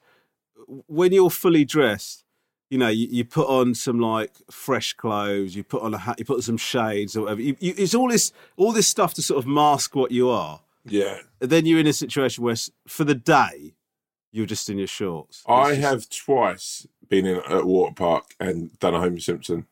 when 0.87 1.13
you're 1.13 1.31
fully 1.31 1.65
dressed, 1.65 2.25
you 2.71 2.79
know, 2.79 2.89
you, 2.89 3.07
you 3.11 3.25
put 3.25 3.49
on 3.49 3.75
some 3.75 4.01
like 4.01 4.33
fresh 4.51 4.95
clothes, 4.95 5.55
you 5.55 5.63
put 5.63 5.83
on 5.83 5.93
a 5.93 5.99
hat, 5.99 6.19
you 6.19 6.25
put 6.25 6.37
on 6.37 6.43
some 6.43 6.57
shades 6.57 7.17
or 7.17 7.23
whatever. 7.23 7.43
You, 7.43 7.57
you, 7.61 7.75
it's 7.77 7.95
all 7.95 8.09
this 8.09 8.33
all 8.57 8.73
this 8.73 8.87
stuff 8.87 9.13
to 9.15 9.23
sort 9.23 9.39
of 9.39 9.47
mask 9.47 9.95
what 9.95 10.11
you 10.11 10.31
are. 10.31 10.61
yeah, 10.87 11.19
And 11.41 11.51
then 11.51 11.67
you're 11.67 11.81
in 11.81 11.87
a 11.87 11.93
situation 11.93 12.43
where, 12.43 12.57
for 12.87 13.05
the 13.05 13.15
day, 13.15 13.75
you're 14.33 14.47
just 14.47 14.69
in 14.71 14.79
your 14.79 14.87
shorts. 14.89 15.45
I 15.47 15.71
just- 15.77 15.81
have 15.83 16.09
twice 16.09 16.87
been 17.09 17.27
in 17.27 17.37
at 17.37 17.53
a 17.53 17.65
water 17.67 17.95
park 17.95 18.35
and 18.41 18.77
done 18.81 18.95
a 18.95 19.01
Homer 19.01 19.21
Simpson, 19.21 19.67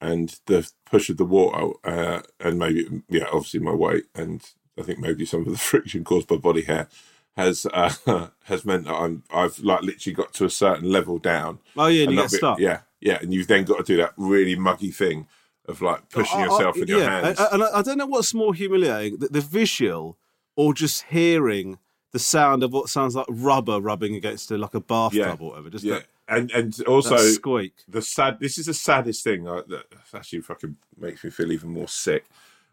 and 0.00 0.38
the 0.46 0.70
push 0.84 1.08
of 1.08 1.16
the 1.16 1.24
water, 1.24 1.72
uh, 1.84 2.20
and 2.38 2.58
maybe 2.58 3.02
yeah, 3.08 3.24
obviously 3.32 3.60
my 3.60 3.72
weight, 3.72 4.04
and 4.14 4.42
I 4.78 4.82
think 4.82 4.98
maybe 4.98 5.24
some 5.24 5.40
of 5.40 5.46
the 5.50 5.58
friction 5.70 6.04
caused 6.04 6.28
by 6.28 6.36
body 6.36 6.62
hair 6.62 6.88
has 7.36 7.66
uh, 7.72 8.28
has 8.44 8.64
meant 8.64 8.84
that 8.84 8.94
I'm 8.94 9.22
I've 9.32 9.58
like 9.60 9.82
literally 9.82 10.14
got 10.14 10.34
to 10.34 10.44
a 10.44 10.50
certain 10.50 10.90
level 10.90 11.18
down. 11.18 11.60
Oh 11.76 11.86
yeah, 11.86 12.02
and 12.04 12.12
you 12.12 12.18
get 12.18 12.30
be- 12.30 12.36
stuck. 12.36 12.58
Yeah, 12.58 12.80
yeah, 13.00 13.18
and 13.22 13.32
you've 13.32 13.46
then 13.46 13.64
got 13.64 13.78
to 13.78 13.84
do 13.84 13.96
that 13.98 14.12
really 14.18 14.54
muggy 14.56 14.90
thing 14.90 15.26
of 15.66 15.80
like 15.80 16.08
pushing 16.10 16.40
I- 16.40 16.42
I- 16.42 16.44
yourself 16.46 16.76
in 16.76 16.88
your 16.88 16.98
yeah, 16.98 17.20
hands. 17.22 17.38
And, 17.40 17.48
and 17.54 17.62
I, 17.62 17.78
I 17.78 17.82
don't 17.82 17.96
know 17.96 18.06
what's 18.06 18.34
more 18.34 18.52
humiliating, 18.52 19.18
the, 19.20 19.28
the 19.28 19.40
visual 19.40 20.18
or 20.56 20.74
just 20.74 21.04
hearing 21.04 21.78
the 22.12 22.18
sound 22.18 22.62
of 22.62 22.72
what 22.72 22.88
sounds 22.88 23.14
like 23.14 23.26
rubber 23.28 23.80
rubbing 23.80 24.14
against 24.14 24.50
a, 24.50 24.58
like 24.58 24.74
a 24.74 24.80
bathtub 24.80 25.18
Yeah. 25.18 25.32
or 25.40 25.50
whatever. 25.50 25.70
Just 25.70 25.84
yeah, 25.84 25.94
that, 26.00 26.06
and 26.28 26.50
and 26.52 26.80
also 26.86 27.16
squeak. 27.16 27.74
the 27.88 28.02
sad. 28.02 28.38
This 28.40 28.58
is 28.58 28.66
the 28.66 28.74
saddest 28.74 29.24
thing 29.24 29.48
uh, 29.48 29.62
that 29.68 29.86
actually 30.14 30.42
fucking 30.42 30.76
makes 30.98 31.24
me 31.24 31.30
feel 31.30 31.50
even 31.52 31.70
more 31.70 31.88
sick. 31.88 32.26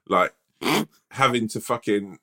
Like 0.07 0.33
having 1.11 1.47
to 1.49 1.59
fucking 1.61 2.19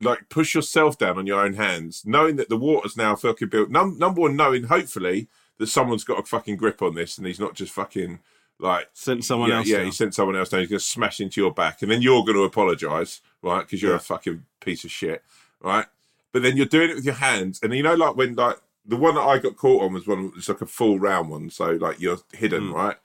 like 0.00 0.28
push 0.28 0.54
yourself 0.54 0.98
down 0.98 1.18
on 1.18 1.26
your 1.26 1.40
own 1.40 1.54
hands, 1.54 2.02
knowing 2.06 2.36
that 2.36 2.48
the 2.48 2.56
water's 2.56 2.96
now 2.96 3.16
fucking 3.16 3.48
built. 3.48 3.70
Num- 3.70 3.98
number 3.98 4.20
one, 4.20 4.36
knowing 4.36 4.64
hopefully 4.64 5.28
that 5.58 5.68
someone's 5.68 6.04
got 6.04 6.18
a 6.20 6.22
fucking 6.22 6.56
grip 6.56 6.82
on 6.82 6.94
this 6.94 7.16
and 7.16 7.26
he's 7.26 7.40
not 7.40 7.54
just 7.54 7.72
fucking 7.72 8.18
like 8.58 8.88
Sent 8.92 9.24
someone 9.24 9.48
yeah, 9.50 9.56
else 9.58 9.66
Yeah, 9.66 9.76
down. 9.78 9.86
he 9.86 9.92
sent 9.92 10.14
someone 10.14 10.36
else 10.36 10.50
down. 10.50 10.60
He's 10.60 10.68
to 10.70 10.78
smash 10.80 11.18
into 11.20 11.40
your 11.40 11.52
back, 11.52 11.82
and 11.82 11.90
then 11.90 12.02
you're 12.02 12.22
going 12.24 12.36
to 12.36 12.42
apologise, 12.44 13.20
right? 13.42 13.60
Because 13.60 13.82
you're 13.82 13.92
Yeah. 13.92 13.96
a 13.96 14.00
fucking 14.00 14.44
piece 14.60 14.84
of 14.84 14.90
shit, 14.90 15.22
right? 15.60 15.86
But 16.36 16.42
then 16.42 16.54
you're 16.58 16.66
doing 16.66 16.90
it 16.90 16.96
with 16.96 17.06
your 17.06 17.14
hands, 17.14 17.60
and 17.62 17.72
you 17.72 17.82
know, 17.82 17.94
like 17.94 18.14
when 18.14 18.34
like 18.34 18.58
the 18.84 18.96
one 18.98 19.14
that 19.14 19.22
I 19.22 19.38
got 19.38 19.56
caught 19.56 19.82
on 19.84 19.94
was 19.94 20.06
one. 20.06 20.32
It's 20.36 20.50
like 20.50 20.60
a 20.60 20.66
full 20.66 20.98
round 20.98 21.30
one, 21.30 21.48
so 21.48 21.70
like 21.70 21.98
you're 21.98 22.18
hidden, 22.34 22.64
Mm. 22.64 22.74
right? 22.74 22.96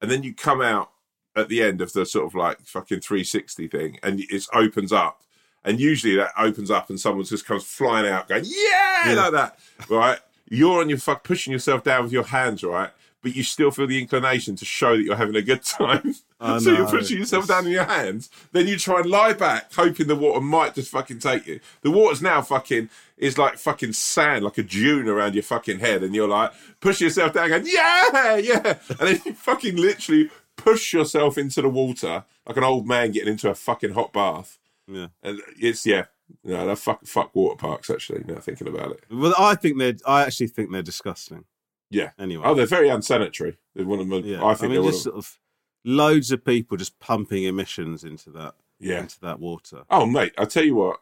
And 0.00 0.08
then 0.08 0.22
you 0.22 0.32
come 0.32 0.60
out 0.60 0.92
at 1.34 1.48
the 1.48 1.64
end 1.64 1.80
of 1.80 1.92
the 1.92 2.06
sort 2.06 2.26
of 2.26 2.36
like 2.36 2.60
fucking 2.60 3.00
360 3.00 3.66
thing, 3.66 3.98
and 4.04 4.20
it 4.20 4.46
opens 4.52 4.92
up. 4.92 5.24
And 5.64 5.80
usually 5.80 6.14
that 6.14 6.30
opens 6.38 6.70
up, 6.70 6.88
and 6.88 7.00
someone 7.00 7.24
just 7.24 7.44
comes 7.44 7.64
flying 7.64 8.06
out, 8.06 8.28
going 8.28 8.44
yeah, 8.46 9.08
Yeah. 9.10 9.14
like 9.14 9.32
that, 9.32 9.58
right? 9.88 10.20
You're 10.48 10.80
on 10.80 10.88
your 10.88 10.98
fuck 10.98 11.24
pushing 11.24 11.52
yourself 11.52 11.82
down 11.82 12.04
with 12.04 12.12
your 12.12 12.22
hands, 12.22 12.62
right? 12.62 12.90
But 13.22 13.34
you 13.34 13.42
still 13.42 13.70
feel 13.70 13.86
the 13.86 14.00
inclination 14.00 14.54
to 14.56 14.64
show 14.64 14.96
that 14.96 15.02
you're 15.02 15.16
having 15.16 15.36
a 15.36 15.42
good 15.42 15.62
time. 15.62 16.14
So 16.60 16.70
you're 16.70 16.86
pushing 16.86 17.18
yourself 17.18 17.48
down 17.48 17.64
in 17.64 17.72
your 17.72 17.84
hands. 17.84 18.28
Then 18.52 18.68
you 18.68 18.78
try 18.78 19.00
and 19.00 19.08
lie 19.08 19.32
back, 19.32 19.72
hoping 19.72 20.06
the 20.06 20.14
water 20.14 20.42
might 20.42 20.74
just 20.74 20.90
fucking 20.90 21.18
take 21.18 21.46
you. 21.46 21.60
The 21.80 21.90
water's 21.90 22.20
now 22.20 22.42
fucking 22.42 22.90
is 23.16 23.38
like 23.38 23.56
fucking 23.56 23.94
sand, 23.94 24.44
like 24.44 24.58
a 24.58 24.62
dune 24.62 25.08
around 25.08 25.32
your 25.32 25.42
fucking 25.42 25.78
head, 25.78 26.02
and 26.02 26.14
you're 26.14 26.28
like 26.28 26.52
pushing 26.80 27.06
yourself 27.06 27.32
down, 27.32 27.48
going 27.48 27.64
yeah, 27.66 28.36
yeah, 28.36 28.78
and 28.90 28.98
then 28.98 29.20
you 29.24 29.32
fucking 29.32 29.76
literally 29.76 30.28
push 30.56 30.92
yourself 30.92 31.38
into 31.38 31.62
the 31.62 31.70
water 31.70 32.24
like 32.46 32.56
an 32.56 32.64
old 32.64 32.86
man 32.86 33.10
getting 33.12 33.32
into 33.32 33.50
a 33.50 33.54
fucking 33.54 33.92
hot 33.92 34.12
bath. 34.12 34.58
Yeah. 34.86 35.08
And 35.22 35.40
it's 35.58 35.84
yeah, 35.84 36.04
no, 36.44 36.66
that 36.66 36.78
fuck 36.78 37.04
fuck 37.06 37.34
water 37.34 37.56
parks 37.56 37.90
actually. 37.90 38.24
Now 38.26 38.36
thinking 38.36 38.68
about 38.68 38.92
it, 38.92 39.04
Well, 39.10 39.34
I 39.38 39.54
think 39.54 39.78
they're. 39.78 39.96
I 40.06 40.22
actually 40.22 40.48
think 40.48 40.70
they're 40.70 40.82
disgusting. 40.82 41.44
Yeah. 41.90 42.10
Anyway. 42.18 42.44
Oh, 42.46 42.54
they're 42.54 42.66
very 42.66 42.88
unsanitary. 42.88 43.58
They're 43.74 43.86
one 43.86 44.00
of 44.00 44.06
my. 44.06 44.18
Yeah, 44.18 44.44
I 44.44 44.54
think 44.54 44.72
mean, 44.72 44.82
they're 44.82 44.90
just 44.90 45.04
sort 45.04 45.16
of 45.16 45.38
loads 45.84 46.30
of 46.30 46.44
people 46.44 46.76
just 46.76 46.98
pumping 46.98 47.44
emissions 47.44 48.04
into 48.04 48.30
that 48.30 48.54
yeah. 48.78 49.00
into 49.00 49.20
that 49.20 49.40
water. 49.40 49.84
Oh, 49.90 50.06
mate, 50.06 50.32
I 50.38 50.44
tell 50.44 50.64
you 50.64 50.76
what. 50.76 51.00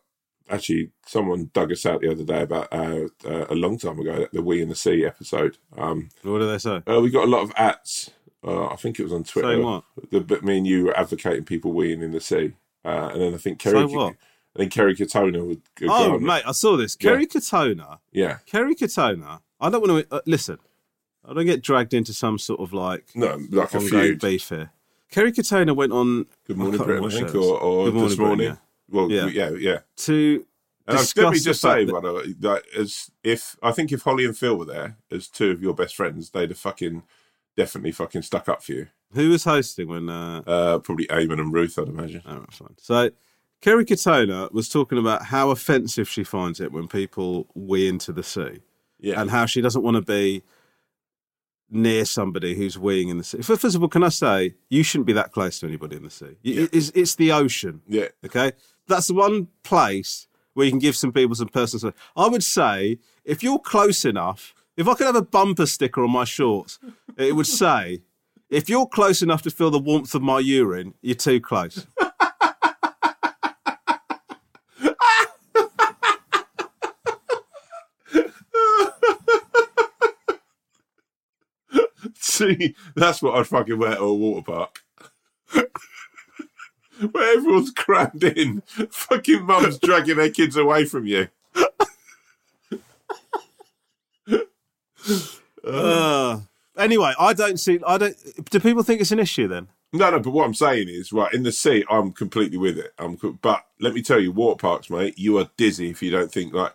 Actually, 0.50 0.90
someone 1.06 1.50
dug 1.54 1.72
us 1.72 1.86
out 1.86 2.02
the 2.02 2.10
other 2.10 2.22
day 2.22 2.42
about 2.42 2.68
uh, 2.70 3.06
uh, 3.26 3.46
a 3.48 3.54
long 3.54 3.78
time 3.78 3.98
ago 3.98 4.26
the 4.30 4.42
"We 4.42 4.60
in 4.60 4.68
the 4.68 4.74
Sea" 4.74 5.06
episode. 5.06 5.56
Um, 5.74 6.10
What 6.22 6.40
do 6.40 6.46
they 6.46 6.58
say? 6.58 6.82
uh, 6.86 7.00
we 7.00 7.08
got 7.08 7.24
a 7.24 7.30
lot 7.30 7.44
of 7.44 7.52
ats. 7.56 8.10
Uh, 8.46 8.66
I 8.66 8.76
think 8.76 9.00
it 9.00 9.04
was 9.04 9.12
on 9.14 9.24
Twitter. 9.24 9.48
Saying 9.48 9.62
what? 9.62 9.84
The, 10.10 10.20
but 10.20 10.44
me 10.44 10.58
and 10.58 10.66
you 10.66 10.84
were 10.84 10.98
advocating 10.98 11.44
people 11.44 11.72
weeing 11.72 12.02
in 12.02 12.10
the 12.10 12.20
sea, 12.20 12.52
uh, 12.84 13.08
and 13.14 13.22
then 13.22 13.32
I 13.34 13.38
think 13.38 13.62
Say 13.62 13.72
Kerry. 13.72 13.86
what? 13.86 14.16
I 14.54 14.58
think 14.58 14.72
Kerry 14.72 14.94
Katona 14.94 15.46
would. 15.46 15.62
Oh, 15.88 16.18
mate, 16.18 16.42
I 16.46 16.52
saw 16.52 16.76
this. 16.76 16.94
Yeah. 17.00 17.12
Kerry 17.12 17.26
Katona. 17.26 17.98
Yeah. 18.12 18.38
Kerry 18.44 18.74
Katona. 18.74 19.40
I 19.58 19.70
don't 19.70 19.80
want 19.80 20.06
to 20.08 20.14
uh, 20.14 20.20
listen. 20.26 20.58
I 21.26 21.32
don't 21.34 21.46
get 21.46 21.62
dragged 21.62 21.94
into 21.94 22.12
some 22.12 22.38
sort 22.38 22.60
of 22.60 22.72
like 22.72 23.04
No, 23.14 23.38
like 23.50 23.74
a 23.74 23.80
feud. 23.80 24.20
beef 24.20 24.48
here. 24.48 24.70
Kerry 25.10 25.32
Katona 25.32 25.74
went 25.74 25.92
on 25.92 26.26
Good 26.46 26.56
morning, 26.58 26.82
Britain. 26.82 27.04
I 27.04 27.08
think, 27.08 27.34
or, 27.34 27.58
or. 27.60 27.90
Good 27.90 27.94
this 28.10 28.18
Morning, 28.18 28.18
morning. 28.18 28.46
Britain, 28.46 28.58
Well, 28.90 29.10
Yeah. 29.10 29.26
yeah, 29.50 29.56
yeah. 29.58 29.78
to 29.98 30.46
And 30.86 30.98
discuss 30.98 31.24
let 31.24 31.32
me 31.32 31.38
just 31.38 31.60
say, 31.60 31.84
by 31.86 32.00
the 32.00 32.12
way, 32.12 32.34
that 32.40 32.62
as 32.76 33.10
if 33.22 33.56
I 33.62 33.72
think 33.72 33.92
if 33.92 34.02
Holly 34.02 34.24
and 34.26 34.36
Phil 34.36 34.56
were 34.58 34.64
there 34.66 34.96
as 35.10 35.28
two 35.28 35.50
of 35.50 35.62
your 35.62 35.72
best 35.74 35.94
friends, 35.96 36.30
they'd 36.30 36.50
have 36.50 36.58
fucking 36.58 37.02
definitely 37.56 37.92
fucking 37.92 38.22
stuck 38.22 38.48
up 38.48 38.62
for 38.62 38.72
you. 38.72 38.88
who 39.14 39.30
was 39.30 39.44
hosting 39.44 39.88
when 39.88 40.08
uh, 40.08 40.42
Uh, 40.46 40.78
probably 40.80 41.06
Eamonn 41.06 41.40
and 41.40 41.52
Ruth, 41.54 41.78
I'd 41.78 41.88
imagine. 41.88 42.22
All 42.26 42.38
right, 42.40 42.52
fine. 42.52 42.74
So, 42.78 43.10
Kerry 43.60 43.84
Katona 43.84 44.52
was 44.52 44.68
talking 44.68 44.98
about 44.98 45.26
how 45.26 45.50
offensive 45.50 46.08
she 46.08 46.24
finds 46.24 46.60
it 46.60 46.72
when 46.72 46.88
people 46.88 47.46
wee 47.54 47.86
into 47.88 48.12
the 48.12 48.24
sea, 48.24 48.60
Yeah, 48.98 49.20
and 49.20 49.30
how 49.30 49.46
she 49.46 49.60
doesn't 49.60 49.82
want 49.82 49.94
to 49.96 50.02
be 50.02 50.42
near 51.74 52.04
somebody 52.04 52.54
who's 52.54 52.76
weeing 52.76 53.08
in 53.10 53.18
the 53.18 53.24
sea. 53.24 53.42
First 53.42 53.64
of 53.74 53.82
all, 53.82 53.88
can 53.88 54.04
I 54.04 54.08
say 54.08 54.54
you 54.70 54.82
shouldn't 54.82 55.06
be 55.06 55.12
that 55.14 55.32
close 55.32 55.58
to 55.60 55.66
anybody 55.66 55.96
in 55.96 56.04
the 56.04 56.10
sea? 56.10 56.36
You- 56.42 56.68
It's, 56.72 56.90
it's 56.94 57.16
the 57.16 57.32
ocean. 57.32 57.82
yeah, 57.88 58.08
Okay, 58.24 58.52
that's 58.86 59.08
the 59.08 59.14
one 59.14 59.48
place 59.64 60.28
where 60.54 60.64
you 60.66 60.70
can 60.72 60.78
give 60.78 60.94
some 60.96 61.12
people 61.12 61.34
some 61.34 61.48
personal. 61.48 61.92
I 62.16 62.28
would 62.28 62.44
say 62.44 62.98
if 63.24 63.42
you're 63.42 63.58
close 63.58 64.04
enough, 64.04 64.54
if 64.76 64.86
I 64.88 64.94
could 64.94 65.06
have 65.06 65.16
a 65.16 65.22
bumper 65.22 65.66
sticker 65.66 66.02
on 66.04 66.10
my 66.10 66.24
shorts, 66.24 66.78
it 67.16 67.34
would 67.34 67.46
say, 67.46 68.02
"If 68.50 68.68
you're 68.68 68.86
close 68.86 69.20
enough 69.22 69.42
to 69.42 69.50
feel 69.50 69.70
the 69.70 69.78
warmth 69.78 70.14
of 70.14 70.22
my 70.22 70.38
urine, 70.40 70.94
you're 71.02 71.14
too 71.16 71.40
close." 71.40 71.86
See, 82.44 82.74
that's 82.94 83.22
what 83.22 83.34
I'd 83.36 83.46
fucking 83.46 83.78
wear 83.78 83.96
to 83.96 84.02
a 84.02 84.14
water 84.14 84.42
park. 84.42 84.80
Where 87.10 87.36
everyone's 87.36 87.72
crammed 87.72 88.22
in, 88.22 88.62
fucking 88.90 89.44
mums 89.44 89.78
dragging 89.78 90.16
their 90.16 90.30
kids 90.30 90.56
away 90.56 90.84
from 90.84 91.06
you. 91.06 91.28
Uh, 95.66 96.40
anyway, 96.76 97.12
I 97.18 97.32
don't 97.32 97.58
see. 97.58 97.80
I 97.86 97.98
don't. 97.98 98.16
Do 98.50 98.60
people 98.60 98.82
think 98.82 99.00
it's 99.00 99.12
an 99.12 99.18
issue 99.18 99.48
then? 99.48 99.68
No, 99.92 100.10
no, 100.10 100.18
but 100.18 100.30
what 100.30 100.44
I'm 100.44 100.54
saying 100.54 100.88
is, 100.88 101.12
right, 101.12 101.32
in 101.32 101.44
the 101.44 101.52
sea, 101.52 101.84
I'm 101.88 102.12
completely 102.12 102.58
with 102.58 102.78
it. 102.78 102.92
I'm, 102.98 103.16
but 103.40 103.64
let 103.80 103.94
me 103.94 104.02
tell 104.02 104.20
you, 104.20 104.32
water 104.32 104.58
parks, 104.58 104.90
mate, 104.90 105.18
you 105.18 105.38
are 105.38 105.48
dizzy 105.56 105.90
if 105.90 106.02
you 106.02 106.10
don't 106.10 106.32
think 106.32 106.52
like 106.52 106.74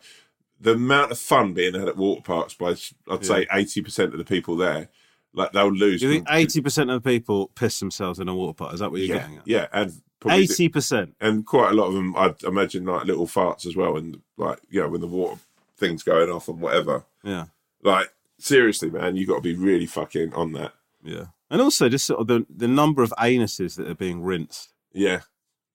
the 0.60 0.74
amount 0.74 1.12
of 1.12 1.20
fun 1.20 1.54
being 1.54 1.74
had 1.74 1.88
at 1.88 1.98
water 1.98 2.22
parks 2.22 2.54
by, 2.54 2.76
I'd 3.10 3.26
say, 3.26 3.48
eighty 3.52 3.82
percent 3.82 4.14
of 4.14 4.18
the 4.18 4.26
people 4.26 4.56
there, 4.56 4.90
like 5.34 5.52
they'll 5.52 5.72
lose. 5.72 6.02
You 6.02 6.10
think 6.12 6.28
eighty 6.30 6.62
percent 6.62 6.90
of 6.90 7.02
the 7.04 7.10
people 7.10 7.52
piss 7.56 7.80
themselves 7.80 8.20
in 8.20 8.28
a 8.28 8.36
water 8.36 8.54
pot? 8.54 8.74
Is 8.74 8.80
that 8.80 8.92
what 8.92 9.00
you're 9.02 9.16
yeah, 9.16 9.22
getting 9.22 9.38
at? 9.38 9.48
yeah, 9.48 9.68
and 9.74 9.94
Eighty 10.30 10.68
percent. 10.68 11.16
and 11.22 11.46
quite 11.46 11.72
a 11.72 11.76
lot 11.76 11.88
of 11.88 11.94
them, 11.94 12.14
I'd 12.18 12.44
imagine, 12.44 12.84
like 12.86 13.06
little 13.06 13.26
farts 13.28 13.66
as 13.66 13.76
well, 13.76 13.96
and 13.96 14.22
like 14.38 14.60
you 14.70 14.82
know 14.82 14.90
when 14.90 15.00
the 15.02 15.08
water 15.08 15.40
thing's 15.78 16.04
going 16.04 16.30
off 16.30 16.50
and 16.50 16.60
whatever. 16.60 17.06
Yeah, 17.24 17.46
Like 17.84 18.12
seriously, 18.38 18.90
man, 18.90 19.16
you 19.16 19.26
got 19.26 19.36
to 19.36 19.42
be 19.42 19.56
really 19.56 19.86
fucking 19.86 20.34
on 20.34 20.52
that. 20.54 20.74
yeah. 21.04 21.26
And 21.50 21.62
also, 21.62 21.88
just 21.90 22.06
sort 22.06 22.20
of 22.20 22.28
the 22.28 22.46
the 22.54 22.68
number 22.68 23.02
of 23.02 23.12
anuses 23.18 23.76
that 23.78 23.88
are 23.88 23.96
being 23.96 24.22
rinsed. 24.22 24.74
Yeah. 24.94 25.22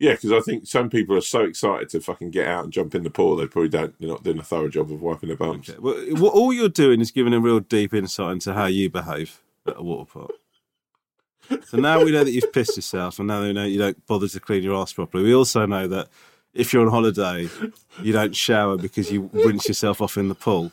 Yeah, 0.05 0.13
because 0.13 0.33
I 0.33 0.41
think 0.41 0.67
some 0.67 0.91
people 0.91 1.17
are 1.17 1.23
so 1.23 1.45
excited 1.45 1.89
to 1.89 2.01
fucking 2.01 2.31
get 2.31 2.47
out 2.47 2.65
and 2.65 2.73
jump 2.73 2.95
in 2.95 3.05
the 3.05 3.11
pool, 3.11 3.37
they 3.37 3.47
probably 3.47 3.71
don't. 3.71 3.99
They're 3.99 4.11
not 4.11 4.23
doing 4.23 4.39
a 4.39 4.43
thorough 4.43 4.69
job 4.69 4.93
of 4.93 5.01
wiping 5.01 5.29
their 5.29 5.39
bums. 5.39 5.71
Okay. 5.71 5.79
Well, 5.81 6.29
all 6.29 6.53
you're 6.53 6.69
doing 6.69 7.01
is 7.01 7.11
giving 7.11 7.33
a 7.33 7.41
real 7.41 7.61
deep 7.61 7.95
insight 7.95 8.33
into 8.33 8.53
how 8.53 8.67
you 8.67 8.91
behave 8.91 9.41
at 9.67 9.79
a 9.79 9.83
water 9.83 10.05
park. 10.13 10.33
So 11.69 11.79
now 11.79 12.05
we 12.05 12.13
know 12.13 12.23
that 12.23 12.33
you've 12.33 12.53
pissed 12.53 12.77
yourself, 12.77 13.19
and 13.19 13.29
now 13.29 13.41
we 13.41 13.55
know 13.55 13.65
you 13.65 13.79
don't 13.79 14.07
bother 14.07 14.29
to 14.29 14.41
clean 14.41 14.63
your 14.63 14.79
ass 14.79 14.93
properly. 14.93 15.25
We 15.25 15.35
also 15.35 15.65
know 15.65 15.89
that 15.89 16.09
if 16.53 16.75
you're 16.75 16.83
on 16.83 16.91
holiday, 16.91 17.49
you 18.03 18.13
don't 18.13 18.37
shower 18.37 18.77
because 18.77 19.11
you 19.11 19.31
rinse 19.33 19.69
yourself 19.69 20.03
off 20.03 20.19
in 20.19 20.29
the 20.29 20.35
pool. 20.35 20.71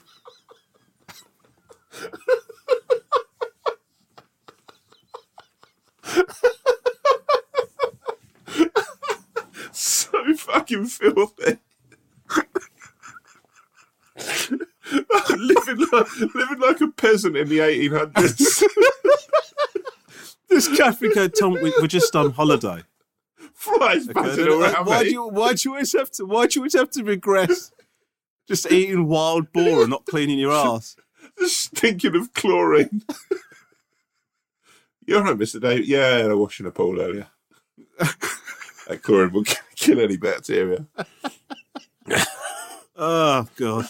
Fucking 10.52 10.86
filthy. 10.86 11.58
living, 15.38 15.88
like, 15.92 16.20
living 16.36 16.60
like 16.60 16.82
a 16.82 16.88
peasant 16.96 17.36
in 17.38 17.50
the 17.50 17.60
1800s. 17.60 18.64
This 20.50 20.68
go, 21.16 21.28
Tom, 21.30 21.54
we, 21.54 21.74
we're 21.80 21.88
just 21.88 22.16
on 22.16 22.32
holiday. 22.32 22.84
Flies 23.54 24.10
Okay, 24.10 24.42
around 24.42 24.86
why 24.86 25.04
do 25.04 25.12
you 25.12 25.28
why 25.28 25.54
do 25.54 25.70
you 25.70 25.74
always 25.74 25.94
have 25.94 26.10
to 26.12 26.26
why 26.26 26.48
do 26.48 26.56
you 26.56 26.62
always 26.62 26.74
have 26.74 26.90
to 26.90 27.04
regress? 27.04 27.72
Just 28.48 28.72
eating 28.72 29.08
wild 29.08 29.54
boar 29.54 29.82
and 29.82 29.92
not 29.92 30.06
cleaning 30.06 30.40
your 30.40 30.52
ass. 30.52 30.96
Just 31.40 31.72
thinking 31.72 32.16
of 32.16 32.34
chlorine. 32.34 33.04
You're 35.06 35.24
right, 35.24 35.38
Mr. 35.38 35.62
David. 35.62 35.88
Yeah, 35.88 36.28
I 36.30 36.34
washed 36.34 36.60
in 36.60 36.66
a 36.66 36.72
pool 36.72 37.00
earlier. 37.00 37.28
that 38.92 39.02
chlorine 39.04 39.32
will 39.32 39.44
kill 39.76 40.00
any 40.00 40.18
bacteria. 40.18 40.86
Oh 42.96 43.48
god, 43.56 43.88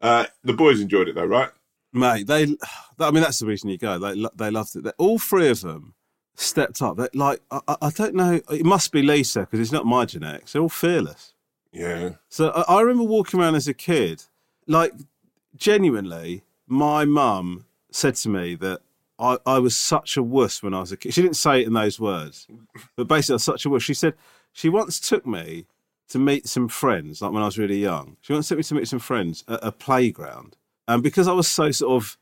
Uh, 0.00 0.26
the 0.42 0.52
boys 0.54 0.80
enjoyed 0.80 1.08
it 1.08 1.14
though, 1.14 1.26
right? 1.26 1.50
mate. 1.92 2.26
They, 2.26 2.42
I 2.98 3.10
mean, 3.10 3.22
that's 3.22 3.38
the 3.38 3.46
reason 3.46 3.70
you 3.70 3.78
go. 3.78 3.98
They 3.98 4.26
they 4.34 4.50
loved 4.50 4.74
it. 4.76 4.84
They, 4.84 4.92
all 4.98 5.18
three 5.18 5.48
of 5.50 5.60
them 5.60 5.94
stepped 6.34 6.82
up. 6.82 6.96
They, 6.96 7.08
like 7.14 7.42
I, 7.50 7.60
I 7.68 7.76
I 7.82 7.90
don't 7.90 8.14
know. 8.14 8.40
It 8.50 8.64
must 8.64 8.92
be 8.92 9.02
Leesa 9.02 9.40
because 9.42 9.60
it's 9.60 9.72
not 9.72 9.86
my 9.86 10.04
genetics. 10.04 10.52
They're 10.52 10.62
all 10.62 10.68
fearless. 10.68 11.34
Yeah. 11.72 12.12
So 12.28 12.50
I, 12.50 12.76
I 12.76 12.80
remember 12.80 13.04
walking 13.04 13.38
around 13.40 13.54
as 13.54 13.68
a 13.68 13.74
kid, 13.74 14.24
like 14.66 14.92
genuinely, 15.54 16.42
my 16.66 17.04
mum 17.04 17.66
said 17.90 18.14
to 18.16 18.28
me 18.30 18.54
that 18.56 18.80
I, 19.18 19.38
I 19.46 19.58
was 19.58 19.76
such 19.76 20.16
a 20.16 20.22
wuss 20.22 20.62
when 20.62 20.74
I 20.74 20.80
was 20.80 20.92
a 20.92 20.96
kid. 20.96 21.14
She 21.14 21.22
didn't 21.22 21.36
say 21.36 21.60
it 21.60 21.66
in 21.66 21.72
those 21.72 21.98
words, 21.98 22.46
but 22.96 23.08
basically, 23.08 23.34
I 23.34 23.36
was 23.36 23.44
such 23.44 23.64
a 23.64 23.70
wuss. 23.70 23.82
She 23.82 23.94
said 23.94 24.14
she 24.52 24.68
once 24.68 25.00
took 25.00 25.26
me 25.26 25.66
to 26.08 26.18
meet 26.18 26.46
some 26.46 26.68
friends, 26.68 27.20
like 27.20 27.32
when 27.32 27.42
I 27.42 27.46
was 27.46 27.58
really 27.58 27.78
young. 27.78 28.16
She 28.20 28.32
once 28.32 28.48
took 28.48 28.58
me 28.58 28.64
to 28.64 28.74
meet 28.74 28.88
some 28.88 28.98
friends 28.98 29.44
at 29.48 29.60
a 29.62 29.72
playground. 29.72 30.56
And 30.86 31.02
because 31.02 31.26
I 31.26 31.32
was 31.32 31.48
so 31.48 31.70
sort 31.70 32.02
of 32.02 32.16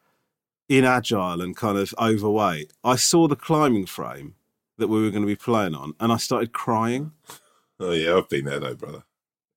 inagile 0.69 1.43
and 1.43 1.57
kind 1.57 1.77
of 1.77 1.95
overweight, 2.01 2.73
I 2.83 2.97
saw 2.97 3.29
the 3.29 3.37
climbing 3.37 3.87
frame 3.87 4.37
that 4.79 4.89
we 4.89 5.03
were 5.03 5.11
going 5.11 5.23
to 5.23 5.27
be 5.27 5.37
playing 5.37 5.75
on 5.75 5.95
and 6.01 6.13
I 6.13 6.17
started 6.17 6.53
crying. 6.53 7.13
Oh 7.79 7.93
yeah, 7.93 8.17
I've 8.17 8.29
been 8.29 8.47
there 8.47 8.61
though, 8.61 8.75
brother. 8.75 9.03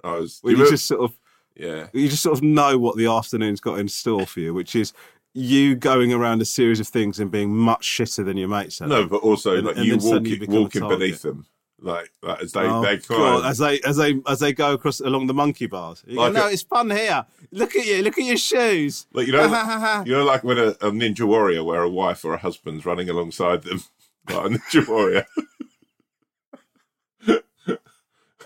I 0.04 0.20
was. 0.20 0.42
Well, 0.44 0.54
you 0.54 0.64
you 0.64 0.70
just 0.70 0.86
sort 0.86 1.02
of 1.02 1.18
yeah. 1.56 1.88
you 1.94 2.08
just 2.08 2.24
sort 2.24 2.38
of 2.38 2.44
know 2.44 2.78
what 2.78 2.98
the 2.98 3.08
afternoon's 3.08 3.60
got 3.60 3.80
in 3.80 3.88
store 3.88 4.26
for 4.26 4.40
you, 4.40 4.54
which 4.54 4.76
is 4.76 4.94
you 5.40 5.76
going 5.76 6.12
around 6.12 6.42
a 6.42 6.46
series 6.46 6.80
of 6.80 6.88
things 6.88 7.20
and 7.20 7.30
being 7.30 7.56
much 7.56 7.86
shitter 7.88 8.26
than 8.26 8.38
your 8.38 8.48
mates. 8.48 8.82
are. 8.82 8.88
No, 8.88 9.06
but 9.06 9.18
also 9.18 9.56
And- 9.58 9.68
like 9.68 9.78
and 9.78 9.86
you 9.86 9.98
walking, 9.98 10.46
walking 10.50 10.88
beneath 10.88 11.22
them, 11.22 11.46
like, 11.80 12.12
like 12.24 12.42
as 12.42 12.54
they 12.54 12.62
Oh, 12.62 12.82
they 12.82 12.98
climb. 12.98 13.46
as 13.46 13.60
they 13.60 13.80
as 13.82 13.98
they 13.98 14.20
as 14.28 14.40
they 14.40 14.52
go 14.52 14.74
across 14.74 15.00
along 15.00 15.28
the 15.28 15.36
monkey 15.36 15.68
bars. 15.68 16.04
You 16.08 16.16
go, 16.16 16.32
no, 16.32 16.48
a- 16.48 16.52
it's 16.52 16.64
fun 16.64 16.90
here. 16.90 17.26
Look 17.52 17.76
at 17.76 17.86
you. 17.86 18.02
Look 18.02 18.18
at 18.18 18.24
your 18.26 18.38
shoes. 18.38 19.06
Like 19.14 19.28
you 19.28 19.34
know, 19.34 19.44
you 20.08 20.14
know, 20.14 20.24
like 20.26 20.44
when 20.44 20.58
a, 20.58 20.70
a 20.82 20.90
ninja 20.92 21.28
warrior, 21.28 21.64
where 21.64 21.84
a 21.84 21.90
wife 21.90 22.26
or 22.26 22.34
a 22.34 22.38
husband's 22.40 22.84
running 22.86 23.08
alongside 23.10 23.62
them, 23.62 23.84
like 24.30 24.46
a 24.46 24.50
ninja 24.50 24.88
warrior. 24.88 25.26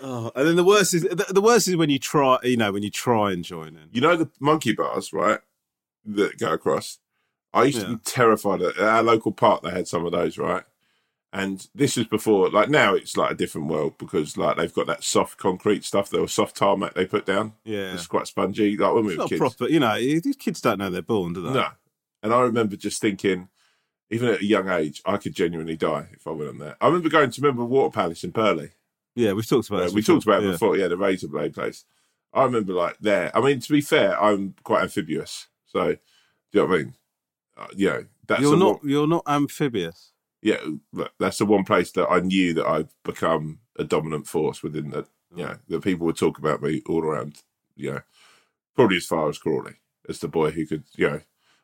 Oh, 0.04 0.32
and 0.34 0.48
then 0.48 0.56
the 0.56 0.64
worst 0.64 0.94
is 0.94 1.02
the, 1.02 1.26
the 1.30 1.40
worst 1.40 1.68
is 1.68 1.76
when 1.76 1.88
you 1.88 1.98
try. 2.00 2.36
You 2.42 2.56
know, 2.56 2.72
when 2.72 2.82
you 2.82 2.90
try 2.90 3.30
and 3.30 3.44
join 3.44 3.68
in. 3.76 3.88
You 3.92 4.00
know 4.00 4.16
the 4.16 4.28
monkey 4.40 4.72
bars, 4.72 5.12
right? 5.12 5.38
That 6.04 6.38
go 6.38 6.52
across. 6.52 6.98
I 7.54 7.64
used 7.64 7.80
to 7.80 7.88
be 7.88 7.96
terrified. 8.04 8.62
At 8.62 8.78
our 8.78 9.02
local 9.02 9.30
park, 9.32 9.62
they 9.62 9.70
had 9.70 9.86
some 9.86 10.04
of 10.06 10.12
those, 10.12 10.38
right? 10.38 10.64
And 11.34 11.66
this 11.74 11.96
was 11.96 12.06
before, 12.06 12.50
like 12.50 12.68
now, 12.68 12.94
it's 12.94 13.16
like 13.16 13.30
a 13.30 13.34
different 13.34 13.68
world 13.68 13.96
because 13.98 14.36
like 14.36 14.56
they've 14.56 14.72
got 14.72 14.86
that 14.86 15.02
soft 15.04 15.38
concrete 15.38 15.82
stuff, 15.84 16.10
the 16.10 16.26
soft 16.26 16.56
tarmac 16.56 16.94
they 16.94 17.06
put 17.06 17.24
down. 17.24 17.54
Yeah, 17.64 17.94
It's 17.94 18.06
quite 18.06 18.26
spongy. 18.26 18.76
Like 18.76 18.92
when 18.94 19.04
we 19.06 19.12
it's 19.12 19.18
were 19.18 19.22
not 19.24 19.28
kids. 19.30 19.38
proper. 19.38 19.68
You 19.68 19.80
know, 19.80 19.96
these 19.98 20.36
kids 20.36 20.60
don't 20.60 20.78
know 20.78 20.90
they're 20.90 21.00
born, 21.02 21.32
do 21.32 21.42
they? 21.42 21.52
No. 21.54 21.68
And 22.22 22.34
I 22.34 22.40
remember 22.42 22.76
just 22.76 23.00
thinking, 23.00 23.48
even 24.10 24.28
at 24.28 24.40
a 24.40 24.44
young 24.44 24.68
age, 24.68 25.00
I 25.06 25.16
could 25.16 25.34
genuinely 25.34 25.76
die 25.76 26.08
if 26.12 26.26
I 26.26 26.30
went 26.32 26.50
on 26.50 26.58
there. 26.58 26.76
I 26.80 26.86
remember 26.86 27.08
going 27.08 27.30
to 27.30 27.40
remember 27.40 27.64
Water 27.64 27.90
Palace 27.92 28.24
in 28.24 28.32
Purley. 28.32 28.72
Yeah, 29.14 29.32
we've 29.32 29.48
talked 29.48 29.68
about 29.70 29.88
Uh, 29.88 29.92
we 29.94 30.02
talked 30.02 30.24
about 30.24 30.42
it 30.42 30.46
Yeah. 30.46 30.52
before, 30.52 30.76
yeah, 30.76 30.88
the 30.88 30.96
razor 30.98 31.28
blade 31.28 31.54
place. 31.54 31.84
I 32.34 32.44
remember 32.44 32.74
like 32.74 32.98
there. 33.00 33.34
I 33.34 33.40
mean, 33.40 33.60
to 33.60 33.72
be 33.72 33.80
fair, 33.80 34.22
I'm 34.22 34.54
quite 34.64 34.82
amphibious. 34.82 35.48
So, 35.72 35.92
do 35.92 35.98
you 36.52 36.60
know 36.60 36.66
what 36.66 36.74
I 36.74 36.78
mean? 36.82 36.94
Uh, 37.56 37.66
know, 37.76 38.04
that's 38.26 38.40
You're 38.42 38.56
not. 38.56 38.82
One, 38.82 38.90
You're 38.90 39.08
not 39.08 39.24
amphibious. 39.26 40.12
yeah, 40.42 40.58
that's 41.18 41.38
the 41.38 41.46
one 41.46 41.64
place 41.64 41.90
that 41.92 42.08
I 42.08 42.20
knew 42.20 42.52
that 42.54 42.66
I'd 42.66 42.88
become 43.04 43.60
a 43.78 43.84
dominant 43.84 44.26
force 44.26 44.62
within 44.62 44.90
the, 44.90 45.06
you 45.34 45.44
know, 45.44 45.56
that 45.68 45.82
people 45.82 46.04
would 46.06 46.16
talk 46.18 46.38
about 46.38 46.62
me 46.62 46.82
all 46.86 47.02
around, 47.02 47.42
you 47.74 47.92
know, 47.92 48.00
probably 48.76 48.98
as 48.98 49.06
far 49.06 49.28
as 49.30 49.38
Crawley, 49.38 49.76
as 50.08 50.18
the 50.18 50.28
boy 50.28 50.50
who 50.50 50.66
could, 50.66 50.84
you 50.96 51.08
know, 51.08 51.20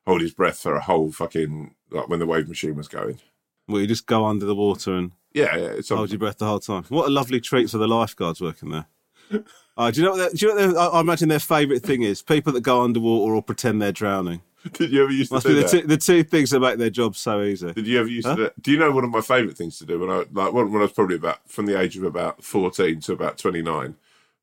hold 0.06 0.22
his 0.22 0.32
breath 0.32 0.58
for 0.58 0.74
a 0.74 0.80
whole 0.80 1.12
fucking, 1.12 1.74
like 1.90 2.08
when 2.08 2.18
the 2.18 2.26
wave 2.26 2.48
machine 2.48 2.76
was 2.76 2.88
going. 2.88 3.20
Well, 3.66 3.82
you 3.82 3.86
just 3.86 4.06
go 4.06 4.24
under 4.24 4.46
the 4.46 4.54
water 4.54 4.94
and 4.94 5.12
Yeah, 5.34 5.54
yeah, 5.54 5.66
it's 5.66 5.90
hold 5.90 6.10
your 6.10 6.18
breath 6.18 6.38
the 6.38 6.46
whole 6.46 6.60
time. 6.60 6.84
What 6.88 7.08
a 7.08 7.10
lovely 7.10 7.40
treat 7.40 7.68
for 7.68 7.76
the 7.76 7.88
lifeguards 7.88 8.40
working 8.40 8.70
there. 8.70 8.86
Uh, 9.78 9.90
do 9.92 10.00
you 10.00 10.06
know? 10.06 10.12
What 10.12 10.34
do 10.34 10.46
you 10.46 10.54
know? 10.54 10.66
What 10.68 10.76
I, 10.76 10.86
I 10.98 11.00
imagine 11.00 11.28
their 11.28 11.38
favourite 11.38 11.82
thing 11.82 12.02
is 12.02 12.20
people 12.20 12.52
that 12.54 12.62
go 12.62 12.82
underwater 12.82 13.34
or 13.34 13.42
pretend 13.42 13.80
they're 13.80 13.92
drowning. 13.92 14.42
Did 14.72 14.90
you 14.90 15.04
ever 15.04 15.12
used 15.12 15.30
to 15.30 15.36
Must 15.36 15.46
do 15.46 15.54
be 15.54 15.60
the 15.62 15.66
that? 15.68 15.70
two, 15.82 15.86
the 15.86 15.96
two 15.96 16.24
things 16.24 16.50
that 16.50 16.58
make 16.58 16.78
their 16.78 16.90
job 16.90 17.14
so 17.14 17.42
easy. 17.42 17.72
Did 17.72 17.86
you 17.86 18.00
ever 18.00 18.08
used 18.08 18.26
Huh? 18.26 18.34
to? 18.36 18.52
Do 18.60 18.72
you 18.72 18.78
know 18.78 18.90
one 18.90 19.04
of 19.04 19.10
my 19.10 19.20
favourite 19.20 19.56
things 19.56 19.78
to 19.78 19.86
do 19.86 20.00
when 20.00 20.10
I 20.10 20.24
like 20.32 20.52
when, 20.52 20.72
when 20.72 20.80
I 20.82 20.86
was 20.86 20.92
probably 20.92 21.14
about 21.16 21.48
from 21.48 21.66
the 21.66 21.78
age 21.80 21.96
of 21.96 22.02
about 22.02 22.42
fourteen 22.42 23.00
to 23.02 23.12
about 23.12 23.38
twenty 23.38 23.62
nine? 23.62 23.94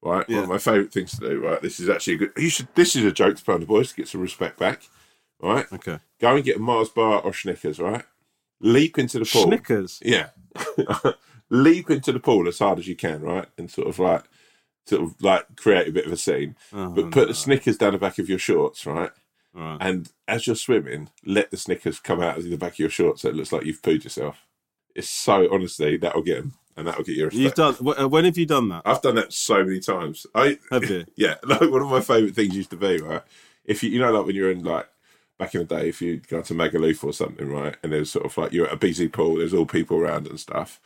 Right, 0.02 0.24
Yeah. 0.30 0.36
one 0.38 0.44
of 0.46 0.50
my 0.52 0.58
favourite 0.58 0.94
things 0.94 1.12
to 1.20 1.30
do. 1.30 1.40
Right, 1.46 1.62
this 1.62 1.80
is 1.82 1.90
actually 1.90 2.14
a 2.14 2.18
good. 2.18 2.32
You 2.38 2.50
should. 2.50 2.68
This 2.76 2.96
is 2.96 3.04
a 3.04 3.12
joke 3.12 3.36
to 3.36 3.44
put 3.44 3.56
on 3.56 3.60
the 3.60 3.66
boys 3.66 3.90
to 3.90 3.96
get 3.96 4.08
some 4.08 4.22
respect 4.22 4.58
back. 4.58 4.84
Right, 5.42 5.66
Okay. 5.74 6.00
go 6.22 6.36
and 6.36 6.46
get 6.46 6.56
a 6.56 6.60
Mars 6.60 6.88
bar 6.90 7.20
or 7.20 7.34
Snickers. 7.34 7.78
Right, 7.80 8.04
leap 8.62 8.98
into 8.98 9.20
the 9.20 9.26
pool. 9.26 9.44
Snickers. 9.44 10.00
Yeah, 10.02 10.30
leap 11.50 11.90
into 11.90 12.12
the 12.14 12.20
pool 12.22 12.48
as 12.48 12.60
hard 12.60 12.80
as 12.80 12.88
you 12.88 12.96
can. 12.96 13.22
Right, 13.22 13.48
and 13.58 13.70
sort 13.70 13.88
of 13.90 14.00
like, 14.00 14.24
sort 14.86 15.04
of 15.04 15.22
like 15.22 15.56
create 15.56 15.88
a 15.88 15.92
bit 15.92 16.06
of 16.06 16.12
a 16.12 16.18
scene. 16.18 16.56
Oh, 16.74 16.90
but 16.90 17.12
put 17.12 17.22
no. 17.22 17.26
the 17.28 17.34
Snickers 17.34 17.78
down 17.78 17.94
the 17.94 18.00
back 18.00 18.20
of 18.20 18.30
your 18.30 18.40
shorts. 18.40 18.86
Right. 18.86 19.12
Right. 19.54 19.78
And 19.80 20.12
as 20.28 20.48
you're 20.48 20.56
swimming, 20.56 21.10
let 21.26 21.50
the 21.50 21.58
Snickers 21.58 22.00
come 22.00 22.22
out 22.22 22.38
of 22.38 22.44
the 22.44 22.58
back 22.58 22.74
of 22.74 22.80
your 22.80 22.90
shorts 22.90 23.22
so 23.22 23.30
it 23.30 23.36
looks 23.36 23.54
like 23.54 23.66
you've 23.66 23.82
pooed 23.82 24.04
yourself. 24.04 24.46
It's 24.94 25.10
so 25.10 25.48
honestly 25.54 25.98
that'll 25.98 26.22
get 26.24 26.38
them, 26.42 26.54
and 26.76 26.88
that'll 26.88 27.04
get 27.04 27.16
your 27.16 27.28
respect. 27.28 27.58
You've 27.58 27.78
done. 27.78 28.10
When 28.10 28.26
have 28.26 28.38
you 28.38 28.46
done 28.46 28.70
that? 28.70 28.82
I've 28.86 29.02
done 29.02 29.16
that 29.16 29.34
so 29.34 29.64
many 29.64 29.80
times. 29.80 30.26
I 30.36 30.60
Have 30.72 30.84
you? 30.90 31.06
yeah. 31.16 31.36
Like 31.44 31.62
one 31.62 31.82
of 31.82 31.90
my 31.90 32.02
favourite 32.02 32.36
things 32.36 32.56
used 32.56 32.70
to 32.72 32.78
be 32.78 32.98
right. 32.98 33.22
If 33.64 33.82
you 33.84 33.90
you 33.90 34.00
know 34.00 34.12
like 34.12 34.26
when 34.26 34.36
you're 34.36 34.52
in 34.52 34.64
like 34.64 34.88
back 35.38 35.56
in 35.56 35.62
the 35.62 35.66
day, 35.66 35.90
if 35.90 36.02
you 36.02 36.18
go 36.18 36.42
to 36.42 36.54
Magaluf 36.54 37.04
or 37.04 37.14
something, 37.14 37.50
right, 37.50 37.76
and 37.82 37.92
there's 37.92 38.12
sort 38.12 38.26
of 38.26 38.38
like 38.38 38.52
you're 38.54 38.68
at 38.68 38.74
a 38.74 38.78
busy 38.78 39.08
pool, 39.08 39.38
there's 39.38 39.54
all 39.54 39.66
people 39.66 39.98
around 39.98 40.28
and 40.28 40.40
stuff. 40.40 40.80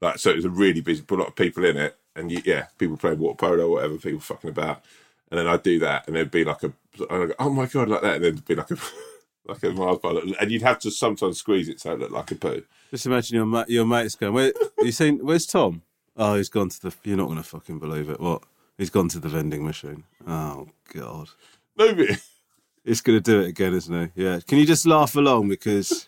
Like 0.00 0.18
so, 0.18 0.30
it 0.30 0.36
was 0.36 0.44
a 0.44 0.50
really 0.50 0.80
busy, 0.80 1.02
pool, 1.02 1.18
a 1.18 1.20
lot 1.20 1.28
of 1.28 1.36
people 1.36 1.64
in 1.64 1.76
it, 1.76 1.96
and 2.16 2.30
you, 2.30 2.42
yeah, 2.44 2.66
people 2.78 2.96
playing 2.96 3.18
water 3.18 3.36
polo, 3.36 3.70
whatever, 3.70 3.96
people 3.96 4.20
fucking 4.20 4.50
about, 4.50 4.82
and 5.30 5.38
then 5.38 5.46
I'd 5.46 5.62
do 5.62 5.78
that, 5.80 6.06
and 6.06 6.16
there'd 6.16 6.30
be 6.30 6.44
like 6.44 6.62
a, 6.62 6.72
and 7.10 7.22
I'd 7.22 7.28
go, 7.28 7.34
oh 7.38 7.50
my 7.50 7.66
god, 7.66 7.88
like 7.88 8.02
that, 8.02 8.16
and 8.16 8.24
then 8.24 8.34
there'd 8.34 8.44
be 8.44 8.54
like 8.54 8.70
a, 8.70 8.76
like 9.46 9.62
a 9.62 9.70
Mars 9.70 9.98
bar, 9.98 10.14
and 10.40 10.50
you'd 10.50 10.62
have 10.62 10.78
to 10.80 10.90
sometimes 10.90 11.38
squeeze 11.38 11.68
it 11.68 11.80
so 11.80 11.92
it 11.92 12.00
looked 12.00 12.12
like 12.12 12.30
a 12.30 12.34
poo. 12.34 12.62
Just 12.90 13.06
imagine 13.06 13.36
your 13.36 13.46
ma- 13.46 13.64
your 13.68 13.84
mate's 13.84 14.14
going. 14.14 14.32
Where 14.32 14.52
you 14.78 14.92
seen? 14.92 15.18
Where's 15.18 15.46
Tom? 15.46 15.82
Oh, 16.16 16.36
he's 16.36 16.48
gone 16.48 16.68
to 16.70 16.82
the. 16.82 16.94
You're 17.04 17.16
not 17.16 17.26
going 17.26 17.38
to 17.38 17.42
fucking 17.42 17.78
believe 17.78 18.08
it. 18.08 18.20
What? 18.20 18.42
He's 18.78 18.90
gone 18.90 19.08
to 19.10 19.18
the 19.18 19.28
vending 19.28 19.64
machine. 19.64 20.04
Oh 20.26 20.68
God. 20.92 21.28
No, 21.78 21.94
but 21.94 22.22
He's 22.86 23.00
going 23.00 23.20
to 23.20 23.20
do 23.20 23.40
it 23.40 23.48
again, 23.48 23.74
isn't 23.74 24.12
he? 24.14 24.22
Yeah. 24.24 24.38
Can 24.46 24.58
you 24.58 24.64
just 24.64 24.86
laugh 24.86 25.16
along 25.16 25.48
because, 25.48 26.06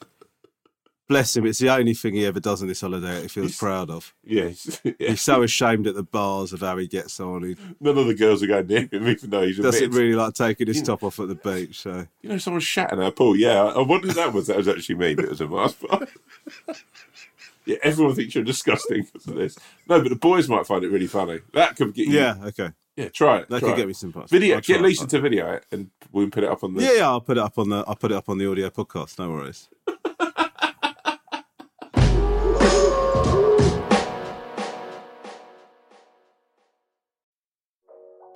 bless 1.09 1.37
him, 1.37 1.47
it's 1.47 1.59
the 1.59 1.71
only 1.71 1.95
thing 1.95 2.15
he 2.15 2.27
ever 2.27 2.39
does 2.41 2.61
on 2.63 2.69
this 2.69 2.81
holiday 2.83 3.07
that 3.15 3.23
he 3.23 3.29
feels 3.29 3.57
proud 3.57 3.91
of. 3.91 4.15
yeah, 4.25 4.43
it's- 4.45 4.81
yeah. 4.85 4.93
He's 5.11 5.21
so 5.23 5.43
ashamed 5.43 5.87
at 5.87 5.95
the 5.95 6.03
bars 6.03 6.53
of 6.53 6.61
how 6.61 6.77
he 6.77 6.87
gets 6.87 7.19
on. 7.21 7.43
He 7.43 7.57
none 7.81 7.97
of 7.99 8.07
the 8.07 8.15
girls 8.15 8.43
are 8.43 8.47
going 8.47 8.67
near 8.67 8.89
him, 8.93 9.09
even 9.09 9.31
though 9.31 9.43
he's 9.47 9.59
doesn't 9.59 9.91
really 9.91 10.15
like 10.15 10.35
taking 10.35 10.67
his 10.67 10.83
top 10.83 11.03
off 11.03 11.19
at 11.21 11.29
the 11.29 11.35
beach. 11.35 11.81
So 11.81 12.07
You 12.23 12.29
know, 12.31 12.39
someone 12.39 12.61
shat 12.61 12.93
in 12.93 13.01
our 13.01 13.11
pool. 13.11 13.35
Yeah, 13.37 13.63
I 13.65 13.81
wonder 13.83 14.09
if 14.09 14.15
that 14.17 14.33
was 14.33 14.47
that 14.49 14.57
was 14.57 14.69
actually 14.69 14.97
me, 14.97 15.15
but 15.15 15.25
it 15.25 15.31
was 15.31 15.41
a 15.41 15.47
bar. 15.49 15.71
yeah, 17.65 17.77
everyone 17.83 18.15
thinks 18.15 18.35
you're 18.35 18.45
disgusting 18.45 19.05
for 19.05 19.31
this. 19.33 19.59
No, 19.89 20.01
but 20.01 20.09
the 20.11 20.17
boys 20.17 20.49
might 20.49 20.67
find 20.67 20.85
it 20.85 20.91
really 20.91 21.07
funny. 21.07 21.41
That 21.53 21.77
could 21.77 21.95
get 21.95 22.07
you. 22.09 22.15
yeah, 22.19 22.35
okay. 22.47 22.71
yeah. 22.97 23.09
Try 23.09 23.39
it. 23.39 23.49
That 23.49 23.61
try 23.61 23.69
could 23.71 23.75
it. 23.79 23.83
get 23.83 23.89
me 23.89 23.93
some 23.95 24.13
parts. 24.13 24.31
Video. 24.33 24.57
I'll 24.57 24.61
Get. 24.63 24.81
Leesa 24.81 25.09
to 25.09 25.21
video 25.21 25.53
it, 25.53 25.67
and 25.73 25.91
we 26.13 26.25
can 26.25 26.31
put 26.31 26.45
it 26.45 26.51
up 26.51 26.65
on 26.65 26.75
the. 26.75 26.83
Yeah, 26.83 26.93
yeah. 26.93 27.09
I'll 27.09 27.21
put 27.21 27.37
it 27.37 27.43
up 27.43 27.59
on 27.59 27.69
the. 27.69 27.85
I'll 27.87 27.97
put 27.97 28.11
it 28.11 28.17
up 28.17 28.29
on 28.29 28.39
the 28.39 28.51
audio 28.51 28.71
podcast. 28.71 29.19
No 29.19 29.31
worries. 29.31 29.69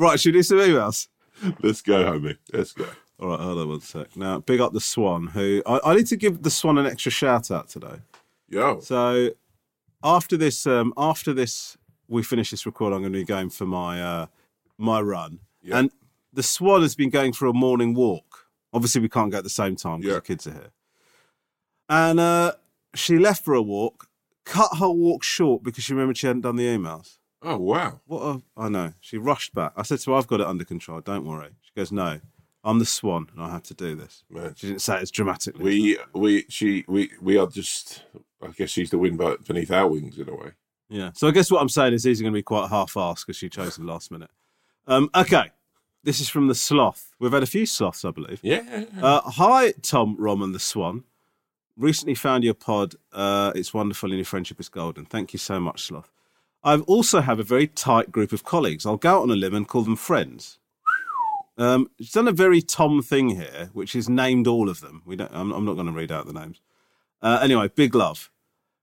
Right, 0.00 0.18
should 0.18 0.34
we 0.34 0.38
do 0.38 0.42
some 0.42 0.56
emails? 0.58 1.08
Let's 1.62 1.82
go, 1.82 2.02
homie. 2.04 2.38
Let's 2.54 2.72
go. 2.72 2.86
All 3.18 3.28
right, 3.28 3.38
hold 3.40 3.58
on 3.58 3.68
one 3.68 3.80
sec. 3.82 4.16
Now, 4.16 4.38
big 4.40 4.58
up 4.58 4.72
the 4.72 4.80
Swan, 4.80 5.26
who 5.26 5.62
I, 5.66 5.78
I 5.84 5.94
need 5.94 6.06
to 6.06 6.16
give 6.16 6.42
the 6.42 6.48
Swan 6.48 6.78
an 6.78 6.86
extra 6.86 7.12
shout 7.12 7.50
out 7.50 7.68
today. 7.68 7.96
Yo. 8.48 8.80
So 8.80 9.32
after 10.02 10.38
this, 10.38 10.66
um, 10.66 10.94
after 10.96 11.34
this, 11.34 11.76
we 12.08 12.22
finish 12.22 12.50
this 12.50 12.64
record. 12.64 12.94
I'm 12.94 13.00
going 13.00 13.12
to 13.12 13.18
be 13.18 13.24
going 13.24 13.50
for 13.50 13.66
my 13.66 14.02
uh, 14.02 14.26
my 14.78 15.02
run, 15.02 15.40
Yeah. 15.62 15.80
and 15.80 15.90
the 16.32 16.42
Swan 16.42 16.80
has 16.80 16.94
been 16.94 17.10
going 17.10 17.34
for 17.34 17.44
a 17.46 17.52
morning 17.52 17.92
walk. 17.92 18.46
Obviously, 18.72 19.02
we 19.02 19.10
can't 19.10 19.30
go 19.30 19.36
at 19.36 19.44
the 19.44 19.50
same 19.50 19.76
time 19.76 20.00
because 20.00 20.08
Yeah. 20.12 20.14
the 20.16 20.22
kids 20.22 20.46
are 20.46 20.52
here. 20.52 20.70
And 21.90 22.18
uh, 22.18 22.52
she 22.94 23.18
left 23.18 23.44
for 23.44 23.52
a 23.52 23.60
walk, 23.60 24.08
cut 24.46 24.78
her 24.78 24.88
walk 24.88 25.24
short 25.24 25.62
because 25.62 25.84
she 25.84 25.92
remembered 25.92 26.16
she 26.16 26.26
hadn't 26.26 26.40
done 26.42 26.56
the 26.56 26.64
emails. 26.66 27.18
Oh, 27.42 27.56
wow. 27.56 28.00
What 28.06 28.22
a, 28.22 28.42
I 28.56 28.68
know. 28.68 28.92
She 29.00 29.16
rushed 29.16 29.54
back. 29.54 29.72
I 29.76 29.82
said 29.82 29.98
to 30.00 30.12
her, 30.12 30.18
I've 30.18 30.26
got 30.26 30.40
it 30.40 30.46
under 30.46 30.64
control. 30.64 31.00
Don't 31.00 31.24
worry. 31.24 31.50
She 31.62 31.70
goes, 31.74 31.90
No, 31.90 32.20
I'm 32.62 32.78
the 32.78 32.86
swan 32.86 33.28
and 33.34 33.42
I 33.42 33.50
have 33.50 33.62
to 33.64 33.74
do 33.74 33.94
this. 33.94 34.24
Man. 34.28 34.54
She 34.56 34.68
didn't 34.68 34.82
say 34.82 34.96
it 34.96 35.02
as 35.02 35.10
dramatically. 35.10 35.64
We, 35.64 35.98
we, 36.14 36.44
she, 36.48 36.84
we, 36.86 37.10
we 37.20 37.38
are 37.38 37.46
just, 37.46 38.02
I 38.42 38.48
guess 38.48 38.70
she's 38.70 38.90
the 38.90 38.98
wind 38.98 39.20
beneath 39.46 39.70
our 39.70 39.88
wings 39.88 40.18
in 40.18 40.28
a 40.28 40.34
way. 40.34 40.52
Yeah. 40.90 41.10
So 41.14 41.28
I 41.28 41.30
guess 41.30 41.50
what 41.50 41.62
I'm 41.62 41.68
saying 41.68 41.94
is 41.94 42.02
these 42.02 42.20
are 42.20 42.24
going 42.24 42.34
to 42.34 42.38
be 42.38 42.42
quite 42.42 42.68
half 42.68 42.94
assed 42.94 43.26
because 43.26 43.36
she 43.36 43.48
chose 43.48 43.76
them 43.76 43.86
last 43.86 44.10
minute. 44.10 44.30
Um, 44.86 45.08
okay. 45.14 45.52
This 46.02 46.20
is 46.20 46.28
from 46.28 46.48
the 46.48 46.54
sloth. 46.54 47.14
We've 47.18 47.32
had 47.32 47.42
a 47.42 47.46
few 47.46 47.66
sloths, 47.66 48.04
I 48.04 48.10
believe. 48.10 48.40
Yeah. 48.42 48.84
Uh, 49.00 49.20
hi, 49.22 49.72
Tom, 49.82 50.16
Rom, 50.18 50.42
and 50.42 50.54
the 50.54 50.58
Swan. 50.58 51.04
Recently 51.76 52.14
found 52.14 52.42
your 52.42 52.54
pod. 52.54 52.94
Uh, 53.12 53.52
it's 53.54 53.72
wonderful 53.72 54.10
and 54.10 54.18
your 54.18 54.24
friendship 54.24 54.58
is 54.60 54.68
golden. 54.68 55.04
Thank 55.04 55.32
you 55.32 55.38
so 55.38 55.60
much, 55.60 55.82
Sloth. 55.82 56.10
I 56.62 56.76
also 56.80 57.20
have 57.20 57.38
a 57.40 57.42
very 57.44 57.66
tight 57.66 58.12
group 58.12 58.32
of 58.32 58.44
colleagues. 58.44 58.84
I'll 58.84 58.96
go 58.98 59.16
out 59.18 59.22
on 59.22 59.30
a 59.30 59.34
limb 59.36 59.54
and 59.54 59.66
call 59.66 59.82
them 59.82 59.96
friends. 59.96 60.58
Um, 61.58 61.90
she's 61.98 62.12
done 62.12 62.28
a 62.28 62.32
very 62.32 62.62
Tom 62.62 63.02
thing 63.02 63.30
here, 63.30 63.70
which 63.72 63.94
is 63.94 64.08
named 64.08 64.46
all 64.46 64.68
of 64.68 64.80
them. 64.80 65.02
We 65.04 65.16
don't. 65.16 65.30
I'm, 65.34 65.52
I'm 65.52 65.64
not 65.64 65.74
going 65.74 65.86
to 65.86 65.92
read 65.92 66.12
out 66.12 66.26
the 66.26 66.32
names. 66.32 66.60
Uh, 67.22 67.38
anyway, 67.42 67.68
big 67.68 67.94
love. 67.94 68.30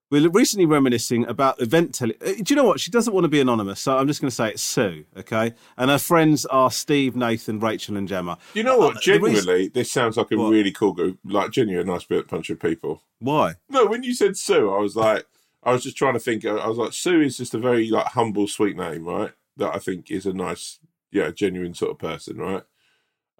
We're 0.10 0.30
recently 0.30 0.66
reminiscing 0.66 1.26
about 1.28 1.60
event 1.62 1.94
tele. 1.96 2.14
uh, 2.22 2.32
Do 2.42 2.44
you 2.48 2.56
know 2.56 2.64
what? 2.64 2.80
She 2.80 2.92
doesn't 2.92 3.14
want 3.14 3.26
to 3.26 3.30
be 3.30 3.42
anonymous, 3.42 3.82
so 3.82 3.98
I'm 3.98 4.08
just 4.08 4.22
going 4.22 4.30
to 4.30 4.36
say 4.36 4.52
it's 4.52 4.62
Sue, 4.62 5.04
okay? 5.18 5.54
And 5.76 5.90
her 5.90 5.98
friends 5.98 6.46
are 6.46 6.72
Steve, 6.72 7.14
Nathan, 7.16 7.60
Rachel, 7.60 7.98
and 7.98 8.08
Gemma. 8.08 8.38
You 8.54 8.64
know 8.64 8.78
what? 8.78 8.98
Uh, 8.98 9.00
the 9.04 9.20
reason- 9.20 9.72
this 9.74 9.92
sounds 9.92 10.16
like 10.16 10.32
a 10.32 10.38
What? 10.38 10.52
really 10.52 10.72
cool 10.72 10.94
group, 10.94 11.20
like 11.26 11.52
genuine 11.52 11.88
nice 11.88 12.06
bit 12.06 12.28
bunch 12.30 12.50
of 12.50 12.60
people. 12.60 13.02
Why? 13.20 13.56
No, 13.70 13.86
when 13.86 14.04
you 14.04 14.14
said 14.14 14.38
Sue, 14.38 14.72
I 14.74 14.78
was 14.80 14.96
like, 14.96 15.26
I 15.68 15.74
was 15.74 15.84
just 15.84 15.98
trying 15.98 16.14
to 16.14 16.20
think. 16.20 16.46
I 16.46 16.66
was 16.66 16.78
like, 16.78 16.94
Sue 16.94 17.22
is 17.22 17.38
just 17.38 17.54
a 17.54 17.60
very 17.60 17.90
like 17.90 18.08
humble, 18.08 18.48
sweet 18.48 18.78
name, 18.78 19.04
right? 19.04 19.34
That 19.58 19.76
I 19.76 19.80
think 19.80 20.10
is 20.10 20.26
a 20.26 20.32
nice, 20.32 20.80
yeah, 21.12 21.30
genuine 21.32 21.74
sort 21.74 21.92
of 21.92 22.00
person, 22.00 22.38
right? 22.38 22.64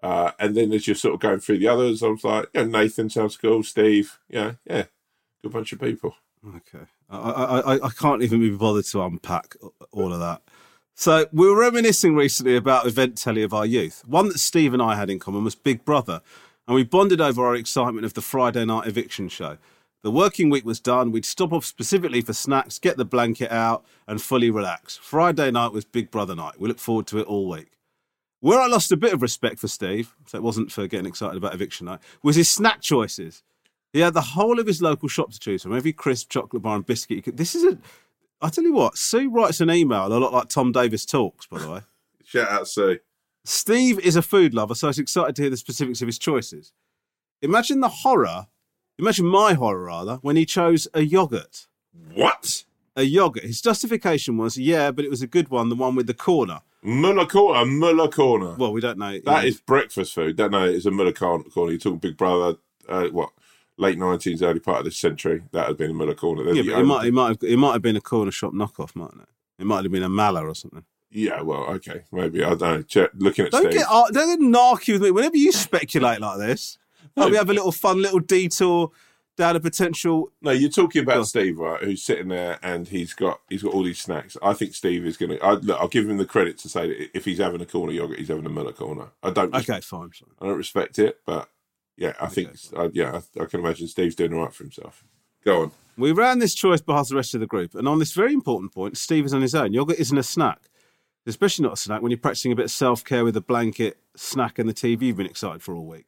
Uh, 0.04 0.32
and 0.38 0.54
then 0.54 0.74
as 0.74 0.88
you're 0.88 0.96
sort 0.96 1.14
of 1.14 1.22
going 1.22 1.40
through 1.40 1.60
the 1.60 1.70
others, 1.70 2.04
I 2.04 2.08
was 2.08 2.26
like, 2.26 2.50
yeah, 2.54 2.66
Nathan 2.66 3.10
sounds 3.10 3.38
cool, 3.38 3.64
Steve, 3.64 4.20
yeah, 4.30 4.54
yeah, 4.66 4.86
good 5.42 5.54
bunch 5.54 5.72
of 5.72 5.80
people. 5.80 6.16
Okay. 6.46 6.86
I, 7.10 7.18
I, 7.18 7.60
I, 7.60 7.86
I 7.86 7.90
can't 7.90 8.22
even 8.22 8.42
be 8.42 8.50
bothered 8.50 8.86
to 8.86 9.04
unpack 9.04 9.56
all 9.92 10.12
of 10.14 10.20
that. 10.20 10.42
So 10.96 11.28
we 11.32 11.48
were 11.48 11.60
reminiscing 11.60 12.16
recently 12.16 12.58
about 12.58 12.88
event 12.88 13.18
telly 13.18 13.44
of 13.44 13.54
our 13.54 13.66
youth. 13.66 14.04
One 14.06 14.28
that 14.28 14.40
Steve 14.40 14.74
and 14.74 14.82
I 14.82 14.96
had 14.96 15.10
in 15.10 15.20
common 15.20 15.44
was 15.46 15.56
Big 15.56 15.86
Brother, 15.86 16.22
and 16.68 16.76
we 16.76 16.84
bonded 16.84 17.22
over 17.22 17.46
our 17.46 17.56
excitement 17.56 18.06
of 18.06 18.16
the 18.16 18.22
Friday 18.22 18.66
night 18.66 18.86
eviction 18.86 19.30
show. 19.30 19.58
The 20.04 20.12
working 20.12 20.50
week 20.50 20.66
was 20.66 20.80
done. 20.80 21.12
We'd 21.12 21.26
stop 21.26 21.52
off 21.52 21.66
specifically 21.66 22.22
for 22.22 22.34
snacks, 22.34 22.80
get 22.80 22.98
the 22.98 23.06
blanket 23.06 23.52
out, 23.52 23.86
and 24.08 24.22
fully 24.22 24.50
relax. 24.50 24.96
Friday 24.98 25.52
night 25.52 25.74
was 25.74 25.86
Big 25.86 26.12
Brother 26.12 26.36
night. 26.36 26.60
We 26.60 26.68
look 26.68 26.80
forward 26.80 27.08
to 27.08 27.20
it 27.20 27.28
all 27.28 27.50
week. 27.50 27.72
Where 28.40 28.60
I 28.60 28.68
lost 28.68 28.92
a 28.92 28.98
bit 28.98 29.14
of 29.14 29.22
respect 29.22 29.60
for 29.60 29.68
Steve, 29.68 30.14
so 30.28 30.38
it 30.38 30.44
wasn't 30.44 30.72
for 30.72 30.88
getting 30.88 31.08
excited 31.08 31.38
about 31.38 31.56
eviction 31.56 31.88
night, 31.88 32.00
was 32.22 32.36
his 32.36 32.50
snack 32.50 32.82
choices. 32.82 33.44
He 33.94 34.02
had 34.02 34.14
the 34.14 34.22
whole 34.22 34.60
of 34.60 34.68
his 34.68 34.82
local 34.82 35.10
shop 35.10 35.32
to 35.32 35.40
choose 35.40 35.64
from. 35.64 35.76
Every 35.76 35.94
crisp, 35.94 36.30
chocolate 36.30 36.62
bar, 36.62 36.76
and 36.76 36.86
biscuit. 36.86 37.24
Could, 37.24 37.38
this 37.38 37.56
is 37.56 37.64
a. 37.64 37.78
I 38.40 38.50
tell 38.50 38.64
you 38.64 38.74
what, 38.74 38.98
Sue 38.98 39.32
writes 39.32 39.62
an 39.62 39.72
email 39.72 40.06
a 40.06 40.20
lot 40.20 40.32
like 40.32 40.50
Tom 40.50 40.72
Davis 40.72 41.06
talks. 41.06 41.48
By 41.48 41.58
the 41.58 41.72
way, 41.72 41.82
Shout 42.24 42.50
out 42.50 42.68
Sue. 42.68 43.00
Steve 43.46 43.98
is 44.00 44.16
a 44.16 44.22
food 44.22 44.54
lover, 44.54 44.76
so 44.76 44.88
I 44.88 44.90
was 44.90 45.00
excited 45.00 45.36
to 45.38 45.42
hear 45.42 45.50
the 45.50 45.58
specifics 45.58 46.02
of 46.02 46.08
his 46.08 46.20
choices. 46.20 46.74
Imagine 47.42 47.80
the 47.80 47.90
horror. 47.90 48.48
Imagine 49.00 49.26
my 49.26 49.54
horror 49.54 49.84
rather 49.84 50.16
when 50.18 50.36
he 50.36 50.46
chose 50.46 50.88
a 50.94 51.02
yogurt. 51.02 51.68
What? 52.14 52.66
A 52.96 53.04
yogurt. 53.04 53.44
His 53.44 53.62
justification 53.62 54.38
was, 54.38 54.58
yeah, 54.58 54.92
but 54.92 55.06
it 55.06 55.12
was 55.12 55.22
a 55.22 55.28
good 55.28 55.50
one, 55.50 55.70
the 55.70 55.76
one 55.76 55.96
with 55.96 56.08
the 56.08 56.14
corner. 56.14 56.62
Muller 56.82 57.26
corner, 57.26 57.66
Muller 57.66 58.08
corner. 58.08 58.56
Well, 58.56 58.72
we 58.72 58.82
don't 58.82 58.98
know. 58.98 59.20
That 59.26 59.46
is 59.46 59.60
breakfast 59.60 60.14
food. 60.14 60.38
Don't 60.38 60.52
know. 60.52 60.66
It's 60.66 60.86
a 60.86 60.92
Muller 60.92 61.12
corner. 61.12 61.44
You're 61.56 61.78
talking 61.78 61.98
Big 62.00 62.18
Brother. 62.18 62.58
Uh, 62.88 63.08
what? 63.08 63.32
Late 63.80 64.00
nineties, 64.00 64.42
early 64.42 64.60
part 64.60 64.80
of 64.80 64.86
this 64.86 64.98
century. 64.98 65.44
That 65.52 65.68
had 65.68 65.78
been 65.78 65.92
a 65.92 65.94
Muller 65.94 66.16
corner. 66.16 66.52
Yeah, 66.52 66.64
but 66.74 66.80
it 66.82 66.86
might, 66.86 67.06
it 67.06 67.14
might 67.14 67.28
have, 67.28 67.38
it 67.44 67.58
might 67.58 67.74
have 67.74 67.82
been 67.84 67.98
a 67.98 68.02
corner 68.02 68.32
shop 68.32 68.54
knockoff, 68.54 68.96
mightn't 68.96 69.22
it? 69.22 69.30
It 69.60 69.66
might 69.66 69.84
have 69.84 69.92
been 69.92 70.04
a 70.04 70.10
Mala 70.10 70.48
or 70.48 70.56
something. 70.56 70.86
Yeah, 71.12 71.42
well, 71.42 71.64
okay, 71.76 72.04
maybe 72.12 72.44
I 72.44 72.50
don't 72.50 72.60
know. 72.60 72.82
Check, 72.82 73.12
looking 73.16 73.46
at 73.46 73.52
Don't 73.52 73.62
Steve. 73.62 73.74
get 73.74 73.88
uh, 73.90 74.10
don't 74.12 74.40
get 74.40 74.60
narky 74.60 74.94
with 74.94 75.04
me. 75.04 75.12
Whenever 75.12 75.38
you 75.38 75.52
speculate 75.52 76.20
like 76.20 76.38
this, 76.40 76.78
like 77.18 77.32
we 77.32 77.38
have 77.38 77.50
a 77.50 77.54
little 77.54 77.72
fun 77.72 78.02
little 78.02 78.20
detour 78.20 78.92
down 79.38 79.56
a 79.56 79.60
potential. 79.60 80.32
No, 80.42 80.52
you're 80.52 80.70
talking 80.70 81.04
about 81.04 81.28
Steve, 81.28 81.58
right? 81.58 81.82
Who's 81.82 82.04
sitting 82.04 82.28
there 82.28 82.60
and 82.62 82.88
he's 82.88 83.14
got 83.14 83.40
he's 83.50 83.64
got 83.64 83.74
all 83.74 83.84
these 83.84 84.00
snacks. 84.00 84.36
I 84.44 84.54
think 84.54 84.74
Steve 84.74 85.06
is 85.06 85.16
going 85.16 85.38
to. 85.38 85.54
Look, 85.54 85.80
I'll 85.80 85.88
give 85.88 86.10
him 86.10 86.18
the 86.18 86.26
credit 86.26 86.58
to 86.60 86.70
say 86.70 86.88
that 86.88 87.18
if 87.18 87.24
he's 87.24 87.38
having 87.38 87.62
a 87.62 87.66
corner 87.66 87.94
yogurt, 87.94 88.20
he's 88.20 88.28
having 88.28 88.46
a 88.46 88.50
Muller 88.50 88.74
corner. 88.74 89.10
I 89.24 89.30
don't. 89.30 89.54
Okay, 89.54 89.80
fine. 89.82 90.10
fine. 90.10 90.30
I 90.42 90.48
don't 90.48 90.58
respect 90.58 91.00
it, 91.00 91.20
but 91.26 91.50
yeah, 91.96 92.14
I 92.20 92.28
think. 92.28 92.52
uh, 92.76 92.90
yeah, 92.92 93.22
I, 93.38 93.44
I 93.44 93.46
can 93.46 93.62
imagine 93.62 93.88
Steve's 93.88 94.16
doing 94.16 94.34
all 94.34 94.44
right 94.44 94.54
for 94.54 94.64
himself. 94.64 95.04
Go 95.46 95.62
on. 95.64 95.72
We 95.98 96.12
ran 96.12 96.40
this 96.40 96.54
choice 96.54 96.82
past 96.82 97.10
the 97.10 97.16
rest 97.16 97.34
of 97.34 97.40
the 97.40 97.48
group, 97.48 97.74
and 97.74 97.88
on 97.88 98.00
this 98.00 98.14
very 98.14 98.34
important 98.34 98.74
point, 98.74 98.98
Steve 98.98 99.26
is 99.26 99.34
on 99.34 99.42
his 99.42 99.56
own. 99.56 99.74
Yogurt 99.74 99.98
isn't 100.00 100.18
a 100.18 100.24
snack, 100.24 100.70
especially 101.26 101.64
not 101.64 101.74
a 101.74 101.78
snack 101.78 102.02
when 102.02 102.12
you're 102.12 102.20
practicing 102.20 102.52
a 102.52 102.56
bit 102.56 102.66
of 102.66 102.72
self 102.72 103.04
care 103.04 103.24
with 103.24 103.38
a 103.38 103.42
blanket, 103.42 103.98
snack, 104.16 104.60
and 104.60 104.70
the 104.70 104.74
TV 104.74 105.04
you've 105.04 105.18
been 105.18 105.26
excited 105.26 105.62
for 105.62 105.76
all 105.76 105.86
week. 105.86 106.08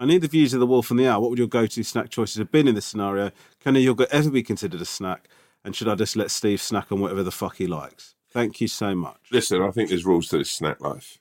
I 0.00 0.06
need 0.06 0.22
the 0.22 0.28
views 0.28 0.54
of 0.54 0.60
the 0.60 0.66
Wolf 0.66 0.90
and 0.90 0.98
the 0.98 1.06
Owl. 1.06 1.20
What 1.20 1.30
would 1.30 1.38
your 1.38 1.46
go 1.46 1.66
to 1.66 1.82
snack 1.84 2.08
choices 2.08 2.38
have 2.38 2.50
been 2.50 2.66
in 2.66 2.74
this 2.74 2.86
scenario? 2.86 3.30
Can 3.60 3.76
a 3.76 3.78
yogurt 3.78 4.08
ever 4.10 4.30
be 4.30 4.42
considered 4.42 4.80
a 4.80 4.84
snack? 4.86 5.28
And 5.62 5.76
should 5.76 5.88
I 5.88 5.94
just 5.94 6.16
let 6.16 6.30
Steve 6.30 6.60
snack 6.62 6.90
on 6.90 7.00
whatever 7.00 7.22
the 7.22 7.30
fuck 7.30 7.56
he 7.56 7.66
likes? 7.66 8.14
Thank 8.32 8.60
you 8.62 8.66
so 8.68 8.94
much. 8.94 9.18
Listen, 9.30 9.60
I 9.60 9.70
think 9.70 9.90
there's 9.90 10.06
rules 10.06 10.28
to 10.28 10.38
this 10.38 10.50
snack 10.50 10.80
life, 10.80 11.18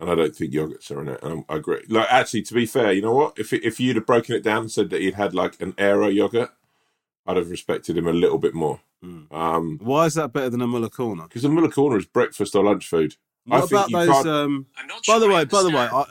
and 0.00 0.10
I 0.10 0.14
don't 0.14 0.34
think 0.34 0.54
yogurts 0.54 0.90
are 0.90 1.02
in 1.02 1.08
it. 1.08 1.22
And 1.22 1.44
I 1.50 1.56
agree. 1.56 1.82
Like, 1.88 2.10
actually, 2.10 2.42
to 2.42 2.54
be 2.54 2.64
fair, 2.64 2.92
you 2.92 3.02
know 3.02 3.12
what? 3.12 3.38
If 3.38 3.52
if 3.52 3.78
you'd 3.78 3.96
have 3.96 4.06
broken 4.06 4.34
it 4.34 4.42
down 4.42 4.62
and 4.62 4.72
said 4.72 4.88
that 4.90 5.02
he'd 5.02 5.14
had 5.14 5.34
like 5.34 5.60
an 5.60 5.74
aero 5.76 6.08
yogurt, 6.08 6.50
I'd 7.26 7.36
have 7.36 7.50
respected 7.50 7.98
him 7.98 8.06
a 8.06 8.12
little 8.12 8.38
bit 8.38 8.54
more. 8.54 8.80
Um, 9.30 9.78
Why 9.82 10.06
is 10.06 10.14
that 10.14 10.32
better 10.32 10.48
than 10.48 10.62
a 10.62 10.66
Muller 10.66 10.88
corner? 10.88 11.24
because 11.24 11.44
a 11.44 11.50
Muller 11.50 11.68
corner 11.70 11.98
is 11.98 12.06
breakfast 12.06 12.56
or 12.56 12.64
lunch 12.64 12.88
food. 12.88 13.16
I 13.50 13.58
What 13.60 13.68
think 13.68 13.88
about 13.88 13.90
you 13.90 14.12
those? 14.12 14.26
Um, 14.26 14.66
by 15.06 15.18
the 15.18 15.28
way, 15.28 15.44
by 15.44 15.62
the 15.62 15.68
way, 15.68 15.86
I, 15.92 16.04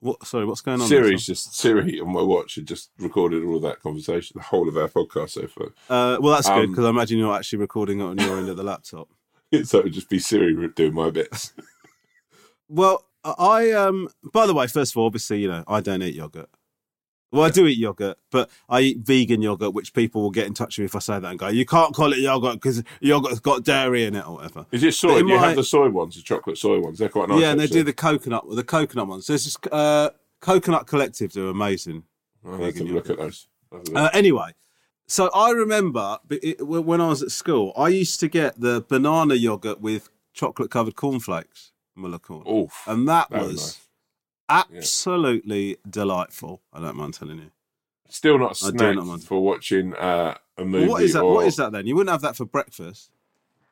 what? 0.00 0.26
Sorry, 0.26 0.44
what's 0.44 0.60
going 0.60 0.80
on? 0.80 0.86
Siri's 0.88 1.26
just 1.26 1.54
Siri 1.56 2.00
on 2.00 2.12
my 2.12 2.22
watch 2.22 2.54
had 2.56 2.66
just 2.66 2.90
recorded 2.98 3.44
all 3.44 3.56
of 3.56 3.62
that 3.62 3.80
conversation, 3.80 4.34
the 4.36 4.42
whole 4.44 4.68
of 4.68 4.76
our 4.76 4.88
podcast 4.88 5.30
so 5.30 5.46
far. 5.48 5.66
Uh, 5.88 6.18
well, 6.20 6.34
that's 6.34 6.48
good 6.48 6.64
Um, 6.64 6.70
because 6.70 6.84
I 6.84 6.90
imagine 6.90 7.18
you're 7.18 7.34
actually 7.36 7.58
recording 7.60 8.00
it 8.00 8.04
on 8.04 8.18
your 8.18 8.38
end 8.38 8.48
of 8.48 8.56
the 8.56 8.62
laptop. 8.62 9.08
so 9.64 9.78
it 9.78 9.84
would 9.84 9.92
just 9.92 10.08
be 10.10 10.18
Siri 10.18 10.68
doing 10.74 10.94
my 10.94 11.10
bits. 11.10 11.52
Well, 12.70 13.06
I 13.24 13.72
um. 13.72 14.08
By 14.32 14.46
the 14.46 14.52
way, 14.52 14.66
first 14.66 14.92
of 14.92 14.98
all, 14.98 15.06
obviously, 15.06 15.40
you 15.40 15.48
know, 15.48 15.64
I 15.66 15.80
don't 15.80 16.02
eat 16.02 16.14
yogurt. 16.14 16.50
Well, 17.30 17.42
I 17.42 17.50
do 17.50 17.66
eat 17.66 17.76
yogurt, 17.76 18.16
but 18.30 18.48
I 18.70 18.80
eat 18.80 18.98
vegan 18.98 19.42
yogurt, 19.42 19.74
which 19.74 19.92
people 19.92 20.22
will 20.22 20.30
get 20.30 20.46
in 20.46 20.54
touch 20.54 20.78
with 20.78 20.84
me 20.84 20.86
if 20.86 20.96
I 20.96 21.00
say 21.00 21.18
that 21.18 21.28
and 21.28 21.38
go, 21.38 21.48
"You 21.48 21.66
can't 21.66 21.94
call 21.94 22.12
it 22.12 22.20
yogurt 22.20 22.54
because 22.54 22.82
yogurt's 23.00 23.40
got 23.40 23.64
dairy 23.64 24.04
in 24.04 24.14
it 24.14 24.26
or 24.26 24.36
whatever." 24.36 24.64
Is 24.72 24.82
it 24.82 24.94
soy? 24.94 25.20
Do 25.20 25.28
you 25.28 25.36
my- 25.36 25.48
have 25.48 25.56
the 25.56 25.64
soy 25.64 25.90
ones, 25.90 26.16
the 26.16 26.22
chocolate 26.22 26.56
soy 26.56 26.80
ones? 26.80 26.98
They're 26.98 27.10
quite 27.10 27.28
nice. 27.28 27.40
yeah, 27.40 27.50
and 27.50 27.60
they 27.60 27.66
do 27.66 27.82
the 27.82 27.92
coconut, 27.92 28.44
the 28.50 28.64
coconut 28.64 29.08
ones. 29.08 29.26
There's 29.26 29.44
this 29.44 29.58
uh, 29.70 30.10
coconut 30.40 30.86
collective 30.86 31.32
do 31.32 31.50
amazing. 31.50 32.04
Have 32.44 32.58
to 32.58 32.64
vegan 32.64 32.94
look 32.94 33.10
at 33.10 33.18
those. 33.18 33.46
I'll 33.70 33.78
have 33.78 33.88
a 33.88 33.90
look. 33.90 34.02
Uh, 34.04 34.10
anyway, 34.14 34.52
so 35.06 35.30
I 35.34 35.50
remember 35.50 36.18
it, 36.30 36.66
when 36.66 37.00
I 37.00 37.08
was 37.08 37.22
at 37.22 37.30
school, 37.30 37.72
I 37.76 37.88
used 37.88 38.20
to 38.20 38.28
get 38.28 38.60
the 38.60 38.84
banana 38.88 39.34
yogurt 39.34 39.80
with 39.80 40.08
chocolate 40.32 40.70
covered 40.70 40.96
cornflakes, 40.96 41.72
corn, 42.22 42.46
Oof, 42.48 42.84
and 42.86 43.08
that, 43.08 43.28
that 43.30 43.40
was 43.40 43.48
was 43.48 43.56
nice. 43.56 43.87
Absolutely 44.48 45.76
delightful. 45.88 46.60
I 46.72 46.80
don't 46.80 46.96
mind 46.96 47.14
telling 47.14 47.38
you. 47.38 47.50
Still 48.08 48.38
not 48.38 48.60
a 48.62 48.66
I 48.66 48.70
do 48.70 48.78
snack 48.78 48.96
not 48.96 49.20
for 49.22 49.42
watching 49.42 49.94
uh, 49.94 50.34
a 50.56 50.64
movie. 50.64 50.86
Well, 50.86 50.94
what 50.94 51.02
is 51.02 51.12
that? 51.12 51.22
Or, 51.22 51.34
What 51.34 51.46
is 51.46 51.56
that 51.56 51.72
then? 51.72 51.86
You 51.86 51.94
wouldn't 51.94 52.10
have 52.12 52.22
that 52.22 52.36
for 52.36 52.46
breakfast, 52.46 53.10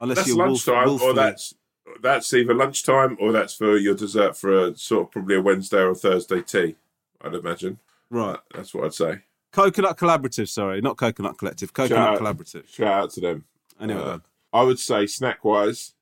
unless 0.00 0.16
That's 0.18 0.28
you're 0.28 0.36
lunchtime, 0.36 0.86
wolf 0.86 1.02
or 1.02 1.14
that's 1.14 1.54
that's 2.02 2.34
either 2.34 2.52
lunchtime 2.52 3.16
or 3.20 3.32
that's 3.32 3.54
for 3.54 3.76
your 3.78 3.94
dessert 3.94 4.36
for 4.36 4.66
a 4.66 4.76
sort 4.76 5.06
of 5.06 5.10
probably 5.12 5.36
a 5.36 5.40
Wednesday 5.40 5.80
or 5.82 5.94
Thursday 5.94 6.42
tea. 6.42 6.76
I'd 7.22 7.34
imagine. 7.34 7.78
right. 8.10 8.38
That's 8.54 8.74
what 8.74 8.84
I'd 8.84 8.94
say. 8.94 9.20
Coconut 9.52 9.96
Collaborative, 9.96 10.48
sorry, 10.50 10.82
not 10.82 10.98
Coconut 10.98 11.38
Collective. 11.38 11.72
Coconut 11.72 11.96
Shout 11.98 12.14
out- 12.14 12.20
Collaborative. 12.36 12.68
Shout 12.68 13.02
out 13.04 13.10
to 13.12 13.20
them. 13.22 13.44
Anyway, 13.80 14.00
Uh. 14.00 14.18
I 14.52 14.62
would 14.64 14.78
say 14.78 15.06
snack 15.06 15.44
wise, 15.44 15.94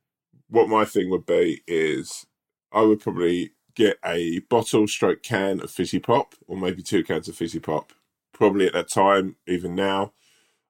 what 0.48 0.68
my 0.68 0.84
thing 0.84 1.08
would 1.10 1.24
be 1.24 1.62
is 1.68 2.26
I 2.72 2.82
would 2.82 2.98
probably 3.00 3.52
get 3.74 3.98
a 4.04 4.40
bottle 4.50 4.86
stroke 4.86 5.22
can 5.22 5.60
of 5.60 5.70
fizzy 5.70 5.98
pop 5.98 6.34
or 6.46 6.56
maybe 6.56 6.82
two 6.82 7.02
cans 7.04 7.28
of 7.28 7.36
fizzy 7.36 7.60
pop. 7.60 7.92
Probably 8.32 8.66
at 8.66 8.72
that 8.72 8.88
time, 8.88 9.36
even 9.46 9.74
now, 9.74 10.12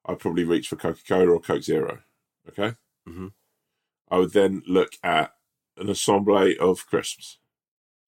I'd 0.05 0.19
probably 0.19 0.43
reach 0.43 0.67
for 0.67 0.75
Coca 0.75 0.99
Cola 1.07 1.31
or 1.31 1.39
Coke 1.39 1.63
Zero. 1.63 1.99
Okay. 2.47 2.75
Mhm. 3.07 3.33
I 4.09 4.17
would 4.17 4.33
then 4.33 4.61
look 4.67 4.93
at 5.03 5.33
an 5.77 5.89
assemble 5.89 6.53
of 6.59 6.85
crisps. 6.87 7.39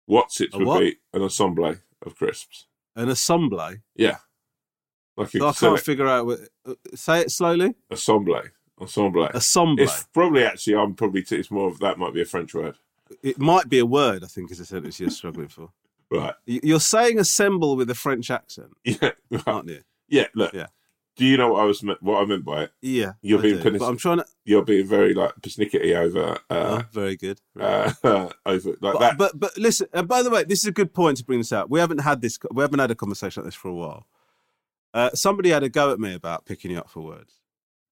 What's 0.05 0.39
it 0.41 0.53
would 0.53 0.67
what? 0.67 0.79
be 0.79 0.97
an 1.13 1.23
assemble 1.23 1.75
of 2.01 2.15
crisps. 2.15 2.67
an 2.95 3.09
assemble. 3.09 3.75
Yeah. 3.95 4.17
Like 5.15 5.33
a 5.35 5.43
I 5.45 5.51
can't 5.53 5.79
figure 5.79 6.07
out. 6.07 6.25
What, 6.27 6.39
uh, 6.65 6.75
say 6.93 7.21
it 7.21 7.31
slowly. 7.31 7.73
assemble. 7.89 8.41
Assemble. 8.79 9.25
Assemble. 9.33 9.83
It's 9.83 10.03
probably 10.13 10.43
actually 10.45 10.75
I'm 10.75 10.93
probably 10.93 11.23
t- 11.23 11.35
it's 11.37 11.49
more 11.49 11.67
of 11.67 11.79
that 11.79 11.97
might 11.97 12.13
be 12.13 12.21
a 12.21 12.25
French 12.25 12.53
word. 12.53 12.77
It 13.23 13.39
might 13.39 13.69
be 13.69 13.79
a 13.79 13.85
word. 13.85 14.23
I 14.23 14.27
think 14.27 14.51
is 14.51 14.59
a 14.59 14.65
sentence 14.65 14.99
you're 14.99 15.09
struggling 15.09 15.47
for. 15.49 15.69
Right. 16.09 16.33
You're 16.45 16.79
saying 16.79 17.19
assemble 17.19 17.75
with 17.75 17.89
a 17.89 17.93
French 17.95 18.31
accent, 18.31 18.71
Yeah. 18.85 19.11
Right. 19.29 19.43
aren't 19.45 19.67
you? 19.67 19.81
Yeah. 20.07 20.27
Look. 20.35 20.53
Yeah. 20.53 20.67
Do 21.17 21.25
you 21.25 21.35
know 21.35 21.51
what 21.51 21.63
I 21.63 21.65
was 21.65 21.83
meant, 21.83 22.01
what 22.01 22.21
I 22.21 22.25
meant 22.25 22.45
by 22.45 22.63
it? 22.63 22.71
Yeah, 22.81 23.13
You're 23.21 23.39
I 23.39 23.41
being 23.41 23.59
do. 23.61 23.83
I'm 23.83 23.97
trying 23.97 24.19
to. 24.19 24.25
You're 24.45 24.63
being 24.63 24.87
very 24.87 25.13
like 25.13 25.33
persnickety 25.41 25.93
over 25.97 26.37
Oh, 26.49 26.55
uh, 26.55 26.83
very 26.93 27.17
good. 27.17 27.41
uh, 27.59 27.91
over 28.45 28.69
like 28.79 28.93
But, 28.93 28.99
that. 28.99 29.17
but 29.17 29.37
but 29.37 29.57
listen. 29.57 29.87
And 29.91 30.07
by 30.07 30.21
the 30.23 30.29
way, 30.29 30.45
this 30.45 30.59
is 30.59 30.65
a 30.67 30.71
good 30.71 30.93
point 30.93 31.17
to 31.17 31.25
bring 31.25 31.39
this 31.39 31.51
out. 31.51 31.69
We 31.69 31.79
haven't 31.81 31.97
had 31.99 32.21
this. 32.21 32.37
We 32.53 32.61
haven't 32.61 32.79
had 32.79 32.91
a 32.91 32.95
conversation 32.95 33.41
like 33.43 33.47
this 33.47 33.55
for 33.55 33.67
a 33.67 33.73
while. 33.73 34.07
Uh, 34.93 35.09
somebody 35.13 35.49
had 35.49 35.63
a 35.63 35.69
go 35.69 35.91
at 35.91 35.99
me 35.99 36.13
about 36.13 36.45
picking 36.45 36.71
you 36.71 36.77
up 36.77 36.89
for 36.89 37.01
words. 37.01 37.33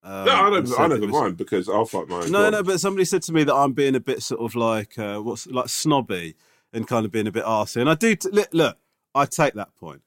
Um, 0.06 0.24
no, 0.24 0.32
I 0.32 0.50
don't. 0.50 0.78
I 0.78 0.86
was- 0.86 1.10
mind 1.10 1.36
because 1.36 1.68
I'll 1.68 1.84
fight 1.84 2.06
my. 2.08 2.24
No, 2.26 2.48
no, 2.48 2.62
but 2.62 2.78
somebody 2.78 3.04
said 3.04 3.22
to 3.22 3.32
me 3.32 3.42
that 3.42 3.54
I'm 3.54 3.72
being 3.72 3.96
a 3.96 4.00
bit 4.00 4.22
sort 4.22 4.40
of 4.40 4.54
like 4.54 4.96
uh, 4.98 5.18
what's 5.18 5.48
like 5.48 5.68
snobby 5.68 6.36
and 6.72 6.86
kind 6.86 7.04
of 7.04 7.10
being 7.10 7.26
a 7.26 7.32
bit 7.32 7.44
arsey. 7.44 7.80
And 7.80 7.90
I 7.90 7.94
do 7.94 8.14
t- 8.14 8.28
look. 8.52 8.78
I 9.16 9.24
take 9.26 9.54
that 9.54 9.74
point, 9.74 10.02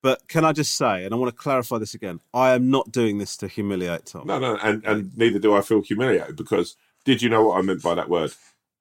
but 0.00 0.28
can 0.28 0.44
I 0.44 0.52
just 0.52 0.76
say, 0.76 1.04
and 1.04 1.12
I 1.12 1.16
want 1.16 1.34
to 1.34 1.36
clarify 1.42 1.78
this 1.78 1.94
again, 1.94 2.20
I 2.32 2.52
am 2.52 2.70
not 2.70 2.92
doing 2.92 3.18
this 3.18 3.36
to 3.38 3.48
humiliate 3.48 4.06
Tom. 4.06 4.28
no, 4.28 4.38
no, 4.38 4.56
and 4.62 4.84
and 4.84 5.16
neither 5.18 5.40
do 5.40 5.54
I 5.56 5.60
feel 5.62 5.80
humiliated 5.80 6.36
because 6.36 6.76
did 7.04 7.20
you 7.20 7.28
know 7.28 7.46
what 7.48 7.58
I 7.58 7.62
meant 7.62 7.82
by 7.82 7.96
that 7.96 8.08
word? 8.08 8.32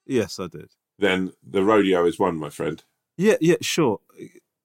Yes, 0.05 0.39
I 0.39 0.45
did. 0.45 0.69
Then 0.99 1.31
the 1.41 1.63
rodeo 1.63 2.05
is 2.05 2.19
won, 2.19 2.37
my 2.37 2.49
friend. 2.51 2.83
Yeah, 3.17 3.35
yeah, 3.41 3.55
sure, 3.61 3.99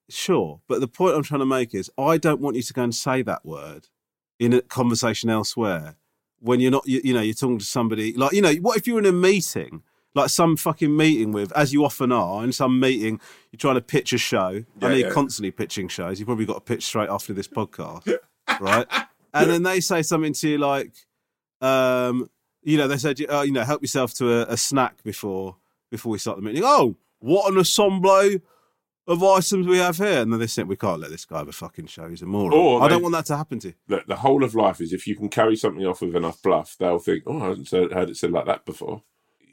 sure. 0.09 0.61
But 0.67 0.79
the 0.79 0.87
point 0.87 1.15
I'm 1.15 1.23
trying 1.23 1.39
to 1.39 1.45
make 1.45 1.73
is, 1.73 1.89
I 1.97 2.17
don't 2.17 2.41
want 2.41 2.55
you 2.55 2.61
to 2.61 2.73
go 2.73 2.83
and 2.83 2.93
say 2.93 3.23
that 3.23 3.43
word 3.45 3.87
in 4.39 4.53
a 4.53 4.61
conversation 4.61 5.29
elsewhere 5.29 5.95
when 6.39 6.59
you're 6.59 6.71
not, 6.71 6.87
you, 6.87 7.01
you 7.03 7.13
know, 7.13 7.21
you're 7.21 7.33
talking 7.33 7.57
to 7.59 7.65
somebody 7.65 8.13
like, 8.13 8.33
you 8.33 8.41
know, 8.41 8.53
what 8.55 8.77
if 8.77 8.87
you're 8.87 8.99
in 8.99 9.05
a 9.05 9.11
meeting, 9.11 9.83
like 10.13 10.29
some 10.29 10.55
fucking 10.55 10.95
meeting 10.95 11.31
with, 11.31 11.51
as 11.53 11.73
you 11.73 11.83
often 11.83 12.11
are, 12.11 12.43
in 12.43 12.51
some 12.51 12.79
meeting, 12.79 13.19
you're 13.51 13.57
trying 13.57 13.75
to 13.75 13.81
pitch 13.81 14.13
a 14.13 14.17
show. 14.17 14.49
Yeah, 14.49 14.63
I 14.81 14.89
know 14.89 14.95
you're 14.95 15.11
constantly 15.11 15.51
pitching 15.51 15.87
shows. 15.87 16.19
You've 16.19 16.27
probably 16.27 16.45
got 16.45 16.55
to 16.55 16.61
pitch 16.61 16.85
straight 16.85 17.09
after 17.09 17.33
this 17.33 17.47
podcast, 17.47 18.17
right? 18.59 18.87
And 19.33 19.49
then 19.49 19.63
they 19.63 19.79
say 19.79 20.01
something 20.01 20.33
to 20.33 20.49
you 20.49 20.57
like, 20.57 20.93
um, 21.61 22.29
you 22.63 22.77
know, 22.77 22.87
they 22.87 22.97
said, 22.97 23.19
oh, 23.29 23.41
you 23.41 23.51
know, 23.51 23.63
help 23.63 23.81
yourself 23.81 24.13
to 24.15 24.41
a, 24.41 24.53
a 24.53 24.57
snack 24.57 25.03
before 25.03 25.55
before 25.89 26.11
we 26.11 26.17
start 26.17 26.37
the 26.37 26.43
meeting. 26.43 26.63
Oh, 26.65 26.97
what 27.19 27.51
an 27.51 27.57
assemble 27.57 28.39
of 29.07 29.23
items 29.23 29.65
we 29.67 29.77
have 29.77 29.97
here. 29.97 30.21
And 30.21 30.31
then 30.33 30.39
they 30.39 30.47
said, 30.47 30.67
we 30.67 30.75
can't 30.75 30.99
let 30.99 31.09
this 31.11 31.25
guy 31.25 31.37
have 31.39 31.47
a 31.47 31.51
fucking 31.53 31.87
show. 31.87 32.09
He's 32.09 32.21
a 32.21 32.25
moron. 32.25 32.53
Or 32.53 32.81
I 32.81 32.87
they- 32.87 32.93
don't 32.95 33.03
want 33.03 33.13
that 33.13 33.25
to 33.27 33.37
happen 33.37 33.59
to 33.59 33.69
you. 33.69 33.73
Look, 33.87 34.05
the 34.07 34.17
whole 34.17 34.43
of 34.43 34.53
life 34.55 34.81
is 34.81 34.93
if 34.93 35.07
you 35.07 35.15
can 35.15 35.29
carry 35.29 35.55
something 35.55 35.85
off 35.85 36.01
with 36.01 36.15
enough 36.15 36.41
bluff, 36.41 36.75
they'll 36.77 36.99
think, 36.99 37.23
"Oh, 37.25 37.41
I 37.41 37.49
haven't 37.49 37.67
said- 37.69 37.91
heard 37.93 38.09
it 38.09 38.17
said 38.17 38.31
like 38.31 38.45
that 38.45 38.65
before." 38.65 39.03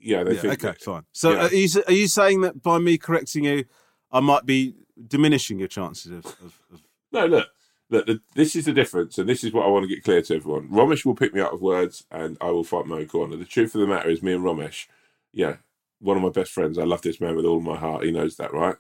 Yeah, 0.01 0.23
they 0.25 0.35
Yeah, 0.35 0.41
think. 0.43 0.65
okay, 0.65 0.77
fine. 0.81 1.05
So 1.13 1.33
yeah. 1.33 1.47
are, 1.47 1.55
you, 1.55 1.69
are 1.87 1.93
you 1.93 2.09
saying 2.09 2.43
that 2.43 2.63
by 2.63 2.79
me 2.79 2.99
correcting 2.99 3.45
you, 3.45 3.65
I 4.13 4.21
might 4.21 4.45
be 4.45 4.75
diminishing 5.09 5.59
your 5.59 5.69
chances 5.69 6.13
of, 6.13 6.27
of, 6.27 6.61
of 6.73 6.83
No, 7.11 7.27
look, 7.27 7.49
look. 7.91 8.07
The, 8.07 8.21
this 8.35 8.55
is 8.55 8.67
the 8.67 8.73
difference, 8.73 9.17
and 9.19 9.29
this 9.29 9.43
is 9.43 9.53
what 9.53 9.65
I 9.65 9.69
want 9.71 9.85
to 9.89 9.95
get 9.95 10.05
clear 10.05 10.21
to 10.21 10.35
everyone. 10.37 10.69
Romesh 10.69 11.05
will 11.07 11.15
pick 11.15 11.33
me 11.33 11.41
out 11.41 11.55
of 11.55 11.63
words, 11.63 12.05
and 12.11 12.37
I 12.41 12.51
will 12.51 12.65
fight 12.65 12.87
my 12.87 12.97
own 12.99 13.07
corner. 13.07 13.37
The 13.37 13.45
truth 13.47 13.75
of 13.75 13.81
the 13.81 13.87
matter 13.87 14.11
is, 14.11 14.23
me 14.23 14.33
and 14.35 14.45
Romesh, 14.45 14.87
yeah, 15.33 15.57
one 16.01 16.17
of 16.19 16.23
my 16.23 16.29
best 16.29 16.53
friends. 16.53 16.77
I 16.79 16.85
love 16.85 17.01
this 17.03 17.21
man 17.21 17.35
with 17.37 17.47
all 17.47 17.61
my 17.61 17.77
heart. 17.77 18.05
He 18.05 18.11
knows 18.11 18.37
that, 18.37 18.53
right? 18.53 18.77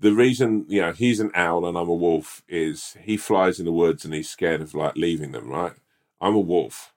The 0.00 0.12
reason, 0.14 0.64
you 0.68 0.80
know, 0.80 0.92
he's 0.92 1.20
an 1.20 1.30
owl 1.34 1.66
and 1.66 1.76
I'm 1.76 1.88
a 1.88 1.94
wolf 1.94 2.42
is 2.48 2.96
he 3.02 3.18
flies 3.18 3.58
in 3.58 3.66
the 3.66 3.72
woods 3.72 4.04
and 4.04 4.14
he's 4.14 4.30
scared 4.30 4.62
of 4.62 4.74
like 4.74 4.96
leaving 4.96 5.32
them, 5.32 5.48
right? 5.48 5.74
I'm 6.20 6.34
a 6.34 6.40
wolf. 6.40 6.94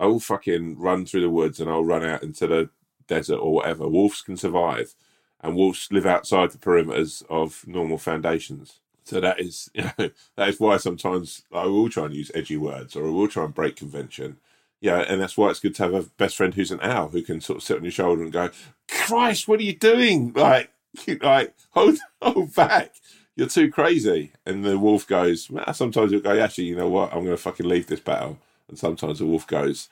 I 0.00 0.06
will 0.06 0.20
fucking 0.20 0.78
run 0.78 1.04
through 1.04 1.20
the 1.20 1.30
woods 1.30 1.60
and 1.60 1.70
I'll 1.70 1.84
run 1.84 2.04
out 2.04 2.22
into 2.22 2.46
the 2.46 2.70
desert 3.06 3.36
or 3.36 3.52
whatever. 3.52 3.86
Wolves 3.88 4.22
can 4.22 4.36
survive, 4.38 4.94
and 5.42 5.54
wolves 5.54 5.88
live 5.90 6.06
outside 6.06 6.50
the 6.50 6.58
perimeters 6.58 7.22
of 7.28 7.66
normal 7.66 7.98
foundations. 7.98 8.80
So 9.04 9.20
that 9.20 9.38
is, 9.38 9.70
you 9.74 9.84
know, 9.84 10.10
that 10.36 10.48
is 10.48 10.58
why 10.58 10.78
sometimes 10.78 11.42
I 11.52 11.66
will 11.66 11.90
try 11.90 12.06
and 12.06 12.14
use 12.14 12.30
edgy 12.34 12.56
words 12.56 12.96
or 12.96 13.06
I 13.06 13.10
will 13.10 13.28
try 13.28 13.44
and 13.44 13.54
break 13.54 13.76
convention. 13.76 14.38
Yeah, 14.80 15.00
and 15.00 15.20
that's 15.20 15.36
why 15.36 15.50
it's 15.50 15.60
good 15.60 15.74
to 15.76 15.82
have 15.84 15.94
a 15.94 16.02
best 16.18 16.36
friend 16.36 16.54
who's 16.54 16.70
an 16.70 16.80
owl 16.82 17.08
who 17.08 17.22
can 17.22 17.40
sort 17.40 17.58
of 17.58 17.62
sit 17.62 17.76
on 17.76 17.84
your 17.84 17.92
shoulder 17.92 18.22
and 18.22 18.32
go, 18.32 18.50
"Christ, 18.88 19.48
what 19.48 19.60
are 19.60 19.62
you 19.62 19.74
doing? 19.74 20.32
Like, 20.34 20.70
like 21.22 21.54
hold, 21.70 21.98
hold 22.22 22.54
back. 22.54 22.94
You're 23.36 23.48
too 23.48 23.70
crazy." 23.70 24.32
And 24.46 24.64
the 24.64 24.78
wolf 24.78 25.06
goes. 25.06 25.50
"Well, 25.50 25.72
Sometimes 25.74 26.12
you'll 26.12 26.20
go, 26.20 26.38
"Actually, 26.38 26.64
you 26.64 26.76
know 26.76 26.88
what? 26.88 27.12
I'm 27.12 27.24
going 27.24 27.36
to 27.36 27.36
fucking 27.36 27.66
leave 27.68 27.86
this 27.86 28.00
battle." 28.00 28.38
And 28.68 28.78
sometimes 28.78 29.18
the 29.18 29.26
wolf 29.26 29.46
goes, 29.46 29.88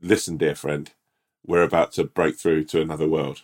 "Listen, 0.00 0.36
dear 0.36 0.54
friend, 0.54 0.90
we're 1.46 1.62
about 1.62 1.92
to 1.92 2.04
break 2.04 2.38
through 2.38 2.64
to 2.64 2.80
another 2.80 3.08
world." 3.08 3.42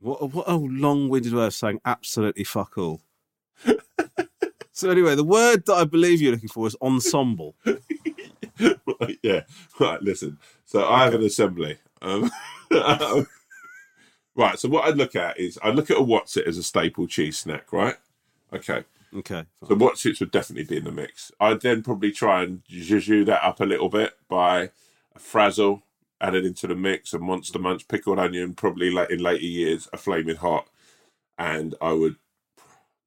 What, 0.00 0.32
what 0.34 0.48
a 0.48 0.54
long-winded 0.56 1.32
way 1.32 1.46
of 1.46 1.54
saying 1.54 1.80
absolutely 1.86 2.44
fuck 2.44 2.76
all. 2.76 3.00
so 4.72 4.90
anyway, 4.90 5.14
the 5.14 5.24
word 5.24 5.64
that 5.64 5.74
I 5.74 5.84
believe 5.84 6.20
you're 6.20 6.32
looking 6.32 6.50
for 6.50 6.66
is 6.66 6.76
ensemble. 6.82 7.54
Right, 8.60 9.18
yeah. 9.22 9.40
Right. 9.80 10.00
Listen. 10.02 10.38
So 10.64 10.86
I 10.88 11.04
have 11.04 11.14
an 11.14 11.24
assembly. 11.24 11.78
Um, 12.02 12.30
right. 14.36 14.58
So 14.58 14.68
what 14.68 14.84
I'd 14.84 14.96
look 14.96 15.16
at 15.16 15.38
is 15.38 15.58
I 15.62 15.70
look 15.70 15.90
at 15.90 15.96
a 15.96 16.02
Wotsit 16.02 16.46
as 16.46 16.58
a 16.58 16.62
staple 16.62 17.06
cheese 17.06 17.38
snack. 17.38 17.72
Right. 17.72 17.96
Okay. 18.52 18.84
Okay. 19.16 19.44
So 19.66 19.76
Wotsit 19.76 20.20
would 20.20 20.30
definitely 20.30 20.64
be 20.64 20.78
in 20.78 20.84
the 20.84 20.92
mix. 20.92 21.30
I'd 21.38 21.60
then 21.60 21.82
probably 21.82 22.10
try 22.10 22.42
and 22.42 22.62
zhuzh 22.70 23.26
that 23.26 23.44
up 23.44 23.60
a 23.60 23.64
little 23.64 23.88
bit 23.88 24.14
by 24.28 24.70
a 25.14 25.18
frazzle 25.18 25.82
added 26.20 26.44
into 26.44 26.66
the 26.66 26.74
mix, 26.74 27.12
a 27.12 27.18
monster 27.18 27.58
munch, 27.58 27.86
pickled 27.86 28.18
onion, 28.18 28.54
probably 28.54 28.90
like 28.90 29.10
in 29.10 29.20
later 29.20 29.44
years, 29.44 29.88
a 29.92 29.96
flaming 29.96 30.36
hot, 30.36 30.66
and 31.38 31.74
I 31.80 31.92
would 31.92 32.16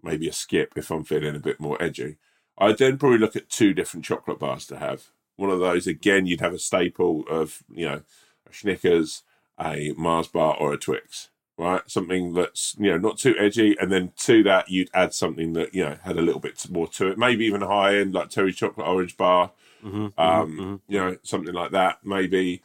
maybe 0.04 0.28
a 0.28 0.34
skip 0.34 0.74
if 0.76 0.92
I'm 0.92 1.04
feeling 1.04 1.36
a 1.36 1.40
bit 1.40 1.60
more 1.60 1.82
edgy. 1.82 2.18
I'd 2.58 2.78
then 2.78 2.98
probably 2.98 3.18
look 3.18 3.36
at 3.36 3.50
two 3.50 3.74
different 3.74 4.06
chocolate 4.06 4.40
bars 4.40 4.66
to 4.68 4.78
have. 4.78 5.08
One 5.36 5.50
of 5.50 5.60
those 5.60 5.88
again, 5.88 6.26
you'd 6.26 6.42
have 6.42 6.54
a 6.54 6.60
staple 6.60 7.24
of 7.30 7.64
you 7.70 7.86
know 7.86 8.02
a 8.50 8.54
Snickers, 8.54 9.24
a 9.60 9.94
Mars 9.98 10.28
bar, 10.28 10.56
or 10.60 10.74
a 10.74 10.78
Twix. 10.78 11.30
Right, 11.60 11.82
something 11.90 12.34
that's 12.34 12.76
you 12.78 12.92
know 12.92 13.00
not 13.00 13.18
too 13.18 13.36
edgy, 13.40 13.76
and 13.80 13.92
then 13.92 14.12
to 14.18 14.44
that 14.44 14.70
you'd 14.70 14.92
add 14.94 15.14
something 15.16 15.54
that 15.54 15.74
you 15.74 15.84
know 15.84 15.98
had 16.04 16.16
a 16.18 16.22
little 16.22 16.40
bit 16.40 16.64
more 16.70 16.88
to 16.90 17.08
it, 17.08 17.18
maybe 17.18 17.46
even 17.46 17.62
high 17.62 17.96
end 17.96 18.14
like 18.14 18.30
Terry 18.30 18.54
chocolate 18.54 18.88
orange 18.88 19.18
bar, 19.18 19.52
Mhm, 19.84 20.14
um, 20.18 20.60
mhm, 20.60 20.82
you 20.88 21.00
know 21.00 21.18
something 21.24 21.54
like 21.54 21.72
that. 21.72 22.00
Maybe 22.06 22.62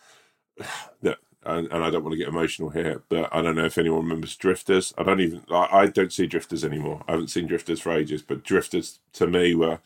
look, 1.03 1.19
and, 1.45 1.69
and 1.73 1.85
I 1.85 1.91
don't 1.91 2.03
want 2.05 2.13
to 2.13 2.19
get 2.19 2.29
emotional 2.29 2.71
here, 2.71 3.03
but 3.09 3.29
I 3.35 3.43
don't 3.43 3.57
know 3.57 3.65
if 3.65 3.79
anyone 3.79 4.03
remembers 4.05 4.37
Drifters. 4.37 4.93
I 4.99 5.03
don't 5.03 5.21
even. 5.21 5.43
I, 5.51 5.69
I 5.73 5.87
don't 5.87 6.13
see 6.13 6.27
Drifters 6.27 6.65
anymore. 6.65 7.03
I 7.09 7.13
haven't 7.13 7.29
seen 7.31 7.47
Drifters 7.47 7.81
for 7.81 7.93
ages, 7.93 8.23
but 8.23 8.45
Drifters 8.45 9.01
to 9.15 9.27
me 9.27 9.55
were, 9.55 9.81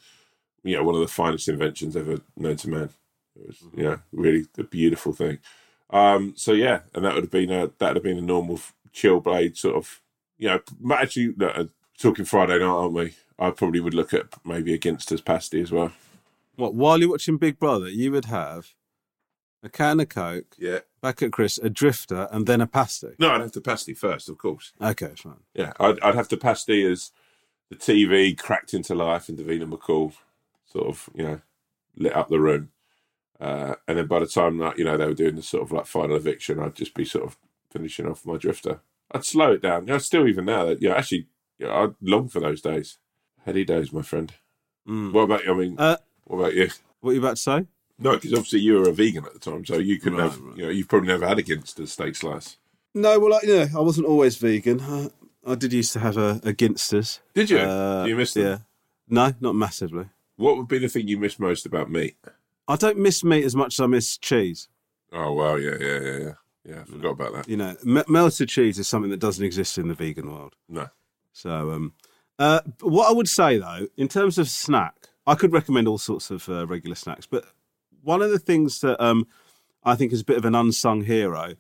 you 0.65 0.77
know, 0.77 0.85
one 0.85 0.95
of 0.97 1.01
the 1.03 1.09
finest 1.09 1.49
inventions 1.49 1.97
ever 1.97 2.19
known 2.37 2.57
to 2.57 2.71
man. 2.71 2.91
It 3.37 3.47
was, 3.49 3.63
you 3.77 3.85
know, 3.85 4.01
really 4.13 4.47
a 4.59 4.65
beautiful 4.65 5.13
thing. 5.13 5.39
Um, 5.91 6.35
so 6.37 6.53
yeah, 6.53 6.81
and 6.95 7.05
that 7.05 7.15
would 7.15 7.25
have 7.25 7.31
been 7.31 7.51
a 7.51 7.69
that 7.79 7.89
would 7.89 7.97
have 7.97 8.03
been 8.03 8.19
a 8.19 8.23
normal 8.23 8.61
chill 8.93 9.21
blade 9.21 9.57
sort 9.57 9.77
of, 9.77 10.01
you 10.39 10.49
know, 10.49 10.61
actually 10.95 11.35
no, 11.37 11.49
uh, 11.49 11.65
talking 11.99 12.25
Friday 12.25 12.59
night, 12.59 12.65
aren't 12.67 12.93
we? 12.93 13.15
I 13.39 13.51
probably 13.51 13.81
would 13.81 13.95
look 13.95 14.15
at 14.15 14.27
maybe 14.45 14.73
a 14.75 14.79
Ginsters 14.79 15.25
pasty 15.25 15.61
as 15.61 15.71
well. 15.71 15.93
What 16.57 16.75
while 16.75 16.99
you're 16.99 17.11
watching 17.11 17.37
Big 17.37 17.59
Brother, 17.59 17.89
you 17.89 18.11
would 18.13 18.25
have 18.27 18.69
a 19.63 19.69
can 19.69 20.01
of 20.01 20.09
Coke, 20.09 20.55
Yeah. 20.59 20.81
back 21.03 21.23
at 21.23 21.33
Chris, 21.33 21.59
a 21.59 21.69
drifter, 21.69 22.29
and 22.31 22.47
then 22.47 22.61
a 22.61 22.67
pasty. 22.67 23.09
No, 23.19 23.31
I'd 23.33 23.41
have 23.41 23.53
the 23.53 23.61
pasty 23.61 23.95
first, 23.95 24.29
of 24.29 24.39
course. 24.39 24.73
Okay, 24.81 25.13
fine. 25.17 25.41
Yeah, 25.55 25.73
I'd, 25.81 25.99
I'd 26.01 26.15
have 26.15 26.29
the 26.29 26.37
pasty 26.37 26.85
as 26.85 27.11
the 27.69 27.77
TV 27.77 28.37
cracked 28.39 28.75
into 28.75 28.95
life 28.95 29.29
and 29.29 29.37
Davina 29.39 29.69
McCall 29.69 30.15
sort 30.67 30.87
of, 30.87 31.11
you 31.15 31.25
know, 31.25 31.41
lit 31.97 32.15
up 32.15 32.29
the 32.29 32.39
room. 32.41 32.71
Uh, 33.41 33.75
and 33.87 33.99
then 33.99 34.07
by 34.07 34.19
the 34.21 34.27
time 34.27 34.59
that, 34.59 34.79
you 34.79 34.85
know, 34.85 34.97
they 34.97 35.07
were 35.07 35.15
doing 35.15 35.37
the 35.37 35.43
sort 35.43 35.63
of 35.63 35.73
like 35.73 35.87
final 35.87 36.17
eviction, 36.17 36.59
I'd 36.59 36.75
just 36.75 36.95
be 36.95 37.05
sort 37.05 37.25
of 37.25 37.37
finishing 37.71 38.07
off 38.07 38.25
my 38.25 38.37
drifter. 38.37 38.81
I'd 39.13 39.25
slow 39.25 39.53
it 39.53 39.63
down. 39.63 39.87
You 39.87 39.93
know, 39.95 39.99
still 39.99 40.27
even 40.27 40.47
now, 40.47 40.65
that 40.67 40.81
yeah, 40.83 40.95
actually, 40.95 41.27
yeah, 41.59 41.75
I'd 41.75 41.95
long 42.01 42.29
for 42.29 42.41
those 42.41 42.61
days. 42.61 42.99
Heady 43.45 43.65
days, 43.65 43.93
my 43.93 44.03
friend. 44.03 44.33
What 44.85 45.23
about 45.23 45.45
you? 45.45 45.53
I 45.53 45.57
mean, 45.57 45.77
Uh, 45.79 45.97
what 46.25 46.39
about 46.39 46.55
you? 46.55 46.71
What 47.01 47.11
are 47.11 47.15
you 47.15 47.21
about 47.21 47.37
to 47.37 47.43
say? 47.43 47.67
No, 47.99 48.13
because 48.13 48.33
obviously 48.33 48.61
you 48.61 48.75
were 48.75 48.89
a 48.89 48.93
vegan 48.93 49.25
at 49.25 49.33
the 49.33 49.39
time, 49.39 49.65
so 49.65 49.79
you 49.79 49.99
couldn't 49.99 50.19
have, 50.19 50.39
you 50.55 50.65
know, 50.65 50.69
you've 50.71 50.89
probably 50.89 51.09
never 51.09 51.27
had 51.27 51.39
a 51.39 51.83
a 51.83 51.87
steak 51.87 52.15
slice. 52.15 52.57
No, 52.95 53.19
well, 53.19 53.35
I, 53.35 53.41
you 53.43 53.57
know, 53.57 53.69
I 53.77 53.81
wasn't 53.81 54.07
always 54.07 54.37
vegan. 54.37 54.81
I, 54.81 55.11
I 55.47 55.55
did 55.55 55.73
used 55.73 55.93
to 55.95 56.01
have 56.01 56.17
a, 56.17 56.41
a 56.45 56.53
Ginsters. 56.53 57.21
Did 57.35 57.51
you? 57.51 57.59
Uh, 57.59 58.05
Do 58.05 58.11
you 58.11 58.17
miss 58.17 58.35
them? 58.35 58.45
Yeah. 58.45 58.59
No, 59.09 59.35
not 59.41 59.55
massively. 59.55 60.07
What 60.37 60.57
would 60.57 60.69
be 60.69 60.79
the 60.79 60.89
thing 60.89 61.09
you 61.09 61.19
miss 61.19 61.39
most 61.39 61.65
about 61.67 61.91
meat? 61.91 62.17
I 62.69 62.77
don't 62.77 62.99
miss 62.99 63.23
meat 63.25 63.45
as 63.45 63.55
much 63.57 63.75
as 63.75 63.81
I 63.81 63.87
miss 63.87 64.19
cheese. 64.19 64.69
Oh 65.13 65.33
wow, 65.33 65.55
yeah, 65.57 65.77
yeah, 65.81 66.01
yeah, 66.01 66.19
yeah. 66.19 66.33
Yeah, 66.65 66.81
I 66.81 66.85
forgot 66.85 67.11
about 67.13 67.33
that. 67.35 67.49
You 67.49 67.57
know, 67.57 67.77
me- 67.85 68.03
melted 68.09 68.49
cheese 68.49 68.79
is 68.79 68.89
something 68.89 69.11
that 69.13 69.21
doesn't 69.21 69.45
exist 69.45 69.79
in 69.79 69.87
the 69.87 69.95
vegan 69.95 70.33
world. 70.33 70.57
No. 70.69 70.89
So, 71.33 71.71
um, 71.71 71.93
uh, 72.41 72.61
what 72.81 73.09
I 73.09 73.13
would 73.13 73.29
say 73.29 73.59
though, 73.59 73.87
in 73.97 74.09
terms 74.09 74.37
of 74.37 74.49
snack, 74.49 74.95
I 75.29 75.37
could 75.37 75.53
recommend 75.53 75.87
all 75.87 75.99
sorts 75.99 76.31
of 76.31 76.49
uh, 76.49 76.67
regular 76.67 76.97
snacks, 76.97 77.25
but 77.27 77.45
one 78.03 78.21
of 78.21 78.31
the 78.31 78.39
things 78.41 78.81
that 78.81 79.01
um, 79.05 79.29
I 79.85 79.95
think 79.95 80.13
is 80.13 80.23
a 80.23 80.25
bit 80.25 80.37
of 80.39 80.45
an 80.45 80.55
unsung 80.57 81.03
hero 81.05 81.55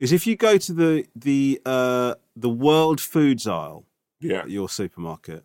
is 0.00 0.12
if 0.12 0.26
you 0.26 0.36
go 0.36 0.58
to 0.58 0.72
the 0.74 1.06
the 1.16 1.60
uh, 1.64 2.14
the 2.36 2.50
World 2.50 3.00
Foods 3.00 3.46
aisle 3.46 3.86
Yeah. 4.20 4.40
at 4.40 4.50
your 4.50 4.68
supermarket, 4.68 5.44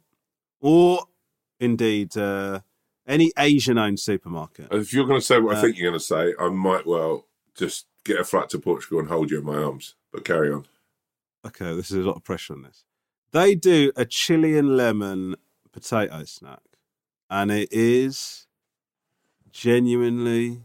or 0.59 1.05
indeed 1.61 2.17
uh, 2.17 2.59
any 3.07 3.31
Asian-owned 3.37 3.99
supermarket. 3.99 4.67
If 4.71 4.93
you're 4.93 5.07
going 5.07 5.19
to 5.19 5.25
say 5.25 5.39
what 5.39 5.55
I 5.55 5.59
Uh, 5.59 5.61
think 5.61 5.77
you're 5.77 5.89
going 5.89 5.99
to 5.99 6.05
say, 6.05 6.33
I 6.39 6.49
might 6.49 6.85
well 6.85 7.25
just 7.55 7.85
get 8.03 8.19
a 8.19 8.23
flight 8.23 8.49
to 8.49 8.59
Portugal 8.59 8.99
and 8.99 9.07
hold 9.07 9.31
you 9.31 9.39
in 9.39 9.45
my 9.45 9.57
arms. 9.57 9.95
But 10.11 10.25
carry 10.25 10.51
on. 10.51 10.65
Okay, 11.45 11.75
this 11.75 11.91
is 11.91 11.97
a 11.97 12.07
lot 12.07 12.17
of 12.17 12.23
pressure 12.23 12.53
on 12.53 12.63
this. 12.63 12.83
They 13.31 13.55
do 13.55 13.91
a 13.95 14.05
chili 14.05 14.57
and 14.57 14.77
lemon 14.77 15.35
potato 15.71 16.23
snack, 16.23 16.61
and 17.29 17.51
it 17.51 17.69
is 17.71 18.47
genuinely 19.51 20.63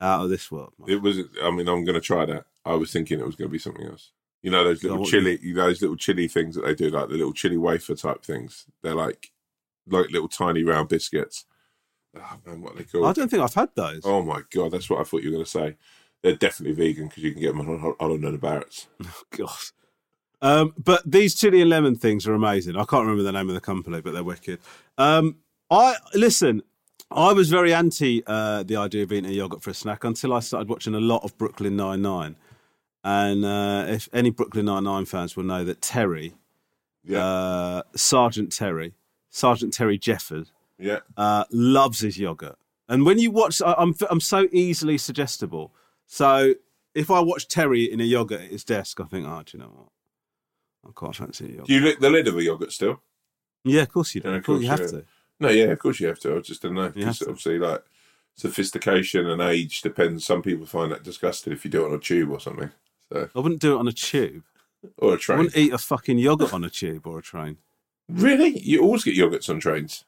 out 0.00 0.24
of 0.24 0.30
this 0.30 0.50
world. 0.50 0.72
It 0.86 1.02
was. 1.02 1.18
I 1.42 1.50
mean, 1.50 1.68
I'm 1.68 1.84
going 1.84 1.94
to 1.94 2.00
try 2.00 2.24
that. 2.26 2.46
I 2.64 2.74
was 2.74 2.92
thinking 2.92 3.18
it 3.18 3.26
was 3.26 3.36
going 3.36 3.48
to 3.48 3.52
be 3.52 3.58
something 3.58 3.86
else. 3.86 4.12
You 4.42 4.50
know 4.50 4.64
those 4.64 4.82
little 4.82 5.04
chili, 5.04 5.38
you 5.42 5.54
know, 5.54 5.66
those 5.66 5.82
little 5.82 5.96
chili 5.96 6.28
things 6.28 6.56
that 6.56 6.64
they 6.64 6.74
do, 6.74 6.90
like 6.90 7.08
the 7.08 7.14
little 7.14 7.32
chili 7.32 7.56
wafer 7.56 7.94
type 7.94 8.24
things. 8.24 8.66
They're 8.82 8.94
like, 8.94 9.32
like 9.86 10.10
little 10.10 10.28
tiny 10.28 10.64
round 10.64 10.88
biscuits. 10.88 11.44
Oh 12.14 12.36
man, 12.46 12.60
what 12.60 12.76
they 12.76 12.84
called? 12.84 13.06
I 13.06 13.12
don't 13.12 13.28
think 13.28 13.42
I've 13.42 13.54
had 13.54 13.70
those. 13.74 14.02
Oh 14.04 14.22
my 14.22 14.42
god, 14.52 14.72
that's 14.72 14.90
what 14.90 15.00
I 15.00 15.04
thought 15.04 15.22
you 15.22 15.30
were 15.30 15.36
going 15.36 15.44
to 15.44 15.50
say. 15.50 15.76
They're 16.22 16.36
definitely 16.36 16.74
vegan 16.74 17.08
because 17.08 17.22
you 17.22 17.32
can 17.32 17.40
get 17.40 17.56
them 17.56 17.68
on 17.68 17.94
Holland 17.98 18.24
and 18.24 18.40
Barrett's. 18.40 18.88
God. 19.36 19.50
Um, 20.40 20.74
but 20.76 21.02
these 21.10 21.34
chili 21.34 21.60
and 21.60 21.70
lemon 21.70 21.96
things 21.96 22.26
are 22.26 22.34
amazing. 22.34 22.76
I 22.76 22.84
can't 22.84 23.02
remember 23.02 23.22
the 23.22 23.32
name 23.32 23.48
of 23.48 23.54
the 23.54 23.60
company, 23.60 24.00
but 24.00 24.12
they're 24.12 24.24
wicked. 24.24 24.60
Um, 24.98 25.36
I 25.70 25.96
listen. 26.14 26.62
I 27.10 27.32
was 27.32 27.50
very 27.50 27.74
anti 27.74 28.22
uh, 28.26 28.62
the 28.62 28.76
idea 28.76 29.02
of 29.02 29.12
eating 29.12 29.30
a 29.30 29.34
yogurt 29.34 29.62
for 29.62 29.70
a 29.70 29.74
snack 29.74 30.04
until 30.04 30.32
I 30.32 30.40
started 30.40 30.68
watching 30.68 30.94
a 30.94 31.00
lot 31.00 31.22
of 31.24 31.36
Brooklyn 31.38 31.76
Nine 31.76 32.02
Nine. 32.02 32.36
And 33.04 33.44
uh, 33.44 33.86
if 33.88 34.08
any 34.12 34.30
Brooklyn 34.30 34.66
Nine 34.66 34.84
Nine 34.84 35.04
fans 35.04 35.36
will 35.36 35.44
know 35.44 35.64
that 35.64 35.82
Terry, 35.82 36.34
uh, 37.14 37.82
Sergeant 37.94 38.52
Terry, 38.52 38.94
Sergeant 39.28 39.74
Terry 39.74 39.98
Jeffords, 39.98 40.52
Yeah. 40.78 41.00
uh, 41.16 41.44
loves 41.50 42.00
his 42.00 42.18
yogurt. 42.18 42.56
And 42.88 43.06
when 43.06 43.18
you 43.18 43.30
watch, 43.30 43.62
I, 43.62 43.74
I'm 43.78 43.94
I'm 44.10 44.20
so 44.20 44.48
easily 44.52 44.98
suggestible. 44.98 45.72
So 46.06 46.54
if 46.94 47.10
I 47.10 47.20
watch 47.20 47.48
Terry 47.48 47.84
in 47.90 48.00
a 48.00 48.04
yogurt 48.04 48.40
at 48.42 48.50
his 48.50 48.64
desk, 48.64 49.00
I 49.00 49.04
think, 49.04 49.26
oh, 49.26 49.42
do 49.44 49.56
you 49.56 49.62
know 49.62 49.70
what? 49.70 49.88
I 50.86 50.92
quite 50.92 51.14
fancy 51.16 51.44
a 51.44 51.48
yogurt. 51.48 51.66
Do 51.68 51.74
you 51.74 51.80
lick 51.80 52.00
the 52.00 52.10
lid 52.10 52.28
of 52.28 52.36
a 52.36 52.42
yogurt 52.42 52.72
still? 52.72 53.00
Yeah, 53.64 53.82
of 53.82 53.88
course 53.92 54.14
you 54.14 54.20
do. 54.20 54.30
Yeah, 54.30 54.36
of 54.36 54.44
course 54.44 54.62
you 54.62 54.68
have 54.68 54.90
to. 54.90 55.04
No, 55.40 55.48
yeah, 55.48 55.66
of 55.66 55.78
course 55.78 56.00
you 56.00 56.08
have 56.08 56.18
to. 56.20 56.36
I 56.36 56.40
just 56.40 56.62
don't 56.62 56.74
know. 56.74 56.88
Because 56.90 57.22
obviously, 57.22 57.58
like 57.58 57.82
sophistication 58.34 59.28
and 59.28 59.40
age 59.40 59.80
depends. 59.82 60.24
Some 60.26 60.42
people 60.42 60.66
find 60.66 60.90
that 60.92 61.02
disgusting 61.04 61.52
if 61.52 61.64
you 61.64 61.70
do 61.70 61.84
it 61.84 61.88
on 61.88 61.94
a 61.94 61.98
tube 61.98 62.30
or 62.30 62.40
something. 62.40 62.70
So 63.12 63.28
I 63.34 63.38
wouldn't 63.40 63.60
do 63.60 63.76
it 63.76 63.78
on 63.78 63.88
a 63.88 63.92
tube. 63.92 64.42
or 64.98 65.14
a 65.14 65.18
train. 65.18 65.38
I 65.38 65.42
wouldn't 65.42 65.56
eat 65.56 65.72
a 65.72 65.78
fucking 65.78 66.18
yogurt 66.18 66.52
on 66.52 66.64
a 66.64 66.70
tube 66.70 67.06
or 67.06 67.18
a 67.18 67.22
train. 67.22 67.58
Really, 68.08 68.58
you 68.58 68.82
always 68.82 69.04
get 69.04 69.16
yogurts 69.16 69.48
on 69.48 69.60
trains. 69.60 70.04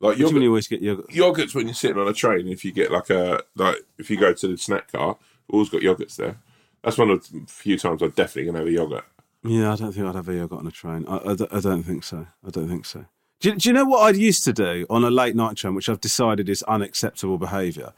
Like 0.00 0.10
What 0.10 0.16
do 0.16 0.20
you 0.20 0.26
mean 0.26 0.34
yogurt, 0.34 0.42
you 0.42 0.48
always 0.50 0.68
get 0.68 0.82
yogurt? 0.82 1.08
yogurts 1.10 1.54
when 1.54 1.66
you're 1.66 1.74
sitting 1.74 1.98
on 1.98 2.06
a 2.08 2.12
train. 2.12 2.48
If 2.48 2.64
you 2.64 2.72
get 2.72 2.90
like 2.90 3.10
a 3.10 3.42
like, 3.54 3.76
if 3.98 4.10
you 4.10 4.18
go 4.18 4.32
to 4.32 4.48
the 4.48 4.58
snack 4.58 4.92
car, 4.92 5.16
always 5.48 5.68
got 5.70 5.80
yogurts 5.82 6.16
there. 6.16 6.36
That's 6.82 6.98
one 6.98 7.10
of 7.10 7.28
the 7.30 7.40
few 7.48 7.78
times 7.78 8.02
I'm 8.02 8.10
definitely 8.10 8.46
gonna 8.46 8.58
have 8.58 8.68
a 8.68 8.72
yogurt. 8.72 9.04
Yeah, 9.42 9.72
I 9.72 9.76
don't 9.76 9.92
think 9.92 10.06
I'd 10.06 10.14
have 10.14 10.28
a 10.28 10.34
yogurt 10.34 10.58
on 10.58 10.66
a 10.66 10.70
train. 10.70 11.06
I, 11.08 11.16
I, 11.30 11.34
don't- 11.34 11.52
I 11.52 11.60
don't 11.60 11.82
think 11.82 12.04
so. 12.04 12.26
I 12.46 12.50
don't 12.50 12.68
think 12.68 12.84
so. 12.84 13.06
Do 13.40 13.50
you, 13.50 13.56
do 13.56 13.68
you 13.68 13.72
know 13.74 13.84
what 13.84 14.02
I 14.02 14.10
used 14.16 14.44
to 14.44 14.52
do 14.52 14.86
on 14.90 15.04
a 15.04 15.10
late 15.10 15.36
night 15.36 15.56
train, 15.56 15.74
which 15.74 15.88
I've 15.88 16.00
decided 16.00 16.48
is 16.48 16.62
unacceptable 16.64 17.38
behaviour? 17.38 17.92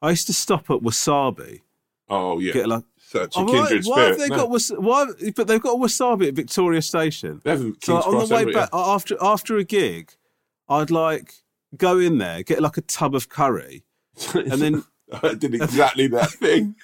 I 0.00 0.10
used 0.10 0.26
to 0.28 0.32
stop 0.32 0.70
at 0.70 0.78
Wasabi. 0.80 1.60
Oh 2.08 2.38
yeah, 2.40 2.52
Get 2.52 2.66
like, 2.68 2.84
such 2.98 3.32
Oh, 3.36 3.44
why, 3.44 3.80
why 3.84 4.02
have 4.04 4.18
they 4.18 4.28
No. 4.28 4.36
got 4.36 4.50
was, 4.50 4.68
why? 4.70 5.06
But 5.34 5.46
they've 5.46 5.62
got 5.62 5.74
a 5.74 5.78
wasabi 5.78 6.28
at 6.28 6.34
Victoria 6.34 6.82
Station. 6.82 7.40
They 7.44 7.50
haven't 7.52 7.82
So 7.84 7.92
King's 8.00 8.06
on 8.14 8.28
the 8.28 8.34
way 8.34 8.52
back 8.52 8.68
after 8.72 9.16
after 9.20 9.56
a 9.56 9.64
gig, 9.64 10.12
I'd 10.72 10.90
like 10.90 11.34
go 11.76 11.98
in 11.98 12.18
there, 12.18 12.42
get 12.42 12.60
like 12.60 12.76
a 12.76 12.82
tub 12.82 13.14
of 13.14 13.28
curry, 13.28 13.84
and 14.34 14.52
then 14.52 14.84
I 15.22 15.34
did 15.34 15.54
exactly 15.54 16.06
that 16.08 16.30
thing. 16.30 16.76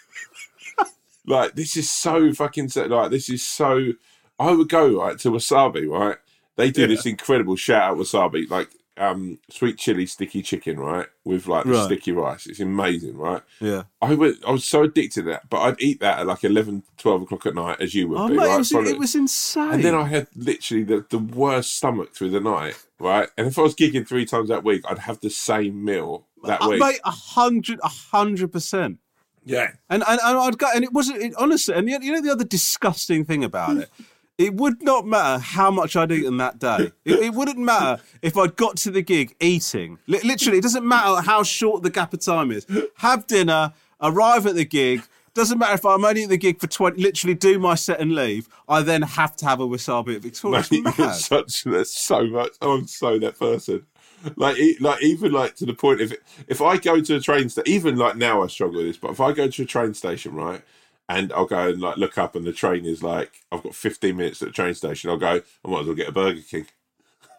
like 1.26 1.54
this 1.54 1.76
is 1.76 1.90
so 1.90 2.32
fucking 2.32 2.70
like 2.74 3.10
this 3.10 3.28
is 3.28 3.42
so. 3.42 3.92
I 4.40 4.52
would 4.52 4.68
go 4.68 5.00
right 5.02 5.18
to 5.18 5.30
Wasabi, 5.30 5.88
right? 5.88 6.16
They 6.54 6.70
do 6.70 6.86
this 6.86 7.06
incredible 7.06 7.56
shout 7.56 7.82
out 7.82 7.98
Wasabi, 7.98 8.48
like 8.48 8.68
um 8.98 9.38
sweet 9.50 9.78
chili 9.78 10.06
sticky 10.06 10.42
chicken, 10.42 10.78
right, 10.78 11.06
with 11.24 11.46
like 11.46 11.64
the 11.64 11.70
Right. 11.70 11.84
sticky 11.84 12.12
rice. 12.12 12.46
It's 12.46 12.60
amazing, 12.60 13.16
right? 13.16 13.42
yeah. 13.60 13.84
I 14.02 14.14
went, 14.14 14.36
I 14.46 14.50
was 14.52 14.64
so 14.64 14.82
addicted 14.84 15.22
to 15.24 15.30
that, 15.30 15.48
but 15.50 15.58
I'd 15.60 15.80
eat 15.80 16.00
that 16.00 16.18
at 16.20 16.26
like 16.26 16.44
11, 16.44 16.82
12 16.98 17.22
o'clock 17.22 17.46
at 17.46 17.54
night, 17.54 17.80
as 17.80 17.94
you 17.94 18.08
would 18.08 18.18
Oh 18.20 18.28
be, 18.28 18.34
mate, 18.36 18.46
right? 18.46 18.54
it 18.54 18.58
was, 18.58 18.72
it 18.72 18.98
was 18.98 19.14
insane. 19.14 19.70
and 19.72 19.84
then 19.84 19.94
I 19.94 20.04
had 20.04 20.28
literally 20.36 20.84
the, 20.84 21.04
the 21.10 21.18
worst 21.18 21.76
stomach 21.76 22.14
through 22.14 22.30
the 22.30 22.40
night, 22.40 22.76
right? 22.98 23.28
And 23.36 23.46
if 23.46 23.58
I 23.58 23.62
was 23.62 23.74
gigging 23.74 24.06
three 24.06 24.24
times 24.26 24.48
that 24.48 24.64
week, 24.64 24.82
I'd 24.88 24.98
have 25.00 25.20
the 25.20 25.30
same 25.30 25.84
meal 25.84 26.26
that 26.44 26.62
Uh, 26.62 26.68
week. 26.70 26.80
mate, 26.80 27.00
a 27.04 27.10
hundred, 27.10 27.80
a 27.82 27.88
hundred 27.88 28.52
percent. 28.52 28.98
yeah. 29.44 29.72
And, 29.90 30.04
and 30.06 30.20
and 30.22 30.38
I'd 30.38 30.58
go, 30.58 30.68
and 30.74 30.84
it 30.84 30.92
wasn't 30.92 31.22
it, 31.22 31.34
honestly. 31.36 31.74
And 31.74 31.88
you 31.88 31.98
know 32.12 32.20
the 32.20 32.30
other 32.30 32.44
disgusting 32.44 33.24
thing 33.24 33.42
about 33.44 33.76
it, 33.78 33.88
it 34.38 34.54
would 34.54 34.82
not 34.82 35.04
matter 35.04 35.42
how 35.42 35.70
much 35.70 35.96
I'd 35.96 36.12
eaten 36.12 36.36
that 36.36 36.60
day. 36.60 36.92
It, 37.04 37.20
it 37.20 37.34
wouldn't 37.34 37.58
matter 37.58 38.00
if 38.22 38.36
I'd 38.36 38.54
got 38.56 38.76
to 38.78 38.90
the 38.92 39.02
gig 39.02 39.34
eating. 39.40 39.98
Li- 40.06 40.20
literally, 40.22 40.58
it 40.58 40.62
doesn't 40.62 40.86
matter 40.86 41.20
how 41.20 41.42
short 41.42 41.82
the 41.82 41.90
gap 41.90 42.14
of 42.14 42.20
time 42.20 42.52
is. 42.52 42.64
Have 42.98 43.26
dinner, 43.26 43.72
arrive 44.00 44.46
at 44.46 44.54
the 44.54 44.64
gig. 44.64 45.02
Doesn't 45.34 45.58
matter 45.58 45.74
if 45.74 45.84
I'm 45.84 46.04
only 46.04 46.24
at 46.24 46.30
the 46.30 46.38
gig 46.38 46.60
for 46.60 46.68
twenty. 46.68 47.02
Literally, 47.02 47.34
do 47.34 47.58
my 47.58 47.74
set 47.74 48.00
and 48.00 48.14
leave. 48.14 48.48
I 48.68 48.82
then 48.82 49.02
have 49.02 49.36
to 49.36 49.46
have 49.46 49.60
a 49.60 49.66
wasabi 49.66 50.16
at 50.16 50.22
Victoria. 50.22 50.64
Mate, 50.70 50.94
you're 50.98 51.12
such 51.12 51.64
there's 51.64 51.92
so 51.92 52.26
much. 52.26 52.52
I'm 52.60 52.86
so 52.86 53.18
that 53.18 53.38
person. 53.38 53.86
Like, 54.34 54.56
like 54.80 55.02
even 55.02 55.30
like 55.30 55.54
to 55.56 55.66
the 55.66 55.74
point 55.74 56.00
if 56.00 56.12
if 56.48 56.60
I 56.60 56.76
go 56.76 57.00
to 57.00 57.16
a 57.16 57.20
train 57.20 57.48
station, 57.48 57.72
even 57.72 57.96
like 57.96 58.16
now 58.16 58.42
I 58.42 58.48
struggle 58.48 58.78
with 58.78 58.86
this, 58.86 58.96
but 58.96 59.12
if 59.12 59.20
I 59.20 59.32
go 59.32 59.48
to 59.48 59.62
a 59.62 59.66
train 59.66 59.94
station, 59.94 60.34
right, 60.34 60.60
and 61.08 61.32
I'll 61.32 61.46
go 61.46 61.68
and 61.68 61.80
like 61.80 61.96
look 61.96 62.18
up, 62.18 62.34
and 62.36 62.44
the 62.44 62.52
train 62.52 62.84
is 62.84 63.02
like 63.02 63.42
I've 63.52 63.62
got 63.62 63.74
15 63.74 64.16
minutes 64.16 64.42
at 64.42 64.48
the 64.48 64.52
train 64.52 64.74
station, 64.74 65.10
I'll 65.10 65.16
go. 65.16 65.40
I 65.64 65.68
might 65.68 65.80
as 65.80 65.86
well 65.86 65.94
get 65.96 66.08
a 66.08 66.12
Burger 66.12 66.40
King. 66.48 66.66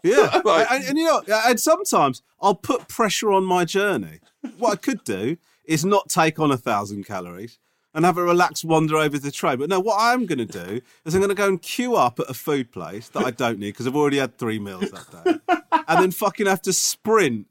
Yeah, 0.02 0.40
Like- 0.46 0.72
and, 0.72 0.84
and 0.86 0.98
you 0.98 1.04
know, 1.06 1.22
and 1.46 1.60
sometimes 1.60 2.22
I'll 2.42 2.56
put 2.56 2.88
pressure 2.88 3.34
on 3.34 3.44
my 3.44 3.66
journey. 3.66 4.22
What 4.58 4.72
I 4.72 4.76
could 4.78 5.04
do 5.04 5.36
is 5.66 5.84
not 5.84 6.08
take 6.08 6.40
on 6.40 6.52
a 6.52 6.58
thousand 6.58 7.04
calories. 7.06 7.60
and 7.94 8.06
have 8.06 8.18
a 8.18 8.24
relaxed 8.24 8.64
wander 8.64 8.96
over 8.96 9.20
the 9.20 9.30
train. 9.32 9.58
But 9.58 9.68
no, 9.68 9.80
what 9.82 9.98
I'm 10.00 10.26
going 10.26 10.38
to 10.38 10.46
do 10.46 10.80
is 11.04 11.14
I'm 11.16 11.20
going 11.20 11.28
to 11.30 11.36
go 11.36 11.50
and 11.50 11.62
queue 11.62 11.96
up 11.96 12.18
at 12.20 12.30
a 12.30 12.34
food 12.34 12.72
place 12.72 13.10
that 13.10 13.26
I 13.26 13.32
don't 13.32 13.60
need 13.60 13.72
because 13.72 13.88
I've 13.88 13.96
already 13.96 14.20
had 14.20 14.38
three 14.38 14.58
meals 14.60 14.90
that 14.92 15.24
day, 15.26 15.58
and 15.88 16.02
then 16.02 16.12
fucking 16.12 16.46
have 16.46 16.62
to 16.62 16.72
sprint 16.72 17.48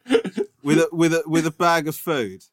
with 0.63 0.79
a 0.79 0.89
with 0.91 1.13
a 1.13 1.23
with 1.27 1.45
a 1.47 1.51
bag 1.51 1.87
of 1.87 1.97
food 1.97 2.45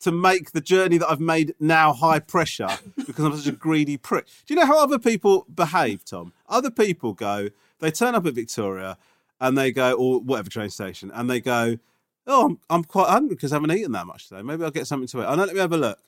to 0.00 0.10
make 0.10 0.52
the 0.52 0.60
journey 0.60 0.98
that 0.98 1.08
I've 1.10 1.20
made 1.20 1.54
now 1.60 1.92
high 1.92 2.18
pressure 2.20 2.68
because 3.06 3.24
I'm 3.24 3.36
such 3.36 3.46
a 3.46 3.56
greedy 3.56 3.96
prick. 3.96 4.26
Do 4.46 4.54
you 4.54 4.60
know 4.60 4.66
how 4.66 4.82
other 4.82 4.98
people 4.98 5.46
behave, 5.54 6.04
Tom? 6.04 6.32
Other 6.48 6.70
people 6.70 7.12
go, 7.12 7.48
they 7.80 7.90
turn 7.90 8.14
up 8.14 8.26
at 8.26 8.34
Victoria 8.34 8.96
and 9.40 9.56
they 9.56 9.72
go, 9.72 9.92
or 9.92 10.20
whatever 10.20 10.50
train 10.50 10.70
station, 10.70 11.10
and 11.14 11.28
they 11.30 11.40
go, 11.40 11.78
oh, 12.26 12.46
I'm, 12.46 12.58
I'm 12.68 12.84
quite 12.84 13.08
hungry 13.08 13.34
because 13.36 13.52
I 13.52 13.56
haven't 13.56 13.72
eaten 13.72 13.92
that 13.92 14.06
much 14.06 14.28
today. 14.28 14.42
Maybe 14.42 14.64
I'll 14.64 14.70
get 14.70 14.86
something 14.86 15.08
to 15.08 15.20
eat. 15.20 15.24
I 15.24 15.32
Oh, 15.32 15.34
no, 15.34 15.44
let 15.44 15.54
me 15.54 15.60
have 15.60 15.72
a 15.72 15.78
look. 15.78 15.98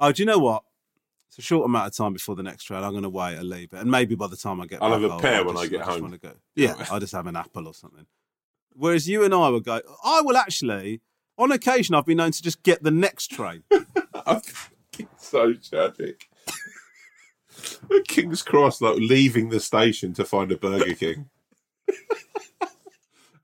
Oh, 0.00 0.10
do 0.12 0.22
you 0.22 0.26
know 0.26 0.38
what? 0.38 0.64
It's 1.28 1.38
a 1.38 1.42
short 1.42 1.64
amount 1.64 1.86
of 1.86 1.96
time 1.96 2.12
before 2.12 2.34
the 2.34 2.42
next 2.42 2.64
train. 2.64 2.82
I'm 2.82 2.90
going 2.90 3.02
to 3.04 3.08
wait 3.08 3.36
and 3.38 3.48
leave 3.48 3.72
it. 3.72 3.78
And 3.78 3.90
maybe 3.90 4.14
by 4.14 4.26
the 4.26 4.36
time 4.36 4.60
I 4.60 4.66
get 4.66 4.82
I'll 4.82 4.90
back, 4.90 5.00
have 5.02 5.18
a 5.18 5.18
pear 5.22 5.44
when 5.44 5.54
just- 5.54 5.64
I 5.64 5.68
get 5.68 5.78
just 5.78 5.90
home. 5.90 6.18
Yeah, 6.54 6.74
I'll 6.90 7.00
just 7.00 7.12
have 7.12 7.26
an 7.26 7.36
apple 7.36 7.66
or 7.66 7.74
something. 7.74 8.06
Whereas 8.74 9.08
you 9.08 9.24
and 9.24 9.34
I 9.34 9.48
would 9.48 9.64
go, 9.64 9.80
I 10.04 10.20
will 10.22 10.36
actually, 10.36 11.00
on 11.38 11.52
occasion, 11.52 11.94
I've 11.94 12.06
been 12.06 12.18
known 12.18 12.32
to 12.32 12.42
just 12.42 12.62
get 12.62 12.82
the 12.82 12.90
next 12.90 13.28
train. 13.28 13.62
so 15.18 15.54
tragic. 15.54 16.28
At 17.94 18.06
King's 18.08 18.42
Cross, 18.42 18.80
like 18.80 18.96
leaving 18.96 19.48
the 19.50 19.60
station 19.60 20.12
to 20.14 20.24
find 20.24 20.50
a 20.52 20.56
Burger 20.56 20.94
King. 20.94 21.28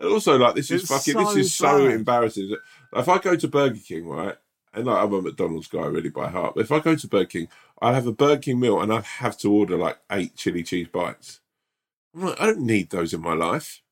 and 0.01 0.09
also, 0.09 0.37
like 0.39 0.55
this 0.55 0.71
is 0.71 0.83
It's 0.83 0.91
fucking. 0.91 1.15
so 1.15 1.35
this 1.35 1.47
is 1.47 1.55
so 1.55 1.87
bad. 1.87 1.95
embarrassing. 1.95 2.57
If 2.95 3.09
I 3.09 3.19
go 3.19 3.37
to 3.37 3.49
Burger 3.49 3.79
King, 3.87 4.07
right, 4.09 4.37
and 4.73 4.87
like 4.87 5.03
I'm 5.05 5.13
a 5.13 5.23
McDonald's 5.23 5.69
guy 5.69 5.87
really 5.87 6.11
by 6.11 6.29
heart, 6.29 6.55
but 6.55 6.63
if 6.65 6.73
I 6.73 6.81
go 6.81 6.95
to 6.95 7.09
Burger 7.09 7.27
King, 7.27 7.49
I'll 7.81 7.95
have 7.95 8.07
a 8.07 8.13
Burger 8.13 8.41
King 8.41 8.61
meal 8.61 8.81
and 8.81 8.93
I 8.93 9.01
have 9.01 9.37
to 9.39 9.53
order 9.53 9.77
like 9.77 9.99
eight 10.11 10.37
chili 10.37 10.63
cheese 10.63 10.89
bites. 10.93 11.41
I'm 12.15 12.23
like, 12.23 12.41
I 12.41 12.47
don't 12.47 12.61
need 12.61 12.91
those 12.91 13.13
in 13.13 13.21
my 13.21 13.35
life. 13.35 13.83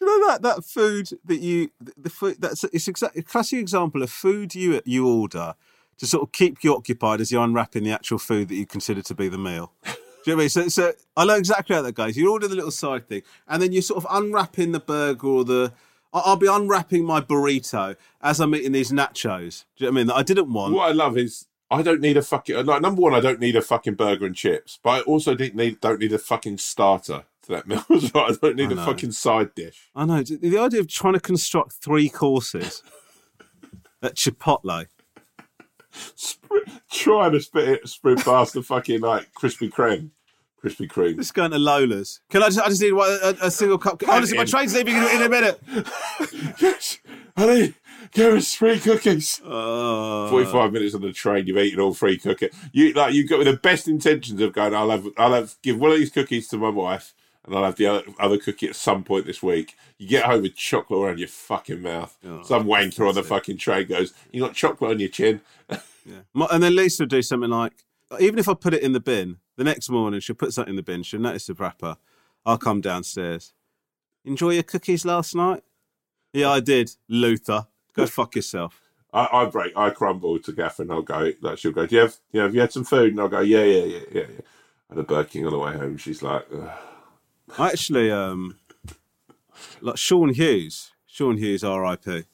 You 0.00 0.06
know 0.06 0.28
that 0.28 0.42
that 0.42 0.64
food 0.64 1.10
that 1.24 1.40
you 1.40 1.70
the, 1.78 2.08
food 2.08 2.36
that's 2.38 2.64
it's 2.64 2.88
exactly 2.88 3.20
a 3.20 3.24
classic 3.24 3.58
example 3.58 4.02
of 4.02 4.10
food 4.10 4.54
you 4.54 4.80
you 4.84 5.06
order 5.06 5.54
to 5.98 6.06
sort 6.06 6.22
of 6.22 6.32
keep 6.32 6.64
you 6.64 6.74
occupied 6.74 7.20
as 7.20 7.30
you're 7.30 7.44
unwrapping 7.44 7.84
the 7.84 7.92
actual 7.92 8.18
food 8.18 8.48
that 8.48 8.54
you 8.54 8.64
consider 8.64 9.02
to 9.02 9.14
be 9.14 9.28
the 9.28 9.36
meal. 9.36 9.72
Do 9.84 10.30
you 10.30 10.36
know 10.36 10.36
what 10.36 10.40
I 10.40 10.44
mean? 10.44 10.48
So, 10.50 10.68
so 10.68 10.92
I 11.16 11.24
know 11.24 11.36
exactly 11.36 11.76
how 11.76 11.82
that 11.82 11.92
goes. 11.92 12.16
You 12.16 12.30
order 12.30 12.46
the 12.46 12.54
little 12.54 12.70
side 12.70 13.08
thing, 13.08 13.22
and 13.48 13.62
then 13.62 13.72
you're 13.72 13.82
sort 13.82 14.04
of 14.04 14.06
unwrapping 14.10 14.72
the 14.72 14.80
burger 14.80 15.26
or 15.26 15.44
the. 15.44 15.72
I'll 16.12 16.36
be 16.36 16.48
unwrapping 16.48 17.04
my 17.04 17.20
burrito 17.20 17.94
as 18.20 18.40
I'm 18.40 18.54
eating 18.54 18.72
these 18.72 18.90
nachos. 18.90 19.64
Do 19.76 19.84
you 19.84 19.86
know 19.86 19.92
what 19.92 19.94
I 19.94 20.00
mean? 20.00 20.06
That 20.08 20.16
I 20.16 20.22
didn't 20.22 20.52
want. 20.52 20.74
What 20.74 20.88
I 20.88 20.92
love 20.92 21.16
is 21.16 21.46
I 21.70 21.82
don't 21.82 22.00
need 22.00 22.16
a 22.16 22.22
fucking 22.22 22.66
like 22.66 22.82
number 22.82 23.00
one. 23.00 23.14
I 23.14 23.20
don't 23.20 23.38
need 23.38 23.54
a 23.54 23.62
fucking 23.62 23.94
burger 23.94 24.26
and 24.26 24.34
chips, 24.34 24.78
but 24.82 24.90
I 24.90 25.00
also 25.02 25.34
didn't 25.34 25.56
need 25.56 25.80
don't 25.80 26.00
need 26.00 26.12
a 26.12 26.18
fucking 26.18 26.58
starter 26.58 27.24
that 27.50 27.66
meal. 27.68 27.84
as 27.94 28.12
well. 28.12 28.24
I 28.26 28.34
don't 28.40 28.56
need 28.56 28.72
I 28.76 28.82
a 28.82 28.86
fucking 28.86 29.12
side 29.12 29.54
dish. 29.54 29.90
I 29.94 30.04
know 30.04 30.22
the 30.22 30.58
idea 30.58 30.80
of 30.80 30.88
trying 30.88 31.14
to 31.14 31.20
construct 31.20 31.74
three 31.74 32.08
courses 32.08 32.82
at 34.02 34.16
Chipotle. 34.16 34.86
Trying 36.90 37.32
to 37.32 37.40
spit 37.40 37.68
it, 37.68 37.88
sprint 37.88 38.24
past 38.24 38.54
the 38.54 38.62
fucking 38.62 39.00
like 39.00 39.32
Krispy 39.32 39.70
Kreme, 39.70 40.10
Krispy 40.62 40.88
Kreme. 40.88 41.16
Just 41.16 41.34
going 41.34 41.50
to 41.50 41.58
Lola's. 41.58 42.20
Can 42.30 42.42
I 42.42 42.46
just? 42.46 42.60
I 42.60 42.68
just 42.68 42.82
need 42.82 42.92
one, 42.92 43.10
a, 43.22 43.34
a 43.42 43.50
single 43.50 43.78
cup. 43.78 44.00
Honestly, 44.08 44.36
my 44.38 44.44
train's 44.44 44.74
leaving 44.74 44.94
in, 44.96 45.02
in 45.02 45.22
a 45.22 45.28
minute. 45.28 45.60
yes, 46.60 46.98
honey, 47.36 47.74
give 48.12 48.34
us 48.34 48.54
three 48.54 48.78
cookies. 48.78 49.40
Uh, 49.44 50.28
Forty-five 50.30 50.72
minutes 50.72 50.94
on 50.94 51.00
the 51.00 51.12
train, 51.12 51.46
you've 51.46 51.58
eaten 51.58 51.80
all 51.80 51.94
three 51.94 52.18
cookies. 52.18 52.50
You 52.72 52.92
like 52.92 53.14
you 53.14 53.26
got 53.26 53.38
with 53.38 53.48
the 53.48 53.56
best 53.56 53.88
intentions 53.88 54.40
of 54.40 54.52
going. 54.52 54.74
I'll 54.74 54.90
have, 54.90 55.06
I'll 55.16 55.32
have 55.34 55.56
give 55.62 55.78
one 55.80 55.90
of 55.90 55.98
these 55.98 56.10
cookies 56.10 56.46
to 56.48 56.56
my 56.56 56.68
wife, 56.70 57.14
and 57.44 57.54
I'll 57.54 57.64
have 57.64 57.76
the 57.76 57.86
other, 57.86 58.02
other 58.18 58.38
cookie 58.38 58.68
at 58.68 58.76
some 58.76 59.02
point 59.02 59.26
this 59.26 59.42
week. 59.42 59.76
You 59.98 60.06
get 60.08 60.24
home 60.24 60.42
with 60.42 60.54
chocolate 60.56 61.00
around 61.00 61.18
your 61.18 61.28
fucking 61.28 61.80
mouth. 61.82 62.16
Oh, 62.26 62.42
Some 62.42 62.66
wanker 62.66 63.08
on 63.08 63.14
the 63.14 63.22
fucking 63.22 63.56
tray 63.58 63.84
goes, 63.84 64.12
"You 64.32 64.42
got 64.42 64.54
chocolate 64.54 64.90
on 64.92 65.00
your 65.00 65.08
chin." 65.08 65.40
My- 66.34 66.48
and 66.50 66.62
then 66.62 66.72
Leesa 66.72 67.00
would 67.00 67.10
do 67.10 67.22
something 67.22 67.50
like, 67.50 67.72
even 68.18 68.38
if 68.38 68.48
I 68.48 68.54
put 68.54 68.74
it 68.74 68.82
in 68.82 68.92
the 68.92 69.00
bin, 69.00 69.38
the 69.56 69.64
next 69.64 69.88
morning 69.90 70.20
she'll 70.20 70.36
put 70.36 70.52
something 70.52 70.72
in 70.72 70.76
the 70.76 70.82
bin. 70.82 71.02
She'll 71.02 71.20
notice 71.20 71.46
the 71.46 71.54
wrapper. 71.54 71.96
I'll 72.44 72.58
come 72.58 72.80
downstairs. 72.80 73.52
Enjoy 74.24 74.50
your 74.50 74.62
cookies 74.62 75.04
last 75.04 75.34
night? 75.34 75.62
Yeah, 76.32 76.50
I 76.50 76.60
did. 76.60 76.90
Luther, 77.08 77.66
go 77.94 78.06
fuck 78.06 78.36
yourself. 78.36 78.80
I, 79.12 79.28
I 79.32 79.44
break, 79.46 79.76
I 79.76 79.90
crumble 79.90 80.38
to 80.38 80.52
Gaffer, 80.52 80.82
and 80.82 80.92
I'll 80.92 81.02
go. 81.02 81.32
Like 81.40 81.58
she'll 81.58 81.72
go, 81.72 81.86
"Do 81.86 81.96
you 81.96 82.02
have, 82.02 82.16
you 82.32 82.40
know, 82.40 82.46
have 82.46 82.54
you 82.54 82.60
had 82.60 82.72
some 82.72 82.84
food?" 82.84 83.12
And 83.12 83.20
I'll 83.20 83.28
go, 83.28 83.40
"Yeah, 83.40 83.64
yeah, 83.64 83.84
yeah, 83.84 83.98
yeah, 84.12 84.20
yeah." 84.20 84.40
Had 84.88 84.98
a 84.98 85.02
Burger 85.02 85.28
King 85.28 85.46
on 85.46 85.52
the 85.52 85.58
way 85.58 85.72
home. 85.72 85.96
She's 85.96 86.22
like, 86.22 86.44
Ugh. 86.52 86.70
I 87.58 87.68
actually, 87.68 88.10
um, 88.10 88.58
like 89.80 89.96
Sean 89.98 90.32
Hughes, 90.34 90.92
Sean 91.06 91.36
Hughes, 91.36 91.64
R.I.P. 91.64 92.24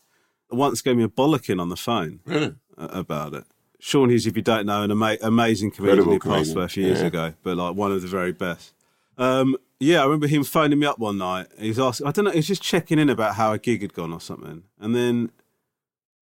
Once 0.51 0.81
gave 0.83 0.97
me 0.97 1.05
a 1.05 1.09
bollocking 1.09 1.61
on 1.61 1.69
the 1.69 1.77
phone 1.77 2.21
Really? 2.25 2.55
about 2.77 3.35
it. 3.35 3.45
Sean 3.81 4.11
Hughes, 4.11 4.27
if 4.27 4.37
you 4.37 4.43
don't 4.43 4.67
know, 4.67 4.83
an 4.83 4.91
ama- 4.91 5.19
amazing 5.23 5.71
comedian 5.71 6.05
who 6.05 6.12
Incredible 6.14 6.39
passed 6.45 6.55
away 6.55 6.64
a 6.64 6.69
few 6.69 6.85
years 6.85 6.99
comedian, 7.01 7.25
ago, 7.25 7.37
but 7.43 7.57
like 7.57 7.75
one 7.75 7.93
of 7.93 8.01
the 8.03 8.09
very 8.09 8.33
best. 8.33 8.73
Um, 9.19 9.57
yeah, 9.81 10.01
I 10.01 10.05
remember 10.05 10.27
him 10.27 10.45
phoning 10.45 10.79
me 10.79 10.87
up 10.87 10.99
one 10.99 11.19
night. 11.19 11.49
He's 11.59 11.79
asking, 11.79 12.07
I 12.07 12.11
don't 12.11 12.25
know, 12.25 12.31
he's 12.31 12.47
just 12.47 12.62
checking 12.62 12.99
in 12.99 13.11
about 13.11 13.35
how 13.35 13.53
a 13.53 13.59
gig 13.59 13.83
had 13.83 13.93
gone 13.93 14.12
or 14.12 14.21
something, 14.21 14.62
and 14.81 14.95
then 14.95 15.31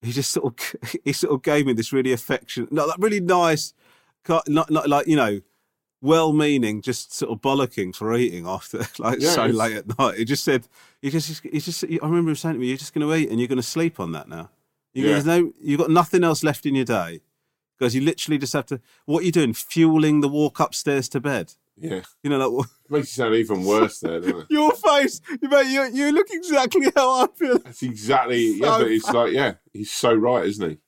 he 0.01 0.12
just 0.12 0.30
sort 0.32 0.47
of 0.61 0.90
he 1.05 1.12
sort 1.12 1.34
of 1.34 1.43
gave 1.43 1.66
me 1.66 1.72
this 1.72 1.93
really 1.93 2.12
affectionate, 2.12 2.72
not 2.72 2.86
that 2.86 2.97
really 2.99 3.20
nice, 3.20 3.74
not 4.28 4.49
not 4.49 4.88
like 4.88 5.07
you 5.07 5.16
know, 5.16 5.40
well-meaning, 6.03 6.82
just 6.82 7.14
sort 7.14 7.30
of 7.32 7.40
bollocking 7.40 7.94
for 7.96 8.14
eating 8.14 8.46
after 8.46 8.78
like 8.98 9.20
Yeah, 9.20 9.30
so 9.30 9.46
late 9.46 9.76
at 9.76 9.98
night. 9.98 10.18
He 10.18 10.24
just 10.26 10.44
said, 10.44 10.68
he 11.00 11.09
just 11.09 11.42
he 11.44 11.59
just 11.61 11.84
I 11.84 11.88
remember 12.03 12.30
him 12.30 12.36
saying 12.36 12.55
to 12.57 12.61
me, 12.61 12.66
"You're 12.66 12.76
just 12.76 12.92
going 12.92 13.07
to 13.09 13.14
eat 13.14 13.30
and 13.30 13.38
you're 13.40 13.48
going 13.48 13.57
to 13.57 13.62
sleep 13.62 13.98
on 14.00 14.12
that 14.12 14.28
now. 14.28 14.50
You 14.92 15.05
Yeah. 15.07 15.12
there's 15.12 15.24
no 15.26 15.53
you've 15.61 15.78
got 15.80 15.90
nothing 15.90 16.22
else 16.24 16.42
left 16.44 16.66
in 16.66 16.74
your 16.74 16.84
day." 16.84 17.20
Because 17.78 17.94
you 17.96 18.00
literally 18.03 18.38
just 18.38 18.53
have 18.53 18.66
to. 18.66 18.80
What 19.07 19.22
are 19.22 19.26
you 19.26 19.32
doing? 19.32 19.55
Fueling 19.55 20.20
the 20.20 20.28
walk 20.28 20.61
upstairs 20.61 21.09
to 21.11 21.20
bed. 21.20 21.55
"Yeah." 21.76 22.03
You 22.22 22.30
know, 22.30 22.48
like 22.48 22.68
Makes 22.90 23.16
you 23.16 23.22
sound 23.24 23.34
even 23.34 23.64
worse 23.64 23.98
there, 24.00 24.20
doesn't 24.20 24.36
it? 24.40 24.46
your 24.50 24.72
face. 24.72 25.20
You 25.40 25.48
mate, 25.48 25.66
you 25.68 25.82
you 25.92 26.12
look 26.12 26.26
exactly 26.30 26.92
how 26.94 27.24
I 27.24 27.26
feel. 27.34 27.59
That's 27.59 27.82
exactly. 27.82 28.55
yeah, 28.59 28.78
but 28.78 28.88
it's 28.88 29.09
like, 29.11 29.32
yeah, 29.32 29.55
he's 29.72 29.90
so 29.90 30.12
right, 30.14 30.46
isn't 30.46 30.70
he? 30.70 30.78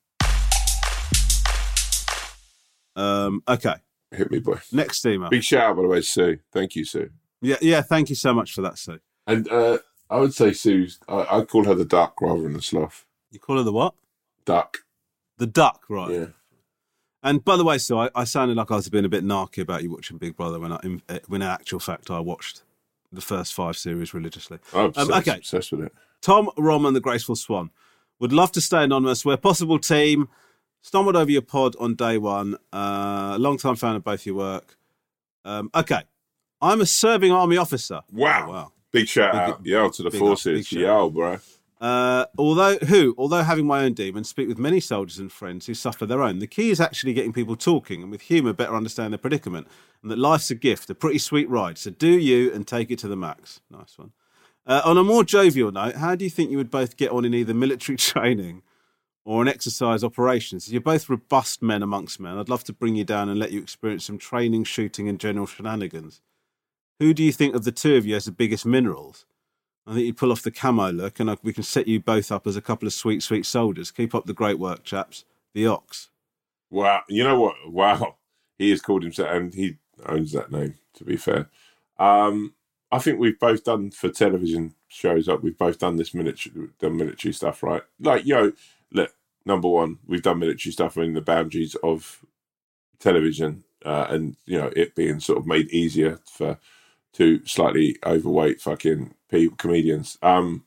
Um. 2.96 3.42
Okay. 3.48 3.74
Hit 4.16 4.30
me, 4.30 4.38
boy. 4.38 4.58
Next 4.72 5.04
email. 5.06 5.30
Big 5.30 5.42
shout 5.42 5.70
out, 5.70 5.76
by 5.76 5.82
the 5.82 5.88
way, 5.88 6.00
Sue. 6.00 6.38
Thank 6.52 6.74
you, 6.76 6.84
Sue. 6.84 7.10
Yeah. 7.42 7.56
Yeah. 7.60 7.82
Thank 7.82 8.08
you 8.10 8.16
so 8.16 8.32
much 8.34 8.52
for 8.52 8.62
that, 8.62 8.78
Sue. 8.78 9.00
And 9.26 9.50
uh, 9.50 9.78
I 10.10 10.18
would 10.18 10.34
say 10.34 10.52
Sue's. 10.52 10.98
I, 11.08 11.26
I'd 11.30 11.48
call 11.48 11.64
her 11.64 11.74
the 11.74 11.84
duck 11.84 12.20
rather 12.20 12.42
than 12.42 12.52
the 12.54 12.62
sloth. 12.62 13.04
You 13.30 13.38
call 13.40 13.56
her 13.56 13.62
the 13.62 13.72
what? 13.72 13.94
Duck. 14.44 14.78
The 15.38 15.46
duck, 15.46 15.84
right? 15.88 16.10
Yeah. 16.10 16.26
And 17.22 17.44
by 17.44 17.56
the 17.56 17.64
way, 17.64 17.78
Sue, 17.78 17.98
I, 17.98 18.10
I 18.14 18.24
sounded 18.24 18.56
like 18.56 18.70
I 18.70 18.76
was 18.76 18.88
being 18.88 19.04
a 19.06 19.08
bit 19.08 19.24
narky 19.24 19.62
about 19.62 19.82
you 19.82 19.90
watching 19.90 20.18
Big 20.18 20.36
Brother 20.36 20.60
when 20.60 20.72
I, 20.72 20.80
in, 20.84 21.02
uh, 21.08 21.18
when 21.26 21.40
in 21.42 21.48
actual 21.48 21.80
fact 21.80 22.10
I 22.10 22.20
watched 22.20 22.62
the 23.10 23.22
first 23.22 23.54
five 23.54 23.76
series 23.76 24.12
religiously. 24.12 24.58
I'm 24.72 24.80
Um, 24.80 24.86
obsessed, 24.88 25.10
okay. 25.28 25.36
obsessed 25.38 25.72
with 25.72 25.80
it. 25.86 25.92
Tom, 26.20 26.50
Rom, 26.58 26.84
and 26.84 26.94
the 26.94 27.00
Graceful 27.00 27.36
Swan 27.36 27.70
would 28.20 28.32
love 28.32 28.52
to 28.52 28.60
stay 28.60 28.84
anonymous 28.84 29.24
where 29.24 29.36
possible. 29.36 29.78
Team 29.78 30.28
stumbled 30.84 31.16
over 31.16 31.30
your 31.30 31.42
pod 31.42 31.74
on 31.80 31.94
day 31.94 32.18
one. 32.18 32.56
Uh, 32.72 33.36
long 33.40 33.56
time 33.56 33.74
fan 33.74 33.96
of 33.96 34.04
both 34.04 34.26
your 34.26 34.36
work. 34.36 34.76
Um, 35.44 35.70
okay, 35.74 36.02
I'm 36.60 36.80
a 36.82 36.86
serving 36.86 37.32
army 37.32 37.56
officer. 37.56 38.02
Wow. 38.12 38.44
Oh, 38.46 38.52
wow. 38.52 38.72
Big 38.92 39.08
shout 39.08 39.32
Big- 39.32 39.40
out. 39.40 39.66
Yo, 39.66 39.88
to 39.90 40.02
the 40.02 40.08
up, 40.08 40.14
forces. 40.14 40.68
big 40.68 40.80
Yo, 40.80 41.10
bro. 41.10 41.38
Uh, 41.80 42.26
although 42.38 42.76
who, 42.76 43.14
although 43.18 43.42
having 43.42 43.66
my 43.66 43.84
own 43.84 43.94
demons, 43.94 44.28
speak 44.28 44.46
with 44.46 44.58
many 44.58 44.78
soldiers 44.78 45.18
and 45.18 45.32
friends 45.32 45.66
who 45.66 45.74
suffer 45.74 46.06
their 46.06 46.22
own. 46.22 46.38
The 46.38 46.46
key 46.46 46.70
is 46.70 46.80
actually 46.80 47.12
getting 47.14 47.32
people 47.32 47.56
talking 47.56 48.02
and 48.02 48.10
with 48.10 48.22
humour 48.22 48.52
better 48.52 48.76
understand 48.76 49.12
their 49.12 49.18
predicament, 49.18 49.66
and 50.02 50.10
that 50.10 50.18
life's 50.18 50.50
a 50.50 50.54
gift, 50.54 50.88
a 50.90 50.94
pretty 50.94 51.18
sweet 51.18 51.48
ride. 51.48 51.76
So 51.78 51.90
do 51.90 52.08
you 52.08 52.52
and 52.52 52.66
take 52.66 52.90
it 52.90 52.98
to 53.00 53.08
the 53.08 53.16
max. 53.16 53.60
Nice 53.70 53.98
one. 53.98 54.12
Uh, 54.66 54.80
on 54.84 54.96
a 54.96 55.04
more 55.04 55.24
jovial 55.24 55.72
note, 55.72 55.96
how 55.96 56.14
do 56.14 56.24
you 56.24 56.30
think 56.30 56.50
you 56.50 56.56
would 56.56 56.70
both 56.70 56.96
get 56.96 57.10
on 57.10 57.24
in 57.24 57.34
either 57.34 57.52
military 57.52 57.96
training 57.98 58.62
or 59.24 59.42
an 59.42 59.48
exercise 59.48 60.04
operations? 60.04 60.70
You're 60.70 60.80
both 60.80 61.08
robust 61.08 61.62
men 61.62 61.82
amongst 61.82 62.20
men. 62.20 62.38
I'd 62.38 62.48
love 62.48 62.64
to 62.64 62.72
bring 62.72 62.96
you 62.96 63.04
down 63.04 63.28
and 63.28 63.38
let 63.38 63.52
you 63.52 63.60
experience 63.60 64.04
some 64.04 64.18
training, 64.18 64.64
shooting, 64.64 65.08
and 65.08 65.18
general 65.18 65.46
shenanigans. 65.46 66.20
Who 67.00 67.12
do 67.14 67.22
you 67.22 67.32
think 67.32 67.54
of 67.54 67.64
the 67.64 67.72
two 67.72 67.96
of 67.96 68.06
you 68.06 68.14
has 68.14 68.26
the 68.26 68.32
biggest 68.32 68.64
minerals? 68.64 69.26
I 69.86 69.92
think 69.92 70.06
you'd 70.06 70.16
pull 70.16 70.32
off 70.32 70.42
the 70.42 70.50
camo 70.50 70.90
look, 70.90 71.20
and 71.20 71.36
we 71.42 71.52
can 71.52 71.62
set 71.62 71.88
you 71.88 72.00
both 72.00 72.32
up 72.32 72.46
as 72.46 72.56
a 72.56 72.62
couple 72.62 72.86
of 72.86 72.92
sweet, 72.92 73.22
sweet 73.22 73.44
soldiers. 73.44 73.90
Keep 73.90 74.14
up 74.14 74.26
the 74.26 74.32
great 74.32 74.58
work, 74.58 74.84
chaps. 74.84 75.24
The 75.54 75.66
Ox. 75.66 76.10
Wow. 76.70 77.02
You 77.08 77.24
know 77.24 77.38
what? 77.38 77.54
Wow. 77.70 78.16
He 78.58 78.70
has 78.70 78.80
called 78.80 79.02
himself, 79.02 79.30
and 79.30 79.52
he 79.52 79.76
owns 80.06 80.32
that 80.32 80.50
name, 80.50 80.74
to 80.94 81.04
be 81.04 81.16
fair. 81.16 81.50
Um, 81.98 82.54
I 82.90 82.98
think 82.98 83.18
we've 83.18 83.38
both 83.38 83.64
done 83.64 83.90
for 83.90 84.08
television 84.08 84.74
shows 84.88 85.28
up, 85.28 85.42
we've 85.42 85.58
both 85.58 85.78
done 85.78 85.96
this 85.96 86.14
military, 86.14 86.68
done 86.78 86.96
military 86.96 87.32
stuff, 87.32 87.62
right? 87.62 87.82
Like, 87.98 88.24
yo, 88.24 88.52
look, 88.94 89.12
number 89.44 89.68
one, 89.68 89.98
we've 90.06 90.22
done 90.22 90.38
military 90.38 90.72
stuff 90.72 90.96
in 90.96 91.12
the 91.12 91.20
boundaries 91.20 91.74
of 91.82 92.24
television, 92.98 93.64
uh, 93.84 94.06
and 94.08 94.36
you 94.46 94.58
know 94.58 94.70
it 94.74 94.94
being 94.94 95.20
sort 95.20 95.38
of 95.38 95.46
made 95.46 95.68
easier 95.70 96.20
for 96.26 96.58
two 97.12 97.44
slightly 97.46 97.96
overweight 98.06 98.60
fucking 98.60 99.14
people, 99.30 99.56
comedians. 99.56 100.16
Um, 100.22 100.64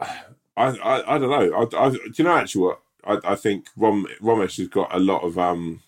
I, 0.00 0.10
I, 0.56 1.14
I 1.14 1.18
don't 1.18 1.30
know. 1.30 1.68
I, 1.72 1.86
I, 1.86 1.90
do 1.90 2.10
you 2.16 2.24
know 2.24 2.36
actually 2.36 2.62
what? 2.62 2.80
I, 3.04 3.32
I 3.32 3.34
think 3.34 3.68
Rom, 3.76 4.06
Romesh 4.20 4.58
has 4.58 4.68
got 4.68 4.94
a 4.94 4.98
lot 4.98 5.22
of 5.22 5.38
um, 5.38 5.82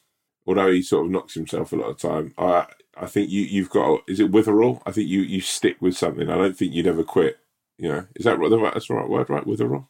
although 0.47 0.71
he 0.71 0.83
sort 0.83 1.07
of 1.07 1.13
knocks 1.13 1.35
himself 1.35 1.73
a 1.73 1.77
lot 1.77 1.91
of 1.91 1.99
time. 1.99 2.35
I 2.39 2.67
I 2.97 3.07
think 3.07 3.31
you 3.31 3.43
you've 3.43 3.71
got 3.71 4.03
is 4.09 4.21
it 4.21 4.31
witherall? 4.31 4.83
I 4.87 4.93
think 4.93 5.09
you 5.09 5.21
you 5.21 5.41
stick 5.41 5.77
with 5.81 5.97
something. 5.97 6.29
I 6.29 6.37
don't 6.37 6.57
think 6.57 6.73
you'd 6.73 6.87
ever 6.87 7.05
quit. 7.05 7.39
You 7.79 7.89
know, 7.89 8.07
is 8.15 8.25
that 8.25 8.39
right? 8.39 8.51
That's 8.75 8.89
the 8.89 8.95
right 8.95 9.09
word, 9.09 9.31
right? 9.31 9.45
Witherall. 9.47 9.89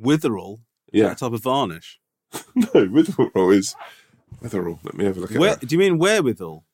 Witherall. 0.00 0.60
Yeah. 0.92 1.08
That 1.08 1.18
type 1.18 1.32
of 1.32 1.42
varnish. 1.42 1.98
no, 2.54 2.64
witherall 2.88 3.54
is 3.54 3.74
witherall. 4.40 4.78
Let 4.84 4.94
me 4.94 5.04
have 5.04 5.16
a 5.16 5.20
look 5.20 5.32
at 5.32 5.38
Where, 5.38 5.56
that. 5.56 5.66
do 5.66 5.74
you 5.74 5.78
mean 5.78 5.98
wherewithal? 5.98 6.64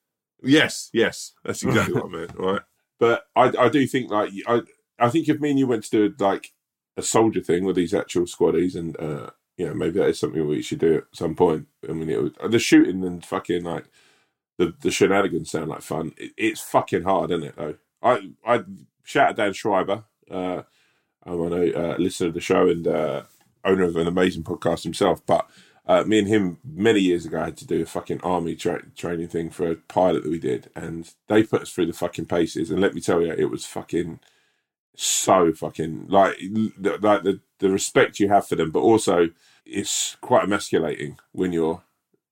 Yes, 0.42 0.90
yes, 0.92 1.32
that's 1.44 1.62
exactly 1.62 1.94
what 1.94 2.06
I 2.06 2.08
meant. 2.16 2.34
Right, 2.36 2.62
but 3.00 3.24
I 3.34 3.52
I 3.58 3.68
do 3.68 3.86
think 3.86 4.10
like 4.10 4.30
I 4.46 4.62
I 4.98 5.08
think 5.08 5.28
if 5.28 5.40
me 5.40 5.50
and 5.50 5.58
you 5.58 5.66
went 5.66 5.84
to 5.84 6.08
do 6.10 6.14
like 6.24 6.52
a 6.96 7.02
soldier 7.02 7.40
thing 7.40 7.64
with 7.64 7.76
these 7.76 7.94
actual 7.94 8.24
squaddies 8.24 8.74
and 8.76 8.98
uh 9.00 9.30
you 9.56 9.66
know 9.66 9.74
maybe 9.74 9.98
that 9.98 10.08
is 10.08 10.18
something 10.20 10.46
we 10.46 10.62
should 10.62 10.78
do 10.78 10.98
at 10.98 11.04
some 11.12 11.34
point. 11.34 11.66
I 11.88 11.92
mean, 11.92 12.08
it 12.08 12.22
would, 12.22 12.52
the 12.52 12.58
shooting 12.60 13.04
and 13.04 13.24
fucking 13.24 13.64
like 13.64 13.86
the 14.58 14.74
the 14.80 14.92
shenanigans 14.92 15.50
sound 15.50 15.68
like 15.68 15.82
fun. 15.82 16.12
It, 16.16 16.32
it's 16.36 16.60
fucking 16.60 17.02
hard, 17.02 17.32
isn't 17.32 17.44
it? 17.44 17.56
Though 17.56 17.74
I 18.00 18.30
I 18.46 18.62
shout 19.02 19.30
out 19.30 19.36
Dan 19.36 19.52
Schreiber. 19.52 20.04
Uh, 20.30 20.62
I'm 21.24 21.40
on 21.40 21.52
a 21.52 21.72
uh, 21.72 21.96
listener 21.98 22.28
of 22.28 22.34
the 22.34 22.40
show 22.40 22.68
and 22.68 22.86
uh, 22.86 23.22
owner 23.64 23.84
of 23.84 23.96
an 23.96 24.06
amazing 24.06 24.44
podcast 24.44 24.82
himself, 24.82 25.24
but. 25.26 25.48
Uh, 25.86 26.04
me 26.04 26.18
and 26.18 26.28
him 26.28 26.58
many 26.62 27.00
years 27.00 27.24
ago 27.24 27.42
had 27.42 27.56
to 27.56 27.66
do 27.66 27.80
a 27.80 27.86
fucking 27.86 28.20
army 28.20 28.54
tra- 28.54 28.84
training 28.94 29.26
thing 29.26 29.48
for 29.48 29.70
a 29.70 29.74
pilot 29.74 30.22
that 30.22 30.30
we 30.30 30.38
did, 30.38 30.68
and 30.76 31.14
they 31.28 31.42
put 31.42 31.62
us 31.62 31.70
through 31.70 31.86
the 31.86 31.94
fucking 31.94 32.26
paces. 32.26 32.70
And 32.70 32.78
let 32.78 32.92
me 32.92 33.00
tell 33.00 33.22
you, 33.22 33.32
it 33.32 33.50
was 33.50 33.64
fucking 33.64 34.20
so 35.00 35.52
fucking 35.52 36.06
like 36.08 36.36
the, 36.38 36.98
like 37.00 37.22
the 37.22 37.40
the 37.60 37.70
respect 37.70 38.18
you 38.18 38.28
have 38.28 38.46
for 38.46 38.56
them, 38.56 38.70
but 38.70 38.80
also 38.80 39.28
it's 39.64 40.16
quite 40.20 40.44
emasculating 40.44 41.18
when 41.32 41.52
you're 41.52 41.82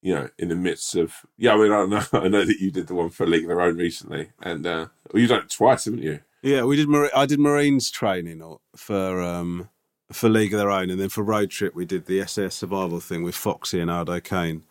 you 0.02 0.14
know 0.14 0.28
in 0.38 0.48
the 0.48 0.56
midst 0.56 0.96
of 0.96 1.24
yeah. 1.38 1.54
I 1.54 1.56
mean, 1.56 1.72
I 1.72 1.86
know 1.86 2.02
I 2.12 2.28
know 2.28 2.44
that 2.44 2.60
you 2.60 2.70
did 2.70 2.88
the 2.88 2.94
one 2.94 3.10
for 3.10 3.26
League 3.26 3.44
of 3.44 3.48
Their 3.48 3.60
Own 3.60 3.76
recently, 3.76 4.30
and 4.42 4.66
uh, 4.66 4.86
well, 5.12 5.20
you've 5.20 5.30
done 5.30 5.42
it 5.42 5.50
twice, 5.50 5.84
haven't 5.84 6.02
you? 6.02 6.20
Yeah, 6.42 6.64
we 6.64 6.76
did. 6.76 6.88
I 7.14 7.26
did 7.26 7.38
Marines 7.38 7.90
training 7.90 8.42
for 8.76 9.22
um, 9.22 9.68
for 10.12 10.28
League 10.28 10.52
of 10.52 10.58
Their 10.58 10.70
Own, 10.70 10.90
and 10.90 11.00
then 11.00 11.08
for 11.08 11.22
Road 11.22 11.50
Trip 11.50 11.74
we 11.74 11.84
did 11.84 12.06
the 12.06 12.24
SAS 12.26 12.54
Survival 12.54 13.00
thing 13.00 13.22
with 13.22 13.34
Foxy 13.34 13.80
and 13.80 13.90
Aldo 13.90 14.20
Kane. 14.20 14.64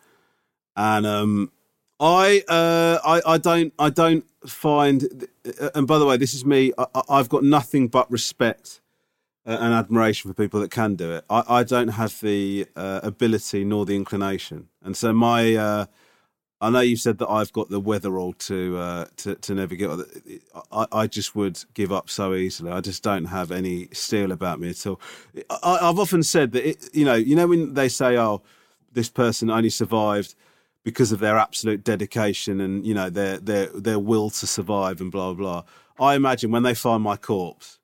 And 0.76 1.06
um, 1.06 1.52
I, 2.00 2.42
uh, 2.48 2.98
I, 3.04 3.34
I 3.34 3.38
don't, 3.38 3.72
I 3.78 3.90
don't 3.90 4.24
find. 4.46 5.28
And 5.74 5.86
by 5.86 5.98
the 5.98 6.06
way, 6.06 6.16
this 6.16 6.34
is 6.34 6.44
me. 6.44 6.72
I, 6.78 7.02
I've 7.08 7.28
got 7.28 7.44
nothing 7.44 7.88
but 7.88 8.10
respect 8.10 8.80
uh, 9.46 9.56
and 9.60 9.74
admiration 9.74 10.30
for 10.30 10.34
people 10.34 10.60
that 10.60 10.70
can 10.70 10.94
do 10.94 11.12
it. 11.12 11.24
I, 11.30 11.42
I 11.48 11.62
don't 11.64 11.88
have 11.88 12.20
the 12.20 12.66
uh, 12.76 13.00
ability 13.02 13.64
nor 13.64 13.86
the 13.86 13.96
inclination, 13.96 14.68
and 14.82 14.96
so 14.96 15.12
my. 15.12 15.54
Uh, 15.54 15.86
I 16.60 16.70
know 16.70 16.80
you 16.80 16.96
said 16.96 17.18
that 17.18 17.28
I've 17.28 17.52
got 17.52 17.68
the 17.68 17.80
witherall 17.80 18.36
to 18.46 18.78
uh, 18.78 19.04
to 19.18 19.34
to 19.34 19.54
never 19.54 19.74
get. 19.74 19.90
I, 20.72 20.86
I 20.90 21.06
just 21.06 21.36
would 21.36 21.62
give 21.74 21.92
up 21.92 22.08
so 22.08 22.34
easily. 22.34 22.72
I 22.72 22.80
just 22.80 23.02
don't 23.02 23.26
have 23.26 23.52
any 23.52 23.88
steel 23.92 24.32
about 24.32 24.58
me 24.58 24.70
at 24.70 24.86
all. 24.86 24.98
I, 25.50 25.78
I've 25.82 25.98
often 25.98 26.22
said 26.22 26.52
that 26.52 26.66
it, 26.66 26.88
you 26.94 27.04
know, 27.04 27.14
you 27.14 27.36
know 27.36 27.46
when 27.46 27.74
they 27.74 27.90
say, 27.90 28.16
"Oh, 28.16 28.42
this 28.92 29.10
person 29.10 29.50
only 29.50 29.68
survived 29.68 30.34
because 30.82 31.12
of 31.12 31.18
their 31.18 31.36
absolute 31.36 31.84
dedication 31.84 32.60
and 32.60 32.86
you 32.86 32.94
know 32.94 33.10
their 33.10 33.36
their 33.36 33.66
their 33.66 33.98
will 33.98 34.30
to 34.30 34.46
survive 34.46 35.02
and 35.02 35.12
blah 35.12 35.34
blah." 35.34 35.62
I 36.00 36.14
imagine 36.14 36.50
when 36.50 36.62
they 36.62 36.74
find 36.74 37.02
my 37.02 37.18
corpse, 37.18 37.78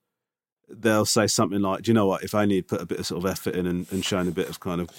they'll 0.67 1.05
say 1.05 1.27
something 1.27 1.61
like, 1.61 1.83
"Do 1.83 1.91
you 1.91 1.93
know 1.93 2.07
what? 2.07 2.23
If 2.23 2.33
only 2.33 2.55
he'd 2.55 2.67
put 2.67 2.81
a 2.81 2.87
bit 2.87 2.97
of 2.97 3.05
sort 3.05 3.23
of 3.23 3.29
effort 3.29 3.53
in 3.53 3.67
and, 3.67 3.85
and 3.91 4.03
shown 4.03 4.27
a 4.27 4.31
bit 4.31 4.49
of 4.49 4.59
kind 4.59 4.81
of 4.81 4.89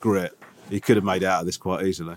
grit." 0.00 0.36
He 0.70 0.80
could 0.80 0.96
have 0.96 1.04
made 1.04 1.22
out 1.24 1.40
of 1.40 1.46
this 1.46 1.56
quite 1.56 1.86
easily. 1.86 2.16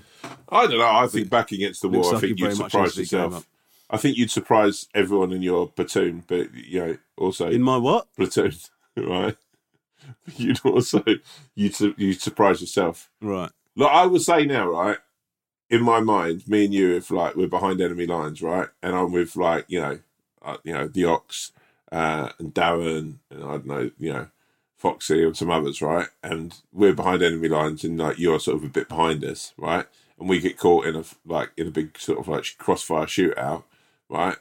I 0.49 0.67
don't 0.67 0.77
know. 0.79 0.89
I 0.89 1.07
think 1.07 1.29
back 1.29 1.51
against 1.51 1.81
the 1.81 1.89
wall, 1.89 2.01
war, 2.03 2.15
I 2.15 2.19
think 2.19 2.39
you 2.39 2.45
you'd 2.47 2.55
surprise 2.55 2.89
actually 2.89 3.05
gave 3.05 3.19
up. 3.19 3.25
yourself. 3.31 3.47
I 3.89 3.97
think 3.97 4.17
you'd 4.17 4.31
surprise 4.31 4.87
everyone 4.93 5.31
in 5.31 5.41
your 5.41 5.67
platoon, 5.69 6.23
but 6.27 6.53
you 6.53 6.79
know, 6.85 6.97
also 7.17 7.49
In 7.49 7.61
my 7.61 7.77
what? 7.77 8.07
platoon, 8.15 8.53
right? 8.97 9.35
You'd 10.35 10.59
also 10.65 11.03
you'd 11.55 11.79
you'd 11.97 12.21
surprise 12.21 12.61
yourself. 12.61 13.09
Right. 13.21 13.51
Look, 13.75 13.91
I 13.91 14.05
would 14.05 14.21
say 14.21 14.45
now, 14.45 14.67
right? 14.69 14.97
In 15.69 15.83
my 15.83 15.99
mind, 15.99 16.47
me 16.47 16.65
and 16.65 16.73
you, 16.73 16.95
if 16.95 17.11
like 17.11 17.35
we're 17.35 17.47
behind 17.47 17.81
enemy 17.81 18.05
lines, 18.07 18.41
right, 18.41 18.69
and 18.81 18.95
I'm 18.95 19.11
with 19.11 19.35
like 19.35 19.65
you 19.67 19.81
know, 19.81 19.99
uh, 20.41 20.57
you 20.63 20.73
know, 20.73 20.87
the 20.87 21.03
Ox 21.05 21.51
uh, 21.91 22.29
and 22.39 22.53
Darren, 22.53 23.15
and 23.29 23.43
I 23.43 23.51
don't 23.51 23.65
know, 23.65 23.91
you 23.99 24.13
know, 24.13 24.27
Foxy 24.77 25.23
and 25.23 25.35
some 25.35 25.49
others, 25.49 25.81
right, 25.81 26.07
and 26.23 26.55
we're 26.71 26.93
behind 26.93 27.23
enemy 27.23 27.47
lines, 27.47 27.83
and 27.83 27.97
like 27.97 28.19
you're 28.19 28.39
sort 28.39 28.57
of 28.57 28.63
a 28.63 28.69
bit 28.69 28.87
behind 28.87 29.23
us, 29.25 29.53
right, 29.57 29.85
and 30.19 30.29
we 30.29 30.39
get 30.39 30.57
caught 30.57 30.85
in 30.85 30.95
a 30.95 31.03
like 31.25 31.51
in 31.57 31.67
a 31.67 31.71
big 31.71 31.97
sort 31.97 32.19
of 32.19 32.27
like 32.27 32.45
crossfire 32.57 33.05
shootout, 33.07 33.63
right. 34.09 34.37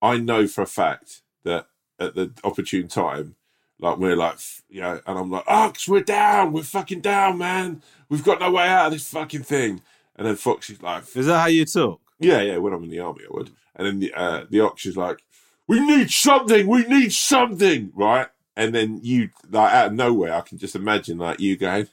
I 0.00 0.18
know 0.18 0.46
for 0.46 0.62
a 0.62 0.66
fact 0.66 1.22
that 1.44 1.66
at 1.98 2.14
the 2.14 2.32
opportune 2.44 2.88
time, 2.88 3.36
like 3.78 3.98
we're 3.98 4.16
like, 4.16 4.38
you 4.68 4.80
know, 4.80 5.00
and 5.06 5.18
I'm 5.18 5.30
like, 5.30 5.44
Ox, 5.46 5.88
we're 5.88 6.02
down, 6.02 6.52
we're 6.52 6.62
fucking 6.62 7.00
down, 7.00 7.38
man. 7.38 7.82
We've 8.08 8.24
got 8.24 8.40
no 8.40 8.50
way 8.50 8.66
out 8.68 8.86
of 8.86 8.92
this 8.92 9.08
fucking 9.10 9.42
thing. 9.42 9.82
And 10.16 10.26
then 10.26 10.36
Foxy's 10.36 10.80
like, 10.82 11.04
Is 11.14 11.26
that 11.26 11.38
how 11.40 11.46
you 11.46 11.64
talk? 11.66 12.00
yeah, 12.18 12.40
yeah. 12.40 12.56
When 12.56 12.72
I'm 12.72 12.84
in 12.84 12.90
the 12.90 13.00
army, 13.00 13.24
I 13.24 13.34
would. 13.34 13.50
And 13.74 13.86
then 13.86 14.00
the 14.00 14.14
uh, 14.14 14.46
the 14.48 14.60
Ox 14.60 14.86
is 14.86 14.96
like, 14.96 15.22
we 15.68 15.80
need 15.80 16.10
something, 16.10 16.66
we 16.66 16.84
need 16.84 17.12
something, 17.12 17.92
right? 17.94 18.28
And 18.56 18.74
then 18.74 19.00
you, 19.02 19.30
like 19.50 19.72
out 19.72 19.88
of 19.88 19.92
nowhere, 19.92 20.32
I 20.32 20.40
can 20.40 20.56
just 20.56 20.74
imagine 20.74 21.18
like 21.18 21.40
you 21.40 21.56
going, 21.56 21.88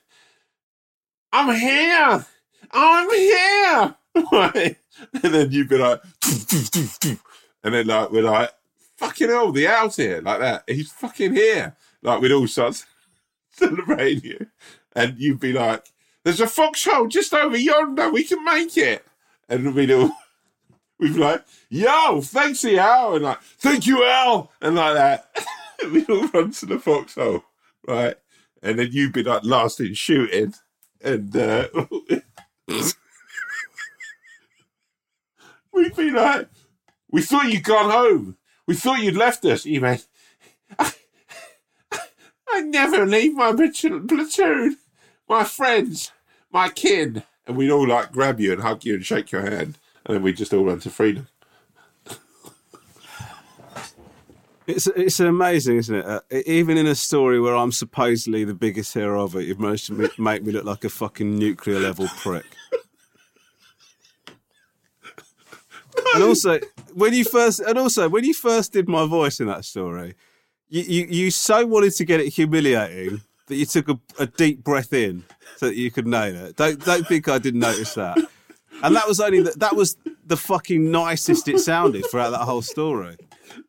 I'm 1.31 1.55
here, 1.55 2.25
I'm 2.71 3.09
here? 3.09 3.95
And 5.23 5.33
then 5.33 5.51
you'd 5.51 5.69
be 5.69 5.77
like, 5.79 6.03
and 7.63 7.73
then 7.73 7.87
like 7.87 8.11
we're 8.11 8.21
like, 8.21 8.51
fucking 8.97 9.27
hell, 9.27 9.51
the 9.51 9.67
owl's 9.67 9.95
here, 9.95 10.21
like 10.21 10.39
that. 10.39 10.63
He's 10.67 10.91
fucking 10.91 11.33
here, 11.33 11.75
like 12.03 12.21
we'd 12.21 12.31
all 12.31 12.45
start 12.47 12.85
celebrating 13.49 14.23
you, 14.23 14.47
and 14.95 15.17
you'd 15.17 15.39
be 15.39 15.51
like, 15.51 15.87
there's 16.23 16.41
a 16.41 16.47
foxhole 16.47 17.07
just 17.07 17.33
over 17.33 17.57
yonder, 17.57 18.11
we 18.11 18.23
can 18.23 18.45
make 18.45 18.77
it, 18.77 19.03
and 19.49 19.73
we'd 19.73 19.91
all. 19.91 20.11
We'd 20.99 21.15
be 21.15 21.19
like, 21.19 21.43
yo, 21.69 22.21
thanks 22.21 22.61
the 22.61 22.79
owl, 22.79 23.15
and 23.15 23.25
like, 23.25 23.41
thank 23.41 23.87
you, 23.87 24.05
Al, 24.05 24.51
and 24.61 24.75
like 24.75 24.93
that. 24.93 25.35
We'd 25.91 26.09
all 26.09 26.27
run 26.27 26.51
to 26.51 26.65
the 26.65 26.79
foxhole, 26.79 27.43
right? 27.87 28.15
And 28.61 28.79
then 28.79 28.89
you'd 28.91 29.13
be 29.13 29.23
like 29.23 29.43
last 29.43 29.79
in 29.79 29.93
shooting, 29.93 30.53
and 31.03 31.35
uh, 31.35 31.67
we'd 35.73 35.95
be 35.95 36.11
like, 36.11 36.47
we 37.11 37.21
thought 37.21 37.51
you'd 37.51 37.63
gone 37.63 37.91
home. 37.91 38.37
We 38.65 38.75
thought 38.75 39.03
you'd 39.03 39.17
left 39.17 39.43
us. 39.45 39.65
You 39.65 39.81
went, 39.81 40.07
I, 40.79 40.93
I 42.49 42.61
never 42.61 43.05
leave 43.05 43.33
my 43.33 43.51
platoon, 43.53 44.07
my 45.27 45.43
friends, 45.43 46.11
my 46.51 46.69
kin. 46.69 47.23
And 47.45 47.57
we'd 47.57 47.71
all 47.71 47.87
like 47.87 48.13
grab 48.13 48.39
you 48.39 48.53
and 48.53 48.61
hug 48.61 48.85
you 48.85 48.93
and 48.95 49.05
shake 49.05 49.31
your 49.31 49.41
hand. 49.41 49.77
And 50.05 50.15
then 50.15 50.23
we'd 50.23 50.37
just 50.37 50.53
all 50.53 50.63
run 50.63 50.79
to 50.81 50.89
freedom. 50.89 51.27
It's 54.65 54.87
it's 54.87 55.19
amazing, 55.19 55.77
isn't 55.77 55.95
it? 55.95 56.05
Uh, 56.05 56.21
even 56.45 56.77
in 56.77 56.87
a 56.87 56.95
story 56.95 57.39
where 57.39 57.55
I'm 57.55 57.71
supposedly 57.71 58.43
the 58.45 58.53
biggest 58.53 58.93
hero 58.93 59.23
of 59.23 59.35
it, 59.35 59.43
you've 59.43 59.59
managed 59.59 59.87
to 59.87 59.93
ma- 59.93 60.07
make 60.31 60.43
me 60.43 60.51
look 60.51 60.65
like 60.65 60.83
a 60.83 60.89
fucking 60.89 61.37
nuclear 61.37 61.79
level 61.79 62.07
prick. 62.17 62.45
And 66.15 66.23
also, 66.23 66.59
when 66.93 67.13
you 67.13 67.23
first, 67.23 67.59
and 67.59 67.77
also 67.77 68.07
when 68.07 68.23
you 68.23 68.33
first 68.35 68.73
did 68.73 68.87
my 68.87 69.05
voice 69.07 69.39
in 69.39 69.47
that 69.47 69.65
story, 69.65 70.15
you 70.69 70.81
you, 70.83 71.05
you 71.07 71.31
so 71.31 71.65
wanted 71.65 71.93
to 71.93 72.05
get 72.05 72.19
it 72.19 72.29
humiliating 72.29 73.21
that 73.47 73.55
you 73.55 73.65
took 73.65 73.89
a, 73.89 73.99
a 74.19 74.27
deep 74.27 74.63
breath 74.63 74.93
in 74.93 75.23
so 75.57 75.67
that 75.67 75.75
you 75.75 75.91
could 75.91 76.07
nail 76.07 76.35
it. 76.35 76.55
Don't 76.55 76.83
don't 76.83 77.07
think 77.07 77.27
I 77.29 77.39
didn't 77.39 77.61
notice 77.61 77.93
that. 77.95 78.17
And 78.83 78.95
that 78.97 79.07
was 79.07 79.19
only 79.21 79.41
the, 79.41 79.51
that 79.57 79.75
was 79.75 79.95
the 80.25 80.35
fucking 80.35 80.91
nicest 80.91 81.47
it 81.47 81.59
sounded 81.59 82.05
throughout 82.11 82.31
that 82.31 82.39
whole 82.41 82.61
story. 82.61 83.15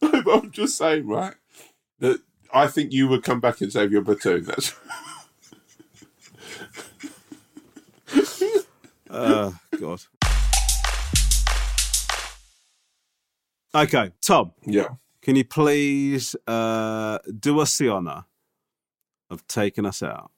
But 0.01 0.27
I'm 0.33 0.51
just 0.51 0.77
saying, 0.77 1.07
right? 1.07 1.35
That 2.01 2.21
I 2.53 2.67
think 2.67 2.93
you 2.93 3.07
would 3.09 3.23
come 3.23 3.41
back 3.41 3.61
and 3.61 3.73
save 3.73 3.93
your 3.93 4.03
platoon. 4.05 4.45
That's 4.45 4.75
Oh, 9.11 9.57
God. 9.79 10.03
Okay, 13.73 14.11
Tom. 14.21 14.53
Yeah. 14.67 14.89
Can 15.23 15.37
you 15.37 15.45
please 15.45 16.35
uh, 16.49 17.19
do 17.39 17.61
us 17.61 17.79
the 17.79 17.91
honour 17.91 18.25
of 19.31 19.47
taking 19.47 19.87
us 19.87 20.03
out? 20.03 20.33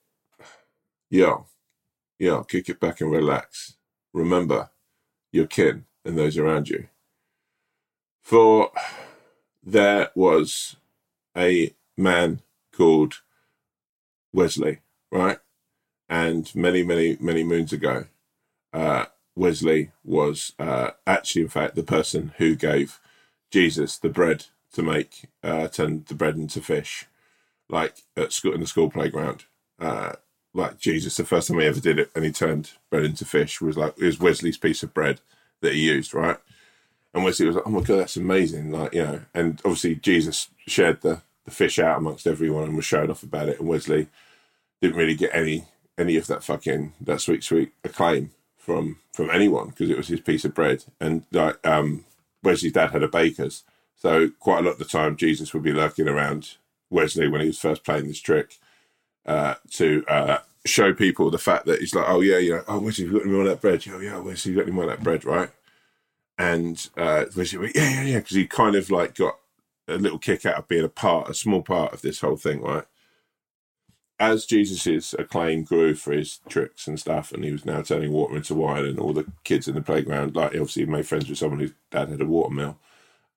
yeah, 1.08 1.36
yeah. 2.18 2.42
Kick 2.46 2.68
it 2.68 2.78
back 2.80 3.00
and 3.00 3.10
relax. 3.10 3.76
Remember 4.16 4.70
your 5.30 5.46
kin 5.46 5.84
and 6.04 6.16
those 6.16 6.38
around 6.38 6.68
you. 6.68 6.88
For 8.22 8.72
there 9.62 10.10
was 10.14 10.76
a 11.36 11.74
man 11.96 12.40
called 12.72 13.20
Wesley, 14.32 14.78
right? 15.12 15.38
And 16.08 16.52
many, 16.54 16.82
many, 16.82 17.16
many 17.20 17.44
moons 17.44 17.72
ago, 17.72 18.06
uh, 18.72 19.06
Wesley 19.34 19.92
was 20.02 20.52
uh, 20.58 20.92
actually, 21.06 21.42
in 21.42 21.48
fact, 21.48 21.74
the 21.74 21.82
person 21.82 22.32
who 22.38 22.54
gave 22.54 22.98
Jesus 23.50 23.98
the 23.98 24.08
bread 24.08 24.46
to 24.72 24.82
make, 24.82 25.28
uh, 25.42 25.68
turn 25.68 26.04
the 26.08 26.14
bread 26.14 26.36
into 26.36 26.60
fish, 26.60 27.06
like 27.68 28.02
at 28.16 28.32
school 28.32 28.54
in 28.54 28.60
the 28.60 28.66
school 28.66 28.90
playground. 28.90 29.44
Like 30.56 30.78
Jesus, 30.78 31.16
the 31.16 31.24
first 31.24 31.48
time 31.48 31.58
he 31.58 31.66
ever 31.66 31.80
did 31.80 31.98
it, 31.98 32.10
and 32.14 32.24
he 32.24 32.32
turned 32.32 32.70
bread 32.88 33.04
into 33.04 33.26
fish 33.26 33.60
was 33.60 33.76
like 33.76 33.94
it 33.98 34.04
was 34.04 34.18
Wesley's 34.18 34.56
piece 34.56 34.82
of 34.82 34.94
bread 34.94 35.20
that 35.60 35.74
he 35.74 35.80
used, 35.80 36.14
right? 36.14 36.38
And 37.12 37.22
Wesley 37.24 37.46
was 37.46 37.56
like, 37.56 37.66
"Oh 37.66 37.70
my 37.70 37.82
god, 37.82 37.98
that's 37.98 38.16
amazing!" 38.16 38.72
Like 38.72 38.94
you 38.94 39.04
know, 39.04 39.20
and 39.34 39.60
obviously 39.66 39.96
Jesus 39.96 40.48
shared 40.66 41.02
the 41.02 41.20
the 41.44 41.50
fish 41.50 41.78
out 41.78 41.98
amongst 41.98 42.26
everyone 42.26 42.64
and 42.64 42.76
was 42.76 42.86
showing 42.86 43.10
off 43.10 43.22
about 43.22 43.50
it, 43.50 43.60
and 43.60 43.68
Wesley 43.68 44.08
didn't 44.80 44.96
really 44.96 45.14
get 45.14 45.34
any 45.34 45.66
any 45.98 46.16
of 46.16 46.26
that 46.28 46.42
fucking 46.42 46.94
that 47.02 47.20
sweet 47.20 47.44
sweet 47.44 47.72
acclaim 47.84 48.30
from 48.56 48.98
from 49.12 49.28
anyone 49.30 49.68
because 49.68 49.90
it 49.90 49.96
was 49.98 50.08
his 50.08 50.20
piece 50.20 50.46
of 50.46 50.54
bread. 50.54 50.84
And 50.98 51.24
like 51.32 51.64
um, 51.66 52.06
Wesley's 52.42 52.72
dad 52.72 52.92
had 52.92 53.02
a 53.02 53.08
baker's, 53.08 53.62
so 53.94 54.30
quite 54.40 54.60
a 54.60 54.62
lot 54.62 54.72
of 54.72 54.78
the 54.78 54.86
time 54.86 55.16
Jesus 55.16 55.52
would 55.52 55.62
be 55.62 55.72
lurking 55.74 56.08
around 56.08 56.56
Wesley 56.88 57.28
when 57.28 57.42
he 57.42 57.48
was 57.48 57.58
first 57.58 57.84
playing 57.84 58.08
this 58.08 58.20
trick 58.20 58.58
uh, 59.26 59.54
to 59.72 60.04
uh, 60.08 60.38
show 60.64 60.94
people 60.94 61.30
the 61.30 61.38
fact 61.38 61.66
that 61.66 61.80
he's 61.80 61.94
like, 61.94 62.08
oh 62.08 62.20
yeah, 62.20 62.38
yeah, 62.38 62.62
oh 62.68 62.78
Wesley, 62.78 63.06
you 63.06 63.12
got 63.12 63.22
any 63.22 63.32
more 63.32 63.42
of 63.42 63.48
that 63.48 63.60
bread? 63.60 63.84
Yeah, 63.84 64.00
yeah, 64.00 64.18
Wesley, 64.18 64.52
you 64.52 64.58
got 64.58 64.66
any 64.66 64.72
more 64.72 64.84
of 64.84 64.90
that 64.90 65.02
bread, 65.02 65.24
right? 65.24 65.50
And 66.38 66.88
uh, 66.96 67.24
Wesley 67.36 67.58
went, 67.58 67.76
yeah, 67.76 67.90
yeah, 67.90 68.02
yeah, 68.02 68.18
because 68.18 68.36
he 68.36 68.46
kind 68.46 68.76
of 68.76 68.90
like 68.90 69.14
got 69.14 69.38
a 69.88 69.96
little 69.96 70.18
kick 70.18 70.44
out 70.46 70.56
of 70.56 70.68
being 70.68 70.84
a 70.84 70.88
part, 70.88 71.28
a 71.30 71.34
small 71.34 71.62
part 71.62 71.92
of 71.92 72.02
this 72.02 72.20
whole 72.20 72.36
thing, 72.36 72.60
right? 72.62 72.84
As 74.18 74.46
Jesus's 74.46 75.14
acclaim 75.18 75.62
grew 75.62 75.94
for 75.94 76.12
his 76.12 76.40
tricks 76.48 76.86
and 76.86 76.98
stuff, 76.98 77.32
and 77.32 77.44
he 77.44 77.52
was 77.52 77.66
now 77.66 77.82
turning 77.82 78.12
water 78.12 78.36
into 78.36 78.54
wine, 78.54 78.84
and 78.84 78.98
all 78.98 79.12
the 79.12 79.30
kids 79.44 79.68
in 79.68 79.74
the 79.74 79.82
playground, 79.82 80.34
like 80.34 80.52
obviously 80.52 80.84
he 80.84 80.90
made 80.90 81.06
friends 81.06 81.28
with 81.28 81.38
someone 81.38 81.60
whose 81.60 81.74
dad 81.90 82.08
had 82.08 82.22
a 82.22 82.26
watermill. 82.26 82.78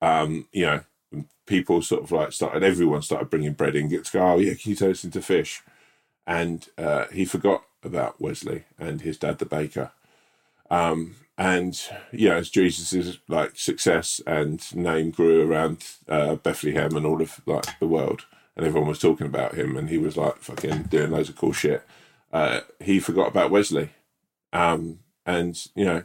Um, 0.02 0.48
you 0.54 0.66
know, 0.66 1.26
people 1.46 1.82
sort 1.82 2.04
of 2.04 2.12
like 2.12 2.32
started, 2.32 2.64
everyone 2.64 3.02
started 3.02 3.30
bringing 3.30 3.54
bread 3.54 3.76
in, 3.76 3.90
get 3.90 4.06
to 4.06 4.12
go, 4.12 4.22
oh 4.22 4.38
yeah, 4.38 4.54
can 4.54 4.70
you 4.70 4.76
turn 4.76 4.96
into 5.04 5.22
fish? 5.22 5.62
And 6.30 6.70
uh, 6.78 7.06
he 7.12 7.26
forgot 7.26 7.64
about 7.84 8.22
Wesley 8.22 8.66
and 8.78 9.02
his 9.02 9.18
dad, 9.18 9.40
the 9.40 9.48
baker. 9.48 9.92
Um, 10.70 11.16
and 11.40 11.82
know, 12.30 12.36
as 12.36 12.52
Jesus' 12.52 13.18
like 13.28 13.58
success 13.58 14.22
and 14.28 14.76
name 14.76 15.10
grew 15.10 15.50
around 15.50 15.84
uh, 16.08 16.36
Bethlehem 16.36 16.96
and 16.96 17.06
all 17.06 17.20
of 17.20 17.42
like 17.48 17.80
the 17.80 17.88
world, 17.88 18.26
and 18.56 18.64
everyone 18.64 18.90
was 18.90 19.00
talking 19.00 19.26
about 19.26 19.56
him, 19.56 19.76
and 19.76 19.90
he 19.90 19.98
was 19.98 20.18
like 20.18 20.38
fucking 20.38 20.84
doing 20.84 21.10
loads 21.10 21.30
of 21.30 21.36
cool 21.36 21.52
shit. 21.52 21.84
Uh, 22.32 22.60
he 22.80 23.00
forgot 23.00 23.30
about 23.30 23.50
Wesley, 23.50 23.90
um, 24.54 25.00
and 25.26 25.66
you 25.74 25.86
know, 25.86 26.04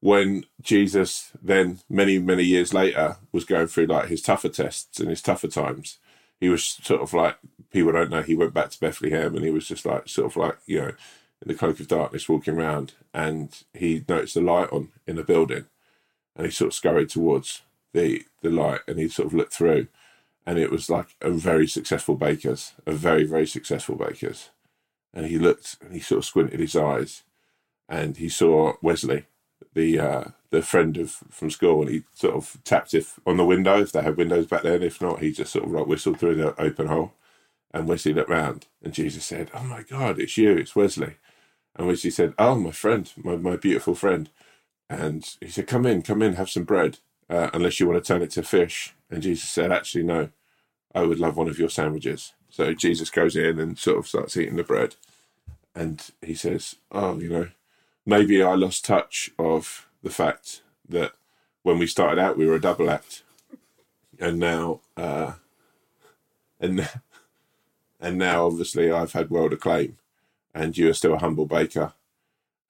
when 0.00 0.46
Jesus 0.60 1.30
then 1.40 1.78
many 1.88 2.18
many 2.18 2.42
years 2.42 2.74
later 2.74 3.18
was 3.30 3.44
going 3.44 3.68
through 3.68 3.86
like 3.86 4.08
his 4.08 4.22
tougher 4.22 4.48
tests 4.48 4.98
and 4.98 5.10
his 5.10 5.22
tougher 5.22 5.46
times, 5.48 5.98
he 6.40 6.48
was 6.48 6.64
sort 6.64 7.02
of 7.02 7.12
like 7.12 7.36
people 7.70 7.92
don't 7.92 8.10
know 8.10 8.22
he 8.22 8.34
went 8.34 8.54
back 8.54 8.70
to 8.70 8.80
Bethlehem, 8.80 9.34
and 9.36 9.44
he 9.44 9.50
was 9.50 9.68
just 9.68 9.84
like 9.84 10.08
sort 10.08 10.26
of 10.26 10.36
like 10.36 10.58
you 10.66 10.80
know 10.80 10.92
in 11.42 11.48
the 11.48 11.54
cloak 11.54 11.80
of 11.80 11.88
darkness 11.88 12.28
walking 12.28 12.54
around 12.54 12.92
and 13.14 13.64
he 13.72 14.04
noticed 14.08 14.34
the 14.34 14.40
light 14.40 14.70
on 14.72 14.90
in 15.06 15.18
a 15.18 15.24
building 15.24 15.64
and 16.36 16.46
he 16.46 16.50
sort 16.50 16.68
of 16.68 16.74
scurried 16.74 17.08
towards 17.08 17.62
the 17.92 18.24
the 18.42 18.50
light 18.50 18.80
and 18.86 18.98
he 18.98 19.08
sort 19.08 19.26
of 19.26 19.34
looked 19.34 19.52
through 19.52 19.86
and 20.46 20.58
it 20.58 20.70
was 20.70 20.90
like 20.90 21.08
a 21.20 21.30
very 21.30 21.66
successful 21.66 22.14
baker's 22.14 22.74
a 22.86 22.92
very 22.92 23.24
very 23.24 23.46
successful 23.46 23.96
baker's. 23.96 24.50
And 25.12 25.26
he 25.26 25.38
looked 25.38 25.76
and 25.80 25.92
he 25.92 26.00
sort 26.00 26.20
of 26.20 26.24
squinted 26.24 26.60
his 26.60 26.76
eyes 26.76 27.22
and 27.88 28.16
he 28.16 28.28
saw 28.28 28.74
wesley 28.82 29.24
the 29.74 29.98
uh 30.00 30.24
the 30.50 30.62
friend 30.62 30.96
of 30.98 31.10
from 31.30 31.50
school 31.50 31.82
and 31.82 31.90
he 31.90 32.04
sort 32.14 32.34
of 32.36 32.58
tapped 32.64 32.94
if 32.94 33.20
on 33.26 33.36
the 33.38 33.44
window 33.46 33.80
if 33.82 33.92
they 33.92 34.02
had 34.02 34.16
windows 34.16 34.46
back 34.46 34.62
then. 34.62 34.82
If 34.82 35.00
not 35.02 35.20
he 35.20 35.32
just 35.32 35.52
sort 35.52 35.66
of 35.66 35.72
like 35.72 35.86
whistled 35.86 36.20
through 36.20 36.36
the 36.36 36.60
open 36.60 36.88
hole 36.88 37.12
and 37.74 37.88
wesley 37.88 38.14
looked 38.14 38.30
round. 38.30 38.66
And 38.82 38.94
jesus 38.94 39.24
said 39.26 39.50
oh 39.54 39.64
my 39.64 39.82
god 39.82 40.20
it's 40.20 40.36
you 40.38 40.52
it's 40.56 40.76
wesley. 40.76 41.14
And 41.76 41.86
Wesley 41.88 42.10
said, 42.10 42.34
"Oh, 42.38 42.54
my 42.56 42.70
friend, 42.70 43.12
my 43.16 43.36
my 43.36 43.56
beautiful 43.56 43.94
friend," 43.94 44.30
and 44.90 45.24
he 45.40 45.48
said, 45.48 45.66
"Come 45.68 45.86
in, 45.86 46.02
come 46.02 46.22
in, 46.22 46.34
have 46.34 46.50
some 46.50 46.64
bread, 46.64 46.98
uh, 47.30 47.50
unless 47.54 47.80
you 47.80 47.88
want 47.88 48.02
to 48.04 48.08
turn 48.08 48.22
it 48.22 48.30
to 48.32 48.42
fish." 48.42 48.94
And 49.10 49.22
Jesus 49.22 49.50
said, 49.50 49.72
"Actually, 49.72 50.04
no, 50.04 50.30
I 50.94 51.02
would 51.04 51.20
love 51.20 51.36
one 51.36 51.48
of 51.48 51.58
your 51.58 51.70
sandwiches." 51.70 52.34
So 52.50 52.74
Jesus 52.74 53.10
goes 53.10 53.36
in 53.36 53.60
and 53.60 53.78
sort 53.78 53.98
of 53.98 54.08
starts 54.08 54.36
eating 54.36 54.56
the 54.56 54.64
bread, 54.64 54.96
and 55.74 56.02
he 56.22 56.34
says, 56.34 56.76
"Oh, 56.92 57.18
you 57.20 57.28
know, 57.30 57.48
maybe 58.06 58.42
I 58.42 58.54
lost 58.54 58.84
touch 58.84 59.30
of 59.38 59.88
the 60.02 60.10
fact 60.10 60.62
that 60.88 61.12
when 61.62 61.78
we 61.78 61.86
started 61.86 62.20
out 62.20 62.38
we 62.38 62.46
were 62.46 62.56
a 62.56 62.60
double 62.60 62.90
act, 62.90 63.22
and 64.18 64.38
now, 64.38 64.80
uh, 64.96 65.34
and 66.60 66.88
and 68.00 68.18
now 68.18 68.46
obviously 68.46 68.90
I've 68.92 69.12
had 69.12 69.30
world 69.30 69.52
acclaim." 69.52 69.96
and 70.54 70.76
you 70.76 70.90
are 70.90 70.94
still 70.94 71.14
a 71.14 71.18
humble 71.20 71.46
baker. 71.46 71.92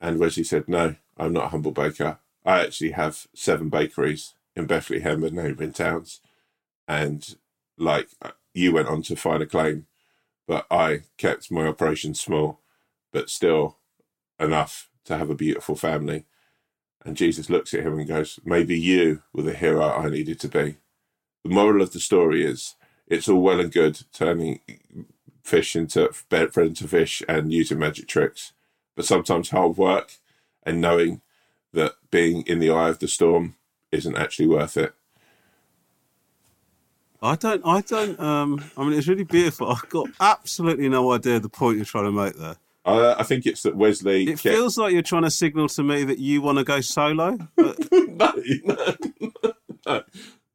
And 0.01 0.19
Wesley 0.19 0.45
said, 0.45 0.69
No, 0.69 0.97
I'm 1.17 1.33
not 1.33 1.47
a 1.47 1.49
humble 1.51 1.73
baker. 1.73 2.19
I 2.45 2.63
actually 2.63 2.93
have 2.93 3.27
seven 3.35 3.71
bakeries 3.71 4.35
in 4.57 4.67
Bethlehem 4.67 5.25
and 5.25 5.37
neighbouring 5.37 5.73
towns. 5.73 6.21
And 6.89 7.37
like 7.79 8.11
you 8.55 8.73
went 8.73 8.89
on 8.89 9.03
to 9.03 9.17
find 9.17 9.43
a 9.43 9.47
claim, 9.47 9.87
but 10.47 10.67
I 10.71 11.03
kept 11.17 11.51
my 11.51 11.67
operation 11.67 12.15
small, 12.15 12.61
but 13.13 13.31
still 13.31 13.79
enough 14.39 14.90
to 15.05 15.17
have 15.17 15.31
a 15.31 15.35
beautiful 15.35 15.77
family. 15.77 16.25
And 17.05 17.17
Jesus 17.17 17.49
looks 17.49 17.73
at 17.73 17.85
him 17.85 17.99
and 17.99 18.09
goes, 18.09 18.39
Maybe 18.45 18.79
you 18.79 19.23
were 19.33 19.43
the 19.43 19.55
hero 19.55 19.91
I 19.91 20.09
needed 20.09 20.39
to 20.41 20.49
be. 20.49 20.77
The 21.45 21.51
moral 21.51 21.83
of 21.83 21.93
the 21.93 22.01
story 22.01 22.45
is 22.45 22.77
it's 23.07 23.29
all 23.29 23.41
well 23.41 23.61
and 23.61 23.73
good 23.73 24.03
turning 24.13 24.61
fish 25.43 25.75
into 25.75 26.11
bread 26.29 26.57
into 26.57 26.87
fish 26.87 27.23
and 27.29 27.53
using 27.53 27.79
magic 27.79 28.07
tricks, 28.07 28.53
but 28.95 29.05
sometimes 29.05 29.51
hard 29.51 29.77
work 29.77 30.13
and 30.63 30.81
knowing 30.81 31.23
that 31.73 31.95
being 32.11 32.43
in 32.43 32.59
the 32.59 32.71
eye 32.71 32.89
of 32.89 32.99
the 32.99 33.09
storm 33.09 33.57
isn't 33.91 34.17
actually 34.17 34.47
worth 34.47 34.77
it. 34.77 34.95
I 37.23 37.37
don't. 37.37 37.63
I 37.67 37.81
don't. 37.83 38.19
Um. 38.19 38.65
I 38.77 38.85
mean, 38.85 38.95
it's 38.95 39.09
really 39.09 39.25
beautiful. 39.25 39.71
I've 39.71 39.89
got 39.91 40.09
absolutely 40.21 40.89
no 40.89 41.13
idea 41.13 41.39
the 41.39 41.49
point 41.49 41.77
you're 41.77 41.85
trying 41.85 42.05
to 42.05 42.13
make 42.13 42.35
there. 42.35 42.57
Uh, 42.85 43.15
I 43.19 43.25
think 43.25 43.47
it's 43.47 43.63
that 43.63 43.77
Wesley. 43.77 44.23
It 44.23 44.41
kept... 44.41 44.43
feels 44.43 44.79
like 44.79 44.93
you're 44.93 45.03
trying 45.03 45.23
to 45.23 45.31
signal 45.31 45.69
to 45.69 45.83
me 45.83 46.05
that 46.05 46.19
you 46.19 46.41
want 46.41 46.59
to 46.59 46.65
go 46.65 46.81
solo. 46.81 47.39
But... 47.57 47.79
no, 47.93 48.33
no, 48.65 48.97
no, 49.87 50.03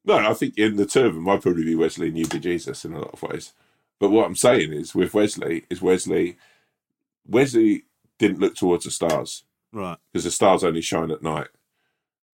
no. 0.05 0.17
I 0.17 0.33
think 0.33 0.57
in 0.57 0.75
the 0.75 0.85
two 0.85 1.05
of 1.05 1.13
them, 1.13 1.29
I'd 1.29 1.41
probably 1.41 1.65
be 1.65 1.75
Wesley 1.75 2.07
and 2.07 2.17
you'd 2.17 2.31
be 2.31 2.39
Jesus 2.39 2.83
in 2.83 2.93
a 2.93 2.99
lot 2.99 3.13
of 3.13 3.21
ways. 3.21 3.53
But 3.99 4.09
what 4.09 4.25
I'm 4.25 4.35
saying 4.35 4.73
is, 4.73 4.95
with 4.95 5.13
Wesley, 5.13 5.65
is 5.69 5.81
Wesley, 5.81 6.37
Wesley 7.27 7.83
didn't 8.17 8.39
look 8.39 8.55
towards 8.55 8.85
the 8.85 8.91
stars, 8.91 9.43
right? 9.71 9.97
Because 10.11 10.25
the 10.25 10.31
stars 10.31 10.63
only 10.63 10.81
shine 10.81 11.11
at 11.11 11.23
night. 11.23 11.47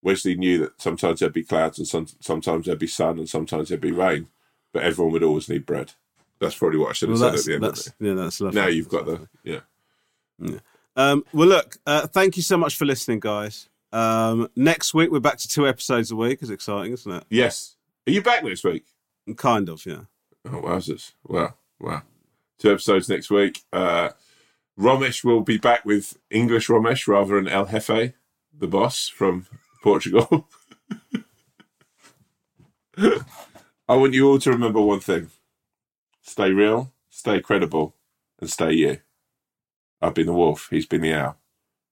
Wesley 0.02 0.36
knew 0.36 0.58
that 0.60 0.82
sometimes 0.82 1.20
there'd 1.20 1.34
be 1.34 1.44
clouds 1.44 1.78
and 1.78 1.88
some, 1.88 2.08
sometimes 2.20 2.66
there'd 2.66 2.80
be 2.80 2.88
sun 2.88 3.20
and 3.20 3.30
sometimes 3.30 3.70
there'd 3.70 3.82
be 3.82 3.92
rain, 3.92 4.30
but 4.74 4.84
everyone 4.84 5.12
would 5.14 5.24
always 5.24 5.48
need 5.48 5.66
bread. 5.66 5.94
That's 6.40 6.56
probably 6.56 6.80
what 6.80 6.90
I 6.90 6.94
should 6.94 7.10
have 7.10 7.20
well, 7.20 7.38
said 7.38 7.40
at 7.40 7.46
the 7.46 7.54
end 7.54 7.66
of 7.66 7.78
it. 7.78 7.94
Yeah, 8.00 8.14
that's 8.16 8.42
lovely. 8.42 8.60
Now 8.60 8.68
you've 8.68 8.90
got 8.90 9.06
the 9.06 9.28
yeah. 9.44 9.60
Yeah. 10.42 10.60
Um, 10.96 11.24
well, 11.34 11.48
look, 11.48 11.78
uh, 11.86 12.08
thank 12.08 12.36
you 12.36 12.44
so 12.44 12.58
much 12.58 12.76
for 12.76 12.86
listening, 12.86 13.20
guys. 13.20 13.70
Um, 13.94 14.50
next 14.56 14.94
week 14.94 15.12
we're 15.12 15.20
back 15.20 15.38
to 15.38 15.48
two 15.48 15.68
episodes 15.68 16.12
a 16.12 16.16
week. 16.16 16.40
It's 16.42 16.52
exciting, 16.52 16.94
isn't 16.94 17.12
it? 17.12 17.24
Yes. 17.30 17.76
Are 18.08 18.12
you 18.12 18.22
back 18.22 18.44
next 18.44 18.64
week? 18.64 18.86
Kind 19.38 19.70
of, 19.70 19.86
yeah. 19.86 20.02
Oh, 20.46 20.62
wowzers. 20.62 21.14
Well, 21.24 21.58
wow. 21.80 22.02
Two 22.58 22.72
episodes 22.72 23.10
next 23.10 23.30
week. 23.30 23.62
Uh, 23.72 24.10
Romesh 24.80 25.24
will 25.24 25.42
be 25.42 25.58
back 25.58 25.86
with 25.86 26.18
English 26.30 26.68
Romesh 26.68 27.08
rather 27.08 27.36
than 27.36 27.48
El 27.48 27.68
Jefe, 27.68 28.14
the 28.58 28.68
boss 28.68 29.08
from 29.08 29.46
Portugal. 29.84 30.48
I 32.98 33.96
want 33.96 34.14
you 34.14 34.28
all 34.30 34.40
to 34.40 34.52
remember 34.52 34.82
one 34.82 35.00
thing 35.00 35.30
stay 36.22 36.52
real, 36.52 36.94
stay 37.10 37.42
credible, 37.42 37.96
and 38.40 38.50
stay 38.50 38.72
you. 38.74 39.00
I've 40.02 40.14
been 40.14 40.26
the 40.26 40.34
wolf, 40.34 40.68
he's 40.70 40.86
been 40.86 41.02
the 41.02 41.14
owl. 41.14 41.38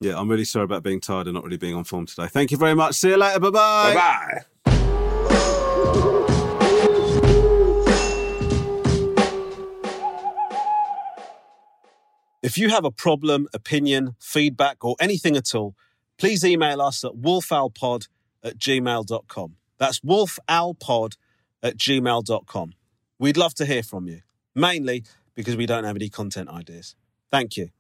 Yeah, 0.01 0.18
I'm 0.18 0.30
really 0.30 0.45
sorry 0.45 0.64
about 0.64 0.82
being 0.84 1.01
tired 1.01 1.28
and 1.28 1.36
not 1.36 1.43
really 1.43 1.57
being 1.57 1.76
on 1.76 1.84
form 1.84 2.05
today. 2.05 2.28
Thank 2.28 2.51
you 2.51 2.57
very 2.57 2.74
much. 2.74 2.95
See 2.95 3.10
you 3.10 3.18
later. 3.18 3.39
Bye 3.39 3.49
bye. 3.49 3.93
Bye 3.93 4.43
bye. 4.66 5.39
If 12.41 12.57
you 12.57 12.70
have 12.70 12.86
a 12.86 12.91
problem, 12.91 13.49
opinion, 13.53 14.16
feedback, 14.20 14.84
or 14.86 14.95
anything 15.01 15.36
at 15.36 15.53
all, 15.53 15.76
please 16.18 16.45
email 16.45 16.82
us 16.82 17.03
at 17.03 17.12
wolfowlpod 17.12 18.07
at 18.43 18.57
gmail.com. 18.57 19.55
That's 19.78 19.99
wolfowlpod 19.99 21.18
at 21.62 21.78
gmail.com. 21.78 22.74
We'd 23.20 23.38
love 23.38 23.53
to 23.55 23.66
hear 23.66 23.84
from 23.84 24.07
you, 24.07 24.22
mainly 24.55 25.03
because 25.36 25.57
we 25.57 25.66
don't 25.66 25.84
have 25.84 25.97
any 25.97 26.07
content 26.07 26.49
ideas. 26.49 26.95
Thank 27.30 27.57
you. 27.57 27.72